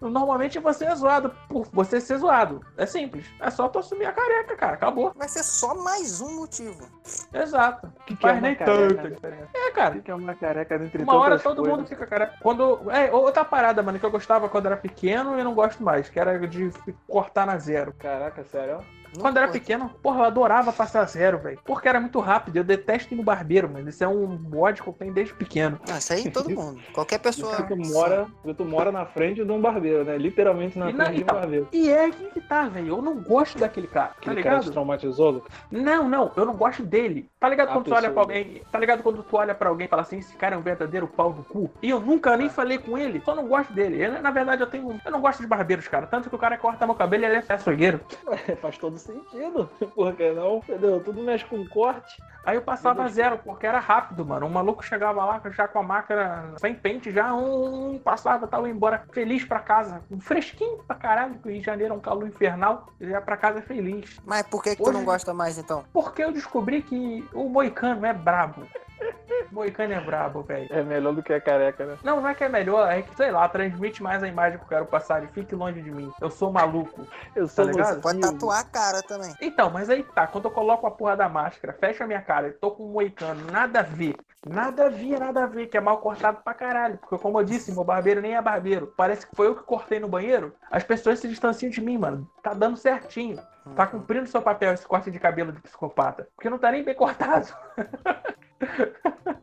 Normalmente 0.00 0.58
você 0.58 0.86
é 0.86 0.94
zoado 0.94 1.32
por 1.48 1.66
você 1.72 2.00
ser 2.00 2.16
zoado. 2.18 2.64
É 2.76 2.86
simples. 2.86 3.26
É 3.40 3.50
só 3.50 3.68
tu 3.68 3.78
assumir 3.78 4.06
a 4.06 4.12
careca, 4.12 4.56
cara. 4.56 4.74
Acabou. 4.74 5.12
Vai 5.16 5.28
ser 5.28 5.42
só 5.42 5.74
mais 5.74 6.20
um 6.20 6.36
motivo. 6.36 6.88
Exato. 7.32 7.92
que 8.06 8.16
Faz 8.16 8.38
é 8.38 8.40
nem 8.40 8.54
tanta 8.56 9.10
diferença. 9.10 9.48
É, 9.54 9.70
cara. 9.72 9.98
que 10.00 10.10
é 10.10 10.14
uma 10.14 10.34
careca 10.34 10.74
entre 10.76 11.02
Uma 11.02 11.16
hora 11.16 11.38
todo 11.38 11.56
coisas. 11.56 11.76
mundo 11.76 11.86
fica 11.86 12.06
careca. 12.06 12.34
Quando. 12.40 12.90
É, 12.90 13.12
outra 13.12 13.44
parada, 13.44 13.82
mano, 13.82 13.98
que 13.98 14.06
eu 14.06 14.10
gostava 14.10 14.48
quando 14.48 14.66
era 14.66 14.76
pequeno 14.76 15.38
e 15.38 15.44
não 15.44 15.54
gosto 15.54 15.82
mais, 15.82 16.08
que 16.08 16.18
era 16.18 16.38
de 16.48 16.70
cortar 17.06 17.46
na 17.46 17.58
zero. 17.58 17.92
Caraca, 17.98 18.42
sério? 18.44 18.78
Não 19.14 19.22
Quando 19.22 19.36
era 19.38 19.46
curto. 19.48 19.60
pequeno, 19.60 19.90
porra, 20.02 20.20
eu 20.20 20.24
adorava 20.24 20.72
passar 20.72 21.04
zero, 21.06 21.38
velho. 21.38 21.58
Porque 21.64 21.88
era 21.88 22.00
muito 22.00 22.18
rápido. 22.20 22.56
Eu 22.56 22.64
detesto 22.64 23.12
ir 23.12 23.16
no 23.16 23.22
barbeiro, 23.22 23.68
mano. 23.68 23.88
Isso 23.88 24.02
é 24.04 24.08
um 24.08 24.38
ódio 24.56 24.82
que 24.84 24.88
eu 24.88 24.92
tenho 24.94 25.12
desde 25.12 25.34
pequeno. 25.34 25.78
Não, 25.88 25.96
isso 25.98 26.12
aí 26.12 26.30
todo 26.30 26.48
mundo. 26.50 26.80
Qualquer 26.92 27.18
pessoa. 27.18 27.56
Porque 27.56 27.74
tu 27.74 27.88
mora, 27.92 28.26
tu 28.56 28.64
mora 28.64 28.92
na 28.92 29.04
frente 29.06 29.44
de 29.44 29.50
um 29.50 29.60
barbeiro, 29.60 30.04
né? 30.04 30.16
Literalmente 30.16 30.78
na 30.78 30.92
na- 30.92 31.04
frente 31.06 31.16
de 31.16 31.20
um 31.20 31.22
então, 31.24 31.34
barbeiro. 31.40 31.68
E 31.72 31.90
é 31.90 32.04
aqui 32.06 32.24
que 32.30 32.40
tá, 32.40 32.68
velho. 32.68 32.88
Eu 32.88 33.02
não 33.02 33.16
gosto 33.20 33.58
daquele 33.58 33.86
cara. 33.86 34.08
Tá 34.08 34.14
Aquele 34.18 34.42
cara 34.42 34.56
te 34.56 34.60
ligado? 34.60 34.72
traumatizou, 34.72 35.30
Lucas? 35.30 35.52
Não, 35.70 36.08
não, 36.08 36.30
eu 36.36 36.44
não 36.46 36.54
gosto 36.54 36.82
dele. 36.82 37.28
Tá 37.40 37.48
ligado 37.48 37.70
A 37.70 37.72
quando 37.72 37.84
tu 37.86 37.94
olha 37.94 38.10
pra 38.10 38.24
pessoa. 38.24 38.38
alguém? 38.38 38.62
Tá 38.70 38.78
ligado 38.78 39.02
quando 39.02 39.22
tu 39.22 39.36
olha 39.36 39.54
pra 39.54 39.68
alguém 39.68 39.86
e 39.86 39.88
fala 39.90 40.02
assim, 40.02 40.18
esse 40.18 40.34
cara 40.36 40.54
é 40.54 40.58
um 40.58 40.62
verdadeiro 40.62 41.08
pau 41.08 41.32
do 41.32 41.42
cu? 41.42 41.70
E 41.82 41.90
eu 41.90 42.00
nunca 42.00 42.36
nem 42.36 42.48
falei 42.48 42.78
com 42.78 42.96
ele, 42.96 43.20
só 43.24 43.34
não 43.34 43.46
gosto 43.48 43.72
dele. 43.72 44.00
Ele, 44.02 44.18
na 44.20 44.30
verdade, 44.30 44.62
eu 44.62 44.66
tenho. 44.66 45.00
Eu 45.04 45.10
não 45.10 45.20
gosto 45.20 45.40
de 45.40 45.46
barbeiros, 45.46 45.88
cara. 45.88 46.06
Tanto 46.06 46.28
que 46.28 46.34
o 46.34 46.38
cara 46.38 46.56
corta 46.56 46.86
meu 46.86 46.94
cabelo 46.94 47.24
e 47.24 47.26
ele 47.26 47.36
é 47.48 47.52
açougueiro. 47.52 48.00
Faz 48.60 48.78
todo 48.78 48.99
sentido. 49.00 49.68
Por 49.94 50.14
que 50.14 50.30
não? 50.32 50.58
Entendeu? 50.58 51.02
Tudo 51.02 51.22
mexe 51.22 51.44
com 51.44 51.66
corte. 51.68 52.22
Aí 52.44 52.56
eu 52.56 52.62
passava 52.62 53.06
zero, 53.08 53.38
porque 53.44 53.66
era 53.66 53.78
rápido, 53.78 54.24
mano. 54.24 54.46
O 54.46 54.50
maluco 54.50 54.82
chegava 54.82 55.22
lá 55.24 55.40
já 55.50 55.68
com 55.68 55.78
a 55.80 55.82
máquina 55.82 56.54
sem 56.56 56.74
pente, 56.74 57.10
já 57.12 57.34
um, 57.34 57.98
passava 58.02 58.46
tal, 58.46 58.66
ia 58.66 58.72
embora 58.72 59.04
feliz 59.12 59.44
pra 59.44 59.58
casa. 59.58 60.02
Um 60.10 60.18
fresquinho 60.20 60.82
pra 60.84 60.96
caralho, 60.96 61.34
que 61.34 61.48
o 61.48 61.50
Rio 61.50 61.60
de 61.60 61.66
Janeiro 61.66 61.92
é 61.92 61.96
um 61.96 62.00
calor 62.00 62.26
infernal. 62.26 62.86
Ele 62.98 63.10
ia 63.10 63.20
pra 63.20 63.36
casa 63.36 63.60
feliz. 63.60 64.18
Mas 64.24 64.42
por 64.46 64.62
que, 64.62 64.74
que 64.74 64.82
tu 64.82 64.90
não 64.90 65.00
Hoje- 65.00 65.06
gosta 65.06 65.34
mais 65.34 65.58
então? 65.58 65.84
Porque 65.92 66.24
eu 66.24 66.32
descobri 66.32 66.80
que 66.82 67.28
o 67.34 67.48
moicano 67.48 68.06
é 68.06 68.12
brabo. 68.14 68.62
Moicano 69.50 69.92
é 69.92 70.00
brabo, 70.00 70.42
velho. 70.42 70.68
É 70.70 70.82
melhor 70.82 71.14
do 71.14 71.22
que 71.22 71.32
a 71.32 71.40
careca, 71.40 71.84
né? 71.84 71.98
Não, 72.02 72.20
não 72.20 72.28
é 72.28 72.34
que 72.34 72.44
é 72.44 72.48
melhor, 72.48 72.90
é 72.90 73.02
que, 73.02 73.14
sei 73.16 73.30
lá, 73.30 73.48
transmite 73.48 74.02
mais 74.02 74.22
a 74.22 74.28
imagem 74.28 74.58
que 74.58 74.64
eu 74.64 74.68
quero 74.68 74.86
passar 74.86 75.22
e 75.24 75.28
fique 75.28 75.54
longe 75.54 75.80
de 75.82 75.90
mim. 75.90 76.10
Eu 76.20 76.30
sou 76.30 76.52
maluco. 76.52 77.06
Eu 77.34 77.48
sou 77.48 77.64
Tá 77.66 77.72
ligado? 77.72 78.00
pode 78.00 78.20
tatuar 78.20 78.60
a 78.60 78.64
cara 78.64 79.02
também. 79.02 79.34
Então, 79.40 79.70
mas 79.70 79.90
aí 79.90 80.02
tá, 80.02 80.26
quando 80.26 80.44
eu 80.46 80.50
coloco 80.50 80.86
a 80.86 80.90
porra 80.90 81.16
da 81.16 81.28
máscara, 81.28 81.72
fecho 81.72 82.02
a 82.02 82.06
minha 82.06 82.22
cara 82.22 82.48
e 82.48 82.52
tô 82.52 82.70
com 82.70 82.84
um 82.84 82.92
moicano, 82.92 83.50
nada 83.50 83.80
a 83.80 83.82
ver. 83.82 84.14
Nada 84.46 84.86
a 84.86 84.88
ver, 84.88 85.20
nada 85.20 85.44
a 85.44 85.46
ver, 85.46 85.66
que 85.66 85.76
é 85.76 85.80
mal 85.80 85.98
cortado 85.98 86.38
pra 86.42 86.54
caralho. 86.54 86.96
Porque, 86.96 87.18
como 87.18 87.38
eu 87.38 87.44
disse, 87.44 87.72
meu 87.72 87.84
barbeiro 87.84 88.22
nem 88.22 88.36
é 88.36 88.40
barbeiro. 88.40 88.90
Parece 88.96 89.26
que 89.26 89.36
foi 89.36 89.48
eu 89.48 89.54
que 89.54 89.62
cortei 89.64 90.00
no 90.00 90.08
banheiro. 90.08 90.54
As 90.70 90.82
pessoas 90.82 91.18
se 91.18 91.28
distanciam 91.28 91.70
de 91.70 91.80
mim, 91.82 91.98
mano. 91.98 92.26
Tá 92.42 92.54
dando 92.54 92.78
certinho. 92.78 93.38
Tá 93.76 93.86
cumprindo 93.86 94.26
seu 94.26 94.40
papel 94.40 94.72
esse 94.72 94.86
corte 94.86 95.10
de 95.10 95.18
cabelo 95.18 95.52
de 95.52 95.60
psicopata. 95.60 96.26
Porque 96.34 96.48
não 96.48 96.58
tá 96.58 96.72
nem 96.72 96.82
bem 96.82 96.94
cortado. 96.94 97.48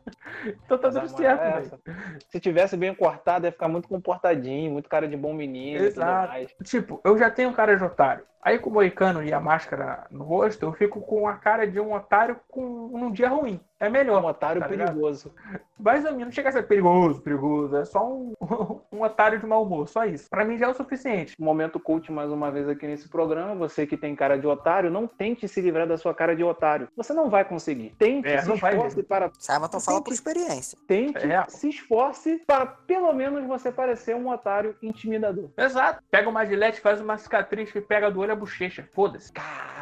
Então 0.64 0.78
tá 0.78 0.90
Mas 0.92 1.10
tudo 1.12 1.16
certo, 1.18 1.42
é. 1.42 1.92
Se 2.28 2.38
tivesse 2.38 2.76
bem 2.76 2.94
cortado, 2.94 3.46
ia 3.46 3.52
ficar 3.52 3.68
muito 3.68 3.88
comportadinho, 3.88 4.70
muito 4.70 4.88
cara 4.88 5.08
de 5.08 5.16
bom 5.16 5.32
menino 5.34 5.78
e 5.84 5.88
tudo 5.88 6.02
Exato. 6.02 6.28
mais. 6.28 6.54
Tipo, 6.64 7.00
eu 7.04 7.18
já 7.18 7.30
tenho 7.30 7.52
cara 7.52 7.76
de 7.76 7.82
otário. 7.82 8.24
Aí 8.40 8.56
com 8.58 8.70
o 8.70 8.72
moicano 8.72 9.22
e 9.22 9.32
a 9.32 9.40
máscara 9.40 10.06
no 10.10 10.22
rosto, 10.24 10.64
eu 10.64 10.72
fico 10.72 11.00
com 11.00 11.26
a 11.26 11.34
cara 11.34 11.66
de 11.66 11.80
um 11.80 11.92
otário 11.92 12.38
com 12.48 12.62
um 12.62 13.10
dia 13.10 13.28
ruim. 13.28 13.60
É 13.80 13.86
É 13.86 13.88
um 13.88 13.92
melhor. 13.92 14.24
otário 14.24 14.60
tá 14.60 14.68
ligado? 14.68 14.88
perigoso. 14.88 15.34
Mais 15.78 16.04
ou 16.04 16.12
menos, 16.12 16.26
não 16.26 16.32
chega 16.32 16.48
a 16.48 16.52
ser 16.52 16.62
perigoso, 16.62 17.20
perigoso. 17.20 17.76
É 17.76 17.84
só 17.84 18.08
um, 18.08 18.34
um 18.92 19.02
otário 19.02 19.38
de 19.40 19.46
mau 19.46 19.64
humor, 19.64 19.88
só 19.88 20.04
isso. 20.04 20.30
Pra 20.30 20.44
mim 20.44 20.56
já 20.56 20.66
é 20.66 20.68
o 20.68 20.74
suficiente. 20.74 21.34
Momento 21.38 21.80
coach 21.80 22.10
mais 22.12 22.30
uma 22.30 22.50
vez 22.50 22.68
aqui 22.68 22.86
nesse 22.86 23.08
programa. 23.08 23.54
Você 23.56 23.86
que 23.86 23.96
tem 23.96 24.14
cara 24.14 24.38
de 24.38 24.46
otário, 24.46 24.90
não 24.90 25.06
tente 25.06 25.46
se 25.48 25.60
livrar 25.60 25.86
da 25.86 25.96
sua 25.96 26.14
cara 26.14 26.34
de 26.34 26.44
otário. 26.44 26.88
Você 26.96 27.12
não 27.12 27.28
vai 27.28 27.44
conseguir. 27.44 27.94
Tente, 27.98 28.28
É, 28.28 28.38
se 28.38 28.48
não 28.48 28.56
vai 28.56 28.74
esforce. 28.74 28.96
Para 29.08 29.30
Simonton 29.38 29.80
fala 29.80 29.96
Tem 29.98 30.04
por 30.04 30.12
experiência. 30.12 30.78
tente, 30.86 31.26
É. 31.30 31.44
se 31.48 31.68
esforce 31.70 32.42
para 32.46 32.66
pelo 32.66 33.12
menos 33.12 33.46
você 33.46 33.72
parecer 33.72 34.14
um 34.14 34.28
otário 34.28 34.76
intimidador. 34.82 35.48
Exato. 35.56 36.02
Pega 36.10 36.28
uma 36.28 36.44
gilete, 36.44 36.80
faz 36.80 37.00
uma 37.00 37.16
cicatriz 37.18 37.72
que 37.72 37.80
pega 37.80 38.10
do 38.10 38.20
olho 38.20 38.32
a 38.32 38.36
bochecha. 38.36 38.86
Foda-se. 38.92 39.32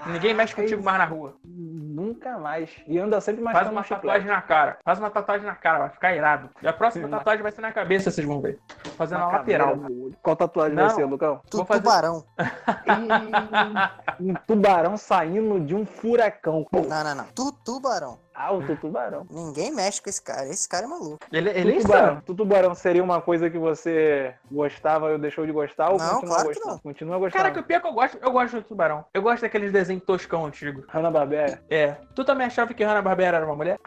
Ninguém 0.07 0.33
mexe 0.35 0.55
contigo 0.55 0.83
mais 0.83 0.99
na 0.99 1.05
rua. 1.05 1.35
Nunca 1.45 2.39
mais. 2.39 2.71
E 2.87 2.99
anda 2.99 3.21
sempre 3.21 3.43
mais 3.43 3.57
Faz 3.57 3.71
uma 3.71 3.83
tatuagem 3.83 4.29
na 4.29 4.41
cara. 4.43 4.79
Faz 4.85 4.99
uma 4.99 5.11
tatuagem 5.11 5.47
na 5.47 5.55
cara, 5.55 5.79
vai 5.81 5.91
ficar 5.91 6.15
irado. 6.15 6.51
E 6.63 6.69
a 6.69 6.73
próxima 6.73 7.07
Sim, 7.07 7.11
tatuagem 7.11 7.43
vai 7.43 7.53
ser 7.53 7.61
na 7.63 7.73
cabeça, 7.73 8.11
vocês 8.11 8.27
vão 8.27 8.41
ver. 8.41 8.59
Fazendo 8.97 9.19
na 9.21 9.29
lateral. 9.29 9.77
Qual 10.23 10.37
tatuagem 10.37 10.77
Não. 10.77 10.85
vai 10.87 10.95
ser, 10.95 11.05
Lucão? 11.07 11.41
Tu, 11.51 11.65
fazer- 11.65 11.81
tubarão. 11.83 12.25
um 14.21 14.35
tubarão 14.47 14.97
saindo 14.97 15.61
de 15.61 15.75
um 15.75 15.85
furacão. 15.87 16.67
Não, 16.73 16.83
não, 16.83 17.15
não. 17.15 17.25
Tu, 17.35 17.53
tubarão. 17.65 18.19
Alto 18.37 18.77
tubarão. 18.77 19.27
Ninguém 19.31 19.73
mexe 19.73 20.01
com 20.03 20.09
esse 20.11 20.23
cara. 20.23 20.47
Esse 20.49 20.69
cara 20.69 20.85
é 20.87 20.89
maluco. 20.89 21.19
Ele, 21.33 21.51
ele 21.51 21.77
é 21.77 21.81
tubarão. 21.81 22.21
Tu 22.25 22.35
tubarão 22.35 22.75
seria 22.75 23.03
uma 23.03 23.21
coisa 23.21 23.49
que 23.51 23.59
você 23.59 24.35
gostava 24.51 25.11
ou 25.13 25.19
deixou 25.19 25.47
de 25.47 25.53
gostar 25.53 25.91
ou 25.91 25.99
Não, 25.99 26.15
continua 26.15 26.35
claro 26.35 26.49
que 26.49 26.55
gostando? 26.55 26.73
não. 26.75 26.79
Continua 26.81 27.19
gostando. 27.19 27.43
Cara, 27.43 27.55
que 27.55 27.61
o 27.61 27.63
pior 27.63 27.77
é 27.79 27.81
que 27.81 27.87
eu 27.87 27.93
gosto, 27.93 28.19
eu 28.23 28.31
gosto 28.33 28.55
do 28.57 28.63
tubarão. 28.63 29.05
Eu 29.15 29.23
gosto 29.23 29.43
daqueles 29.43 29.73
desenhos 29.73 30.03
toscão 30.05 30.47
antigos. 30.47 30.85
Hanna-Barbera. 30.89 31.63
É. 31.71 31.97
Tu 32.15 32.25
também 32.25 32.47
achava 32.47 32.73
que 32.75 32.85
Hanna-Barbera 32.85 33.39
era 33.39 33.47
uma 33.47 33.57
mulher? 33.57 33.79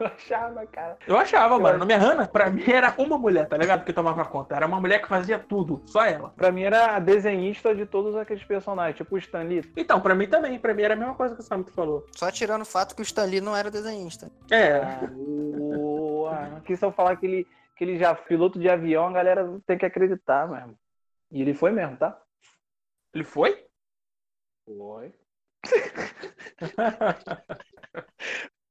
Eu 0.00 0.06
achava, 0.06 0.66
cara. 0.66 0.96
Eu 1.06 1.16
achava, 1.16 1.54
Eu 1.54 1.60
mano. 1.60 1.78
Na 1.78 1.84
minha 1.84 1.98
Hanna, 1.98 2.26
pra 2.28 2.50
mim 2.50 2.64
era 2.70 2.94
uma 2.98 3.16
mulher, 3.18 3.48
tá 3.48 3.56
ligado? 3.56 3.84
Que 3.84 3.92
tomava 3.92 4.24
conta. 4.24 4.54
Era 4.54 4.66
uma 4.66 4.80
mulher 4.80 5.00
que 5.00 5.08
fazia 5.08 5.38
tudo. 5.38 5.82
Só 5.86 6.04
ela. 6.04 6.32
Pra 6.36 6.52
mim 6.52 6.62
era 6.62 6.96
a 6.96 6.98
desenhista 6.98 7.74
de 7.74 7.86
todos 7.86 8.14
aqueles 8.16 8.44
personagens, 8.44 8.96
tipo 8.96 9.14
o 9.14 9.18
Stan 9.18 9.42
Lee. 9.42 9.70
Então, 9.76 10.00
pra 10.00 10.14
mim 10.14 10.26
também. 10.26 10.58
Pra 10.58 10.74
mim 10.74 10.82
era 10.82 10.94
a 10.94 10.96
mesma 10.96 11.14
coisa 11.14 11.34
que 11.34 11.40
o 11.40 11.44
Sam 11.44 11.64
falou. 11.74 12.06
Só 12.16 12.30
tirando 12.30 12.62
o 12.62 12.66
fato 12.66 12.94
que 12.94 13.02
o 13.02 13.04
Stan 13.04 13.24
Lee 13.24 13.40
não 13.40 13.56
era 13.56 13.70
desenhista. 13.70 13.89
É. 14.50 15.06
Boa. 15.06 16.58
Aqui 16.58 16.76
se 16.76 16.84
eu 16.84 16.92
falar 16.92 17.16
que 17.16 17.26
ele, 17.26 17.46
que 17.76 17.84
ele 17.84 17.98
já 17.98 18.10
é 18.10 18.14
piloto 18.14 18.58
de 18.58 18.68
avião, 18.68 19.06
a 19.06 19.12
galera 19.12 19.60
tem 19.66 19.78
que 19.78 19.86
acreditar 19.86 20.48
mesmo. 20.48 20.76
E 21.30 21.40
ele 21.40 21.54
foi 21.54 21.70
mesmo, 21.70 21.96
tá? 21.96 22.20
Ele 23.14 23.24
foi? 23.24 23.64
Foi. 24.64 25.14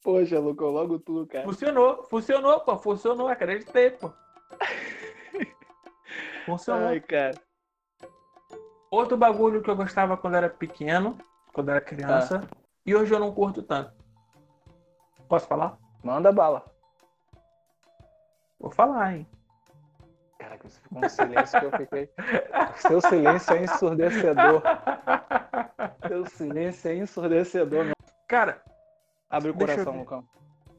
Poxa, 0.01 0.39
Lucão, 0.39 0.69
logo 0.69 0.97
tu, 0.99 1.27
cara. 1.27 1.43
Funcionou. 1.43 2.03
Funcionou, 2.03 2.61
pô. 2.61 2.77
Funcionou. 2.77 3.27
Acreditei, 3.27 3.91
pô. 3.91 4.13
Funcionou. 6.45 6.87
Ai, 6.87 7.01
cara. 7.01 7.37
Outro 8.89 9.17
bagulho 9.17 9.61
que 9.61 9.69
eu 9.69 9.75
gostava 9.75 10.17
quando 10.17 10.35
era 10.35 10.49
pequeno, 10.49 11.17
quando 11.53 11.69
era 11.69 11.81
criança, 11.81 12.41
e 12.85 12.95
hoje 12.95 13.13
eu 13.13 13.19
não 13.19 13.33
curto 13.33 13.61
tanto. 13.61 13.98
Posso 15.29 15.47
falar? 15.47 15.77
Manda 16.03 16.31
bala. 16.31 16.65
Vou 18.59 18.71
falar, 18.71 19.15
hein? 19.15 19.27
Caraca, 20.39 20.67
você 20.67 20.79
ficou 20.81 21.05
um 21.05 21.09
silêncio 21.09 21.59
que 21.59 21.65
eu 21.65 21.71
fiquei. 21.71 22.09
Seu 22.77 22.99
silêncio 23.01 23.53
é 23.55 23.63
ensurdecedor. 23.63 24.61
Seu 26.07 26.25
silêncio 26.25 26.89
é 26.91 26.95
ensurdecedor, 26.95 27.85
meu. 27.85 27.93
Cara, 28.27 28.61
Abre 29.29 29.51
o 29.51 29.53
coração. 29.53 29.99
Lucão. 29.99 30.23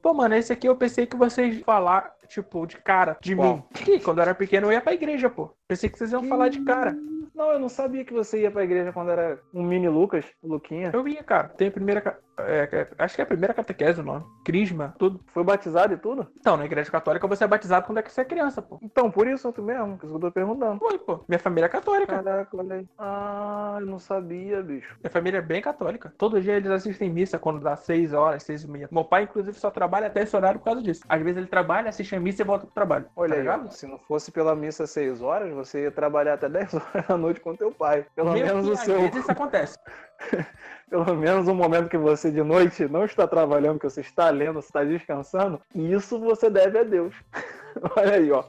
pô, 0.02 0.12
mano, 0.12 0.34
esse 0.34 0.52
aqui 0.52 0.68
eu 0.68 0.76
pensei 0.76 1.06
que 1.06 1.16
vocês 1.16 1.56
iam 1.56 1.64
falar, 1.64 2.14
tipo, 2.26 2.66
de 2.66 2.76
cara, 2.78 3.16
de 3.20 3.36
Qual? 3.36 3.56
mim. 3.56 3.62
Que 3.72 4.00
quando 4.00 4.18
eu 4.18 4.22
era 4.22 4.34
pequeno 4.34 4.66
eu 4.66 4.72
ia 4.72 4.80
pra 4.80 4.92
igreja, 4.94 5.30
pô. 5.30 5.54
Pensei 5.68 5.88
que 5.88 5.96
vocês 5.98 6.10
iam 6.12 6.24
falar 6.24 6.48
de 6.48 6.60
cara. 6.64 6.96
Não, 7.34 7.52
eu 7.52 7.58
não 7.58 7.68
sabia 7.68 8.04
que 8.04 8.12
você 8.12 8.42
ia 8.42 8.50
pra 8.50 8.64
igreja 8.64 8.92
quando 8.92 9.10
era 9.10 9.40
um 9.54 9.62
mini 9.62 9.88
Lucas, 9.88 10.24
Luquinha. 10.42 10.90
Eu 10.92 11.06
ia, 11.06 11.22
cara. 11.22 11.48
Tem 11.50 11.68
a 11.68 11.70
primeira. 11.70 12.20
É, 12.46 12.68
é, 12.72 12.88
acho 12.98 13.14
que 13.14 13.20
é 13.20 13.24
a 13.24 13.26
primeira 13.26 13.55
catequese 13.55 14.00
o 14.00 14.05
nome. 14.05 14.24
Crisma, 14.44 14.94
tudo. 14.98 15.20
Foi 15.26 15.44
batizado 15.44 15.94
e 15.94 15.96
tudo? 15.96 16.26
Então, 16.38 16.57
na 16.57 16.64
igreja 16.64 16.90
católica 16.90 17.26
você 17.26 17.44
é 17.44 17.48
batizado 17.48 17.87
quando 17.87 17.98
é 17.98 18.03
que 18.03 18.12
você 18.12 18.20
é 18.22 18.24
criança, 18.24 18.61
pô. 18.62 18.79
Então, 18.83 19.11
por 19.11 19.26
isso 19.26 19.53
tu 19.53 19.62
mesmo, 19.62 19.98
que 19.98 20.07
eu 20.07 20.18
tô 20.18 20.31
perguntando. 20.31 20.79
Foi, 20.79 20.98
pô. 20.98 21.24
Minha 21.29 21.38
família 21.38 21.66
é 21.66 21.68
católica. 21.68 22.14
Caraca, 22.22 22.57
olha 22.57 22.76
aí. 22.76 22.88
Ah, 22.98 23.79
eu 23.81 23.87
não 23.87 23.98
sabia, 23.98 24.62
bicho. 24.62 24.96
Minha 25.03 25.11
família 25.11 25.38
é 25.38 25.42
bem 25.42 25.62
católica. 25.62 26.12
Todo 26.16 26.40
dia 26.40 26.55
eles 26.55 26.70
assistem 26.70 27.11
missa 27.11 27.38
quando 27.38 27.61
dá 27.61 27.76
6 27.76 28.12
horas, 28.12 28.42
6 28.42 28.64
e 28.64 28.70
meia. 28.70 28.88
Meu 28.90 29.05
pai, 29.05 29.24
inclusive, 29.24 29.59
só 29.59 29.70
trabalha 29.70 30.07
até 30.07 30.22
esse 30.22 30.37
horário 30.37 30.59
por 30.61 30.66
causa 30.66 30.83
disso. 30.83 31.03
Às 31.09 31.22
vezes 31.22 31.38
ele 31.38 31.46
trabalha, 31.46 31.88
assiste 31.88 32.14
a 32.14 32.20
missa 32.20 32.42
e 32.42 32.44
volta 32.44 32.66
pro 32.66 32.74
trabalho. 32.74 33.07
Olha 33.16 33.35
tá 33.35 33.55
aí, 33.55 33.61
ó, 33.66 33.70
se 33.70 33.87
não 33.87 33.98
fosse 33.98 34.31
pela 34.31 34.55
missa 34.55 34.87
6 34.87 35.22
horas, 35.22 35.53
você 35.53 35.83
ia 35.83 35.90
trabalhar 35.90 36.35
até 36.35 36.48
10 36.48 36.74
horas 36.74 37.07
da 37.09 37.16
noite 37.16 37.40
com 37.40 37.55
teu 37.55 37.70
pai. 37.72 38.07
Pelo 38.14 38.33
Mesmo 38.33 38.46
menos 38.46 38.64
que 38.64 38.70
o 38.70 38.74
às 38.74 38.81
seu. 38.81 39.00
vezes 39.00 39.16
isso 39.16 39.31
acontece. 39.31 39.79
Pelo 40.90 41.14
menos 41.14 41.46
o 41.46 41.54
momento 41.54 41.88
que 41.88 41.96
você 41.96 42.33
de 42.33 42.42
noite 42.42 42.87
não 42.88 43.04
está 43.04 43.24
trabalhando, 43.26 43.78
que 43.78 43.88
você 43.88 44.00
está 44.00 44.28
lendo, 44.30 44.54
você 44.61 44.66
está 44.68 44.83
descansando, 44.83 45.61
isso 45.72 46.18
você 46.18 46.50
deve 46.50 46.78
a 46.78 46.83
Deus. 46.83 47.14
Olha 47.96 48.14
aí, 48.14 48.30
ó. 48.33 48.42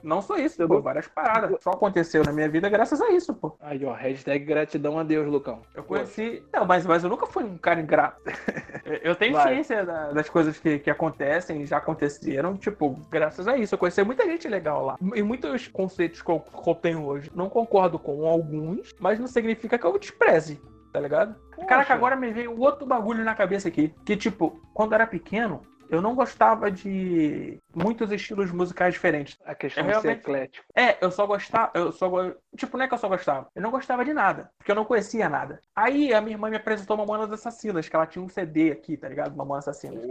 Não 0.00 0.22
só 0.22 0.36
isso, 0.36 0.62
Eu 0.62 0.68
pô, 0.68 0.74
não- 0.74 0.82
várias 0.82 1.08
paradas. 1.08 1.56
Só 1.60 1.70
aconteceu 1.70 2.22
na 2.22 2.32
minha 2.32 2.48
vida 2.48 2.68
graças 2.68 3.02
a 3.02 3.10
isso, 3.10 3.34
pô. 3.34 3.56
Aí, 3.60 3.84
ó, 3.84 3.92
hashtag 3.92 4.44
gratidão 4.44 4.96
a 4.96 5.02
Deus, 5.02 5.26
Lucão. 5.26 5.62
Eu 5.74 5.82
conheci. 5.82 6.44
Não, 6.52 6.64
mas, 6.64 6.86
mas 6.86 7.02
eu 7.02 7.10
nunca 7.10 7.26
fui 7.26 7.42
um 7.42 7.58
cara 7.58 7.80
ingrato. 7.80 8.20
Eu- 9.02 9.16
tenho 9.16 9.32
Vai. 9.32 9.54
ciência 9.54 9.84
da- 9.84 10.12
das 10.12 10.28
coisas 10.28 10.60
que, 10.60 10.78
que 10.78 10.88
acontecem 10.90 11.66
já 11.66 11.78
aconteceram, 11.78 12.56
tipo, 12.56 12.90
graças 13.10 13.48
a 13.48 13.56
isso. 13.56 13.74
Eu 13.74 13.78
conheci 13.80 14.04
muita 14.04 14.24
gente 14.24 14.46
legal 14.46 14.84
lá. 14.86 14.96
E 15.16 15.22
muitos 15.24 15.66
conceitos 15.66 16.22
que 16.22 16.30
eu, 16.30 16.38
que 16.38 16.70
eu 16.70 16.74
tenho 16.76 17.04
hoje. 17.04 17.28
Não 17.34 17.48
concordo 17.48 17.98
com 17.98 18.24
alguns, 18.28 18.94
mas 19.00 19.18
não 19.18 19.26
significa 19.26 19.76
que 19.76 19.84
eu 19.84 19.98
despreze, 19.98 20.60
tá 20.96 21.00
ligado? 21.00 21.36
Caraca, 21.68 21.92
agora 21.92 22.16
me 22.16 22.32
veio 22.32 22.58
outro 22.58 22.86
bagulho 22.86 23.22
na 23.22 23.34
cabeça 23.34 23.68
aqui. 23.68 23.94
Que, 24.02 24.16
tipo, 24.16 24.58
quando 24.72 24.92
eu 24.92 24.94
era 24.94 25.06
pequeno, 25.06 25.60
eu 25.90 26.00
não 26.02 26.14
gostava 26.14 26.70
de 26.70 27.58
muitos 27.74 28.10
estilos 28.12 28.50
musicais 28.50 28.94
diferentes. 28.94 29.38
A 29.44 29.54
questão 29.54 29.84
É 29.84 29.86
de 29.86 29.92
ser 29.94 30.00
realmente- 30.02 30.20
eclético. 30.22 30.64
É, 30.74 30.96
eu 31.04 31.10
só 31.10 31.26
gostava, 31.26 31.70
eu 31.74 31.92
só 31.92 32.10
tipo, 32.56 32.76
não 32.76 32.84
é 32.84 32.88
que 32.88 32.94
eu 32.94 32.98
só 32.98 33.08
gostava, 33.08 33.48
eu 33.54 33.62
não 33.62 33.70
gostava 33.70 34.04
de 34.04 34.12
nada, 34.14 34.50
porque 34.58 34.70
eu 34.70 34.76
não 34.76 34.84
conhecia 34.84 35.28
nada. 35.28 35.60
Aí 35.74 36.12
a 36.14 36.20
minha 36.20 36.34
irmã 36.34 36.48
me 36.50 36.56
apresentou 36.56 36.96
Mamonas 36.96 37.30
Assassinas, 37.32 37.88
que 37.88 37.94
ela 37.96 38.06
tinha 38.06 38.24
um 38.24 38.28
CD 38.28 38.70
aqui, 38.72 38.96
tá 38.96 39.08
ligado? 39.08 39.36
Mamonas 39.36 39.68
Assassinas. 39.68 40.04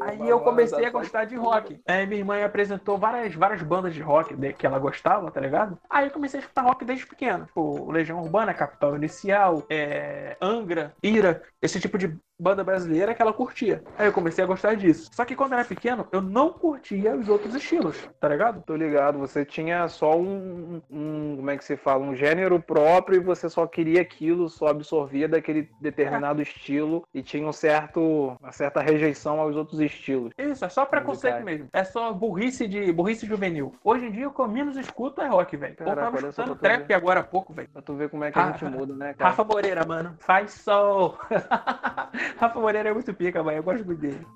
Aí 0.00 0.28
eu 0.28 0.40
comecei 0.40 0.84
a 0.84 0.90
gostar 0.90 1.24
de 1.24 1.36
rock. 1.36 1.80
Aí 1.86 2.06
minha 2.06 2.20
irmã 2.20 2.36
me 2.36 2.44
apresentou 2.44 2.98
várias, 2.98 3.34
várias 3.34 3.62
bandas 3.62 3.94
de 3.94 4.02
rock 4.02 4.36
que 4.54 4.66
ela 4.66 4.78
gostava, 4.78 5.30
tá 5.30 5.40
ligado? 5.40 5.78
Aí 5.88 6.06
eu 6.06 6.10
comecei 6.10 6.38
a 6.38 6.42
escutar 6.42 6.62
rock 6.62 6.84
desde 6.84 7.06
pequeno. 7.06 7.46
Tipo, 7.46 7.90
Legião 7.90 8.20
Urbana, 8.20 8.52
Capital 8.52 8.94
Inicial, 8.96 9.62
é, 9.70 10.36
Angra, 10.40 10.94
Ira, 11.02 11.42
esse 11.62 11.80
tipo 11.80 11.96
de 11.96 12.14
banda 12.38 12.62
brasileira 12.62 13.14
que 13.14 13.22
ela 13.22 13.32
curtia. 13.32 13.82
Aí 13.98 14.06
eu 14.06 14.12
comecei 14.12 14.44
a 14.44 14.46
gostar 14.46 14.74
disso. 14.74 15.10
Só 15.12 15.24
que 15.24 15.34
quando 15.34 15.52
eu 15.52 15.58
era 15.58 15.66
pequeno, 15.66 16.06
eu 16.12 16.20
não 16.20 16.52
curtia 16.52 17.14
os 17.16 17.28
outros 17.28 17.54
estilos, 17.54 18.08
tá 18.20 18.28
ligado? 18.28 18.62
Tô 18.62 18.76
ligado, 18.76 19.18
você 19.18 19.44
tinha 19.44 19.88
só 19.88 20.16
um, 20.16 20.80
um, 20.90 21.36
como 21.36 21.50
é 21.50 21.56
que 21.56 21.64
se 21.64 21.76
fala, 21.76 22.04
um 22.04 22.14
gênero 22.14 22.60
próprio 22.60 23.16
e 23.16 23.24
você 23.24 23.48
só 23.48 23.66
queria 23.66 24.00
aquilo, 24.00 24.48
só 24.48 24.68
absorvia 24.68 25.28
daquele 25.28 25.68
determinado 25.80 26.42
estilo 26.42 27.04
e 27.14 27.22
tinha 27.22 27.46
um 27.46 27.52
certo, 27.52 28.36
uma 28.40 28.52
certa 28.52 28.80
rejeição 28.80 29.40
aos 29.40 29.56
outros 29.56 29.80
estilos. 29.80 30.32
Isso, 30.36 30.64
é 30.64 30.68
só 30.68 30.84
preconceito 30.84 31.34
Musicais. 31.34 31.44
mesmo. 31.44 31.68
É 31.72 31.84
só 31.84 32.12
burrice 32.12 32.68
de 32.68 32.92
burrice 32.92 33.26
juvenil. 33.26 33.74
Hoje 33.82 34.06
em 34.06 34.10
dia 34.10 34.28
o 34.28 34.30
que 34.32 34.40
eu 34.40 34.48
menos 34.48 34.76
escuto 34.76 35.20
é 35.20 35.26
rock, 35.26 35.56
velho. 35.56 35.76
Eu 35.78 35.86
tava 35.94 36.18
escutando 36.18 36.54
trap 36.56 36.92
agora 36.92 37.20
há 37.20 37.24
pouco, 37.24 37.52
velho. 37.52 37.68
Pra 37.72 37.82
tu 37.82 37.94
ver 37.94 38.08
como 38.08 38.24
é 38.24 38.30
que 38.30 38.38
a 38.38 38.52
gente 38.52 38.64
muda, 38.64 38.94
né, 38.94 39.14
cara? 39.14 39.30
Rafa 39.30 39.44
Moreira, 39.44 39.84
mano. 39.86 40.14
Faz 40.18 40.52
sol. 40.52 41.18
Rafa 42.38 42.60
Moreira 42.60 42.88
é 42.90 42.92
muito 42.92 43.12
pica, 43.14 43.42
mano. 43.42 43.58
Eu 43.58 43.62
gosto 43.62 43.84
muito 43.84 44.00
dele. 44.00 44.26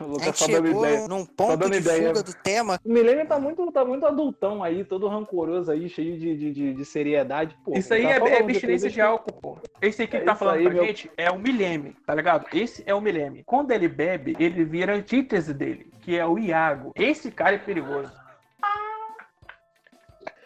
O 0.00 0.04
A 0.04 0.06
Lucas 0.06 0.24
gente 0.38 0.50
dando 0.52 0.66
chegou 0.66 0.84
ideia. 0.86 1.08
num 1.08 1.24
ponto 1.26 1.56
dando 1.56 1.72
de 1.72 1.78
ideia. 1.78 2.08
fuga 2.08 2.22
do 2.22 2.34
tema. 2.34 2.80
O 2.84 2.92
Milênio 2.92 3.26
tá 3.26 3.38
muito, 3.38 3.70
tá 3.72 3.84
muito 3.84 4.06
adultão 4.06 4.62
aí, 4.64 4.84
todo 4.84 5.06
rancoroso 5.08 5.70
aí, 5.70 5.88
cheio 5.88 6.18
de, 6.18 6.36
de, 6.36 6.52
de, 6.52 6.74
de 6.74 6.84
seriedade. 6.84 7.56
Pô, 7.64 7.72
Isso 7.76 7.92
aí 7.94 8.02
tá 8.02 8.08
é, 8.10 8.16
é 8.16 8.20
de 8.20 8.42
abstinência 8.42 8.88
de 8.88 8.94
que- 8.94 9.00
álcool, 9.00 9.32
pô. 9.32 9.58
Esse 9.80 10.02
aqui 10.02 10.16
É 10.16 10.20
que 10.20 10.26
tá 10.26 10.34
falando 10.34 10.56
aí, 10.56 10.64
pra 10.64 10.72
meu- 10.74 10.84
gente 10.86 11.10
é 11.16 11.30
o 11.30 11.38
Mileme, 11.38 11.96
tá 12.06 12.14
ligado? 12.14 12.46
Esse 12.52 12.82
é 12.86 12.94
o 12.94 13.00
Mileme. 13.00 13.42
Quando 13.44 13.70
ele 13.72 13.88
bebe, 13.88 14.36
ele 14.38 14.64
vira 14.64 14.92
a 14.92 14.96
antítese 14.96 15.52
dele, 15.54 15.92
que 16.00 16.16
é 16.18 16.26
o 16.26 16.38
Iago. 16.38 16.92
Esse 16.96 17.30
cara 17.30 17.56
é 17.56 17.58
perigoso. 17.58 18.10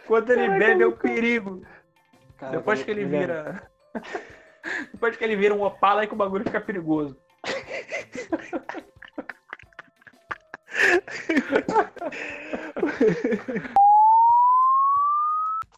Quando 0.07 0.31
ele 0.31 0.43
Caraca, 0.47 0.59
bebe 0.59 0.83
é 0.83 0.87
o 0.87 0.91
Lucas. 0.91 1.11
perigo. 1.11 1.63
Caraca, 2.39 2.59
Depois 2.59 2.83
que 2.83 2.91
ele 2.91 3.05
vira. 3.05 3.63
Depois 4.93 5.17
que 5.17 5.25
ele 5.25 5.37
vira 5.37 5.55
um 5.55 5.63
Opala, 5.63 6.03
aí 6.03 6.07
que 6.07 6.15
o 6.15 6.17
bagulho 6.17 6.45
fica 6.45 6.61
perigoso. 6.61 7.17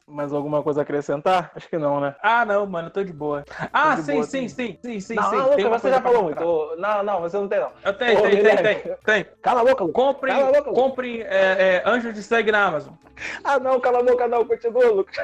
Mais 0.08 0.32
alguma 0.32 0.62
coisa 0.62 0.80
a 0.80 0.82
acrescentar? 0.82 1.52
Acho 1.54 1.68
que 1.68 1.78
não, 1.78 2.00
né? 2.00 2.14
Ah, 2.22 2.44
não, 2.44 2.66
mano, 2.66 2.88
eu 2.88 2.92
tô 2.92 3.04
de 3.04 3.12
boa. 3.12 3.44
Ah, 3.72 3.94
de 3.96 4.02
sim, 4.02 4.12
boa, 4.14 4.24
sim, 4.24 4.48
sim. 4.48 4.50
sim, 4.54 4.78
sim, 4.82 5.00
sim, 5.00 5.14
não, 5.14 5.30
sim. 5.50 5.56
Tem 5.56 5.66
uma 5.66 5.78
você 5.78 5.90
já 5.90 6.00
falou 6.00 6.22
muito. 6.24 6.76
Não, 6.78 7.02
não, 7.02 7.20
você 7.20 7.36
não 7.36 7.48
tem, 7.48 7.60
não. 7.60 7.70
Eu 7.84 7.92
tenho, 7.92 8.18
Ô, 8.18 8.22
tenho, 8.22 8.24
tenho, 8.30 8.36
Guilherme. 8.36 8.62
tenho, 8.82 8.96
tenho. 9.04 9.26
Cala 9.42 9.60
a 9.60 9.64
boca, 9.64 9.84
Lucas. 9.84 10.02
Compre, 10.04 10.30
Cala 10.30 10.42
a 10.44 10.46
boca, 10.46 10.58
Lucas. 10.70 10.74
compre 10.74 11.22
é, 11.22 11.26
é, 11.28 11.82
Anjo 11.86 12.12
de 12.12 12.22
Sangue 12.22 12.52
na 12.52 12.64
Amazon. 12.64 12.94
Ah, 13.42 13.58
não, 13.58 13.80
cala 13.80 13.98
a 13.98 14.02
boca, 14.02 14.28
não. 14.28 14.44
Continua, 14.44 14.86
Lucas. 14.90 15.16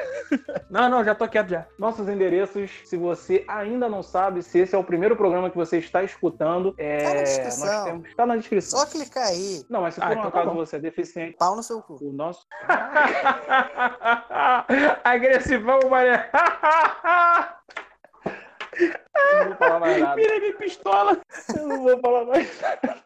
Não, 0.69 0.89
não, 0.89 1.03
já 1.03 1.15
tô 1.15 1.27
quieto 1.27 1.49
já. 1.49 1.65
Nossos 1.79 2.07
endereços, 2.09 2.69
se 2.85 2.97
você 2.97 3.45
ainda 3.47 3.87
não 3.87 4.03
sabe, 4.03 4.43
se 4.43 4.59
esse 4.59 4.75
é 4.75 4.77
o 4.77 4.83
primeiro 4.83 5.15
programa 5.15 5.49
que 5.49 5.55
você 5.55 5.77
está 5.77 6.03
escutando, 6.03 6.73
é... 6.77 6.97
Tá 6.97 7.13
na 7.13 7.21
descrição. 7.23 7.83
temos... 7.85 8.15
Tá 8.15 8.25
na 8.25 8.35
descrição. 8.35 8.79
Só 8.79 8.85
clicar 8.85 9.27
aí, 9.27 9.63
Não, 9.69 9.81
mas 9.81 9.93
se 9.95 10.01
Ah, 10.01 10.07
por 10.07 10.17
um 10.17 10.19
então 10.19 10.31
tá 10.31 10.39
acaso 10.39 10.53
bom. 10.53 10.65
você 10.65 10.75
é 10.75 10.79
deficiente, 10.79 11.37
pau 11.37 11.55
no 11.55 11.63
seu 11.63 11.81
cu. 11.81 11.97
o 12.01 12.11
nosso... 12.11 12.45
Agressivão, 15.03 15.79
mané. 15.89 16.29
Eu 19.15 19.39
não 19.39 19.45
vou 19.45 19.55
falar 19.55 19.79
mais 19.79 20.01
nada. 20.01 20.15
Virei 20.15 20.39
minha 20.39 20.53
pistola. 20.55 21.17
Eu 21.55 21.67
não 21.67 21.83
vou 21.83 21.99
falar 21.99 22.25
mais 22.25 22.61
nada. 22.61 23.03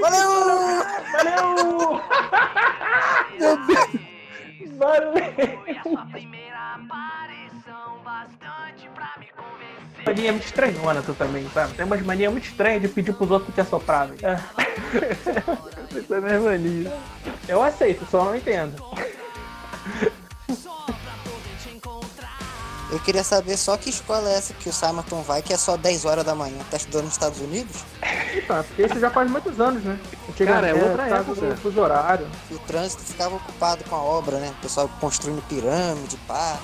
Valeu! 0.00 0.30
Valeu! 1.12 2.00
Valeu. 4.78 5.12
Foi 5.64 5.76
a 5.76 5.82
sua 5.82 6.06
primeira 6.06 6.74
aparição 6.74 7.98
bastante 8.04 8.88
pra 8.94 9.14
me 9.18 9.28
convencer. 9.32 9.87
Mania 10.06 10.32
muito 10.32 10.46
estranhona 10.46 11.02
tu 11.02 11.14
também, 11.14 11.48
sabe? 11.52 11.74
Tem 11.74 11.84
umas 11.84 12.00
manias 12.02 12.32
muito 12.32 12.46
estranhas 12.46 12.82
de 12.82 12.88
pedir 12.88 13.12
pros 13.12 13.30
outros 13.30 13.54
te 13.54 13.60
assoprar, 13.60 14.08
velho. 14.08 14.18
É, 14.26 15.98
Isso 15.98 16.14
é 16.14 16.20
minha 16.20 16.40
mania. 16.40 16.92
Eu 17.46 17.62
aceito, 17.62 18.06
só 18.10 18.24
não 18.24 18.36
entendo. 18.36 18.82
Eu 22.90 22.98
queria 23.00 23.22
saber 23.22 23.58
só 23.58 23.76
que 23.76 23.90
escola 23.90 24.30
é 24.30 24.34
essa 24.34 24.54
que 24.54 24.66
o 24.66 24.72
Simonton 24.72 25.20
vai, 25.20 25.42
que 25.42 25.52
é 25.52 25.58
só 25.58 25.76
10 25.76 26.06
horas 26.06 26.24
da 26.24 26.34
manhã. 26.34 26.56
Tá 26.70 26.78
estudando 26.78 27.04
nos 27.04 27.12
Estados 27.12 27.38
Unidos? 27.38 27.84
Então, 28.34 28.64
porque 28.64 28.82
isso 28.82 28.98
já 28.98 29.10
faz 29.10 29.30
muitos 29.30 29.60
anos, 29.60 29.82
né? 29.84 29.98
Cara, 30.38 30.68
é 30.68 30.74
outra 30.74 31.06
época. 31.06 31.34
do 31.34 31.56
fuso 31.58 31.80
horário. 31.80 32.26
E 32.50 32.54
o 32.54 32.58
trânsito 32.60 33.02
ficava 33.02 33.36
ocupado 33.36 33.84
com 33.84 33.94
a 33.94 34.02
obra, 34.02 34.38
né? 34.38 34.54
O 34.58 34.62
pessoal 34.62 34.88
construindo 35.00 35.42
pirâmide, 35.48 36.16
pá. 36.26 36.58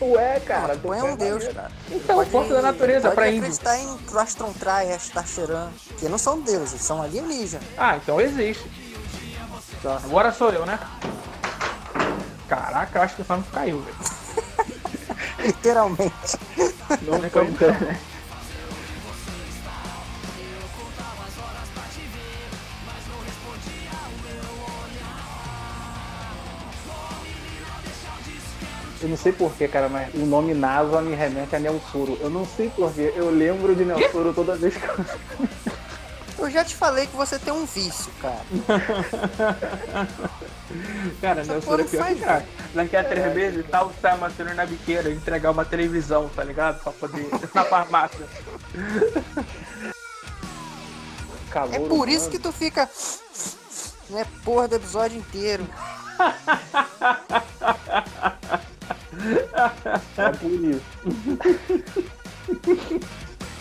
Ué, 0.00 0.40
cara. 0.40 0.76
Põe 0.76 1.00
um 1.02 1.16
deus, 1.16 1.44
cara. 1.48 1.70
Então, 1.90 2.24
força 2.26 2.54
da 2.54 2.62
natureza 2.62 3.02
pode 3.08 3.14
pra 3.14 3.28
índio. 3.28 3.40
acreditar 3.42 3.78
em 3.78 3.96
Crostron 3.98 4.52
Try, 4.52 4.92
Astacheran, 4.92 5.70
que 5.98 6.08
não 6.08 6.18
são 6.18 6.40
deuses, 6.40 6.80
são 6.80 7.00
alienígenas. 7.00 7.64
Ah, 7.78 7.96
então 7.96 8.20
existe. 8.20 8.68
Tá, 9.82 10.00
Agora 10.04 10.32
sou 10.32 10.50
eu, 10.50 10.66
né? 10.66 10.78
Caraca, 12.48 13.02
acho 13.02 13.16
que 13.16 13.22
o 13.22 13.24
Samus 13.24 13.46
caiu, 13.52 13.80
velho. 13.82 13.96
Literalmente. 15.44 16.38
Não 17.02 17.18
foi 17.20 17.30
foi 17.30 17.46
então. 17.46 17.76
Sei 29.24 29.32
porquê, 29.32 29.66
cara, 29.66 29.88
mas 29.88 30.12
o 30.14 30.26
nome 30.26 30.52
NASA 30.52 31.00
me 31.00 31.14
remete 31.14 31.56
a 31.56 31.58
Nelsuro. 31.58 32.18
Eu 32.20 32.28
não 32.28 32.44
sei 32.44 32.68
porquê. 32.68 33.10
Eu 33.16 33.30
lembro 33.30 33.74
de 33.74 33.82
Nelsuro 33.82 34.34
toda 34.34 34.54
vez 34.54 34.76
que 34.76 34.84
eu. 34.84 34.96
Eu 36.36 36.50
já 36.50 36.64
te 36.64 36.74
falei 36.74 37.06
que 37.06 37.14
você 37.16 37.38
tem 37.38 37.54
um 37.54 37.64
vício, 37.64 38.12
cara. 38.20 38.42
Cara, 41.20 41.42
Essa 41.42 41.52
meu 41.52 41.62
porra 41.62 41.76
soro 41.76 41.82
é 41.82 41.84
pior 41.84 42.02
faz 42.02 42.18
que 42.18 42.24
cara. 42.24 42.44
Daqui 42.74 42.96
a 42.96 43.04
três 43.04 43.32
meses, 43.34 43.64
tá 43.70 43.84
o 43.84 43.92
Sam 44.02 44.16
Martino 44.16 44.52
na 44.54 44.66
biqueira, 44.66 45.10
entregar 45.10 45.52
uma 45.52 45.64
televisão, 45.64 46.28
tá 46.34 46.42
ligado? 46.42 46.82
Pra 46.82 46.90
poder. 46.92 47.28
na 47.54 47.64
farmácia. 47.64 48.26
Calor 51.50 51.74
É 51.74 51.78
por 51.78 52.08
isso 52.08 52.28
que 52.28 52.40
tu 52.40 52.50
fica. 52.50 52.90
Não 54.10 54.18
é 54.18 54.26
porra 54.44 54.66
do 54.66 54.74
episódio 54.74 55.18
inteiro. 55.18 55.64
É 60.18 60.28
por 60.32 60.50
isso. 60.50 60.82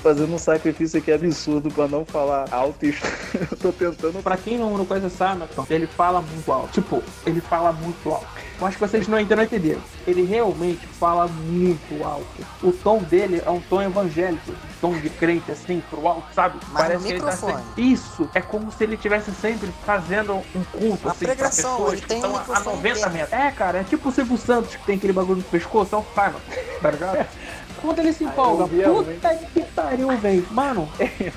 Fazendo 0.02 0.34
um 0.36 0.38
sacrifício 0.38 1.00
aqui 1.00 1.12
absurdo 1.12 1.72
pra 1.72 1.88
não 1.88 2.04
falar 2.04 2.48
alto. 2.52 2.86
e- 2.86 2.90
Eu 3.52 3.58
tô 3.58 3.72
tentando. 3.72 4.22
Pra 4.22 4.36
quem 4.36 4.58
não, 4.58 4.78
não 4.78 4.86
conhece 4.86 5.08
o 5.08 5.10
Samerton, 5.10 5.66
ele 5.70 5.88
fala 5.88 6.22
muito 6.22 6.52
alto. 6.52 6.72
Tipo, 6.74 7.02
ele 7.26 7.40
fala 7.40 7.72
muito 7.72 8.10
alto. 8.10 8.28
Eu 8.60 8.68
acho 8.68 8.78
que 8.78 8.88
vocês 8.88 9.08
não 9.08 9.18
ainda 9.18 9.36
não 9.36 9.44
entenderam. 9.44 9.82
Ele 10.08 10.24
realmente 10.24 10.86
fala 10.88 11.28
muito 11.28 12.04
alto. 12.04 12.26
O 12.62 12.72
tom 12.72 13.00
dele 13.00 13.42
é 13.46 13.50
um 13.50 13.60
tom 13.60 13.82
evangélico. 13.82 14.54
Tom 14.80 14.94
de 14.94 15.10
crente, 15.10 15.52
assim, 15.52 15.82
pro 15.90 16.08
alto, 16.08 16.34
sabe? 16.34 16.60
Mas 16.72 16.94
no 16.94 17.00
que 17.02 17.12
ele 17.12 17.20
tá 17.20 17.26
microfone. 17.32 17.64
sempre... 17.64 17.92
Isso. 17.92 18.30
É 18.34 18.42
como 18.42 18.72
se 18.72 18.84
ele 18.84 18.96
estivesse 18.96 19.32
sempre 19.32 19.72
fazendo 19.86 20.36
um 20.36 20.64
culto, 20.72 21.04
Uma 21.04 21.12
assim, 21.12 21.26
pra 21.26 21.36
pregação, 21.36 21.78
pessoas 21.78 21.94
ele 21.94 22.02
que 22.02 22.08
tem 22.08 22.18
um 22.18 22.20
estão 22.20 22.36
a 22.36 22.40
microfone 22.40 22.76
90 22.78 22.98
interno. 23.00 23.18
metros. 23.18 23.34
É, 23.40 23.52
cara, 23.52 23.80
é 23.80 23.84
tipo 23.84 24.10
o 24.10 24.12
Silvio 24.12 24.38
Santos, 24.38 24.76
que 24.76 24.86
tem 24.86 24.96
aquele 24.96 25.14
bagulho 25.14 25.38
no 25.38 25.44
pescoço, 25.44 25.96
é 25.96 25.98
o 25.98 26.06
Simon. 26.14 26.40
Tá 26.82 26.92
ligado? 26.92 27.28
Quando 27.82 28.00
ele 28.00 28.14
se 28.14 28.24
empolga, 28.24 28.66
puta 28.66 29.36
que 29.54 29.62
pariu, 29.62 30.18
velho. 30.18 30.48
Mano, 30.52 30.88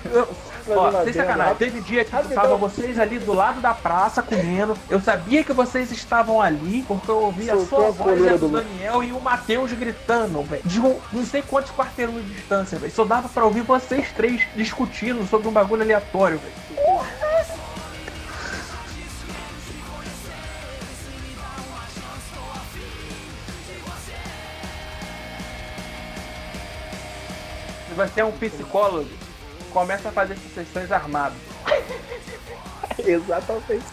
eu, 0.05 0.29
Ó, 0.69 1.05
sem 1.05 1.13
sacanagem, 1.13 1.55
teve 1.57 1.81
dia 1.81 2.05
que 2.05 2.11
Rapidão. 2.11 2.35
tava 2.43 2.57
vocês 2.57 2.99
ali 2.99 3.19
do 3.19 3.33
lado 3.33 3.61
da 3.61 3.73
praça 3.75 4.23
comendo. 4.23 4.77
Eu 4.91 5.01
sabia 5.01 5.45
que 5.45 5.53
vocês 5.53 5.91
estavam 5.93 6.41
ali, 6.41 6.85
porque 6.89 7.11
eu 7.11 7.19
ouvia 7.19 7.57
só 7.67 7.85
a 7.85 7.89
a 7.89 7.91
voz 7.91 7.97
coleira 7.99 8.39
do 8.39 8.49
Daniel 8.49 9.03
e 9.05 9.13
o 9.13 9.21
Matheus 9.21 9.73
gritando, 9.73 10.43
velho. 10.43 10.63
De 10.65 10.81
um- 10.81 10.99
não 11.13 11.25
sei 11.25 11.43
quantos 11.43 11.71
quarteirões 11.73 12.25
de 12.25 12.35
distância, 12.35 12.79
velho. 12.79 12.93
Só 12.93 13.05
dava 13.05 13.29
pra 13.29 13.45
ouvir 13.45 13.63
vocês 13.63 14.11
três 14.13 14.43
discutindo 14.57 15.27
sobre 15.29 15.47
um 15.49 15.53
bagulho 15.53 15.83
aleatório, 15.83 16.39
velho. 16.39 16.67
Se 27.89 27.95
você 27.95 28.21
é 28.21 28.25
um 28.25 28.33
psicólogo, 28.33 29.09
começa 29.77 30.09
a 30.09 30.13
fazer 30.13 30.33
essas 30.33 30.53
sessões 30.53 30.91
armadas. 30.91 31.37
Exatamente. 32.99 33.85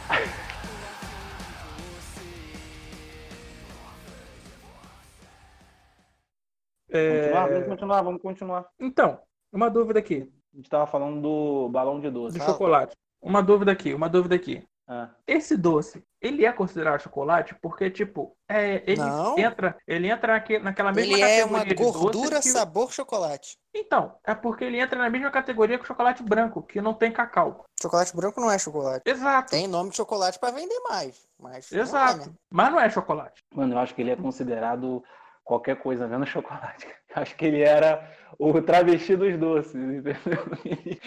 Continuar, 6.87 7.47
vamos 7.49 7.67
continuar, 7.67 8.01
vamos 8.01 8.21
continuar. 8.21 8.65
Então, 8.79 9.19
uma 9.51 9.69
dúvida 9.69 9.99
aqui, 9.99 10.31
A 10.53 10.55
gente 10.55 10.69
tava 10.69 10.87
falando 10.87 11.21
do 11.21 11.67
balão 11.67 11.99
de 11.99 12.09
doce. 12.09 12.37
do 12.37 12.39
Fala. 12.39 12.53
chocolate. 12.53 12.95
Uma 13.21 13.43
dúvida 13.43 13.73
aqui, 13.73 13.93
uma 13.93 14.07
dúvida 14.07 14.35
aqui. 14.35 14.65
Ah. 14.87 15.09
Esse 15.25 15.55
doce, 15.55 16.03
ele 16.21 16.45
é 16.45 16.51
considerado 16.51 16.99
chocolate 17.01 17.55
porque, 17.61 17.89
tipo, 17.89 18.35
é, 18.49 18.83
ele 18.85 18.97
Não. 19.01 19.37
entra, 19.39 19.77
ele 19.87 20.09
entra 20.09 20.33
naque- 20.33 20.59
naquela 20.59 20.91
mesma 20.91 21.13
Ele 21.13 21.21
é 21.21 21.45
uma 21.45 21.59
categoria 21.59 21.75
de 21.75 21.93
doce 21.93 22.03
gordura 22.03 22.41
que- 22.41 22.49
sabor 22.49 22.91
chocolate. 22.91 23.57
Então, 23.73 24.15
é 24.25 24.35
porque 24.35 24.65
ele 24.65 24.79
entra 24.79 24.99
na 24.99 25.09
mesma 25.09 25.31
categoria 25.31 25.77
que 25.77 25.85
o 25.85 25.87
chocolate 25.87 26.21
branco, 26.21 26.61
que 26.61 26.81
não 26.81 26.93
tem 26.93 27.11
cacau. 27.13 27.63
Chocolate 27.81 28.13
branco 28.15 28.41
não 28.41 28.51
é 28.51 28.59
chocolate. 28.59 29.03
Exato. 29.09 29.51
Tem 29.51 29.67
nome 29.67 29.89
de 29.91 29.95
chocolate 29.95 30.37
pra 30.37 30.51
vender 30.51 30.79
mais, 30.89 31.25
mas 31.39 31.71
não 31.71 31.79
é, 31.79 31.81
Exato. 31.81 32.29
né? 32.29 32.35
Mas 32.51 32.71
não 32.71 32.79
é 32.79 32.89
chocolate. 32.89 33.41
Mano, 33.55 33.75
eu 33.75 33.79
acho 33.79 33.95
que 33.95 34.01
ele 34.01 34.11
é 34.11 34.15
considerado 34.17 35.01
qualquer 35.45 35.77
coisa, 35.77 36.07
menos 36.07 36.27
chocolate. 36.29 36.87
Acho 37.21 37.35
que 37.35 37.45
ele 37.45 37.61
era 37.61 38.09
o 38.39 38.61
travesti 38.61 39.15
dos 39.15 39.37
doces, 39.37 39.75
entendeu? 39.75 40.15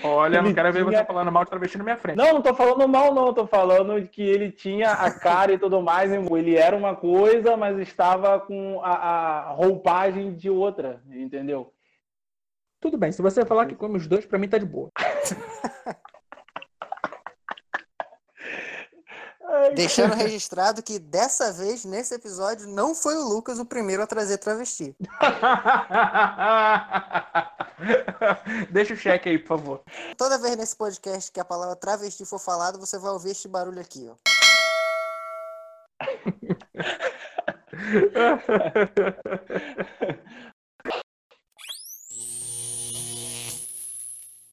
Olha, 0.04 0.36
eu 0.36 0.42
não 0.42 0.48
Ele 0.50 0.54
quero 0.54 0.72
ver 0.72 0.84
tinha- 0.84 0.98
você 1.00 1.04
falando 1.04 1.32
mal 1.32 1.44
de 1.44 1.50
travesti 1.50 1.76
na 1.78 1.84
minha 1.84 1.96
frente. 1.96 2.16
Não, 2.16 2.34
não 2.34 2.42
tô 2.42 2.54
falando 2.54 2.88
mal, 2.88 3.12
não. 3.12 3.34
Tô 3.34 3.46
falando 3.46 4.00
que 4.08 4.22
ele 4.22 4.50
tinha 4.52 4.92
a 4.92 5.10
cara 5.18 5.52
e 5.52 5.58
tudo 5.58 5.82
mais. 5.82 6.10
e 6.12 6.16
Ele 6.16 6.56
era 6.56 6.76
uma 6.76 6.94
coisa, 6.94 7.56
mas 7.56 7.78
estava 7.78 8.38
com 8.40 8.80
a, 8.82 8.90
a 8.92 9.50
roupagem 9.52 10.34
de 10.34 10.48
outra, 10.48 11.02
entendeu? 11.10 11.72
Tudo 12.80 12.96
bem, 12.98 13.10
se 13.10 13.20
você 13.22 13.44
falar 13.44 13.66
que 13.66 13.74
come 13.74 13.96
os 13.96 14.06
dois, 14.06 14.24
pra 14.26 14.38
mim 14.38 14.48
tá 14.48 14.58
de 14.58 14.66
boa. 14.66 14.90
Deixando 19.74 20.14
registrado 20.14 20.82
que 20.82 20.98
dessa 20.98 21.52
vez, 21.52 21.84
nesse 21.84 22.14
episódio, 22.14 22.66
não 22.68 22.94
foi 22.94 23.16
o 23.16 23.28
Lucas 23.28 23.58
o 23.58 23.64
primeiro 23.64 24.02
a 24.02 24.06
trazer 24.06 24.38
travesti. 24.38 24.94
Deixa 28.70 28.94
o 28.94 28.96
cheque 28.96 29.28
aí, 29.28 29.38
por 29.38 29.48
favor. 29.48 29.82
Toda 30.16 30.38
vez 30.38 30.56
nesse 30.56 30.74
podcast 30.74 31.30
que 31.30 31.40
a 31.40 31.44
palavra 31.44 31.76
travesti 31.76 32.24
for 32.24 32.38
falada, 32.38 32.78
você 32.78 32.98
vai 32.98 33.12
ouvir 33.12 33.30
este 33.30 33.48
barulho 33.48 33.80
aqui, 33.80 34.10
ó. 34.10 34.14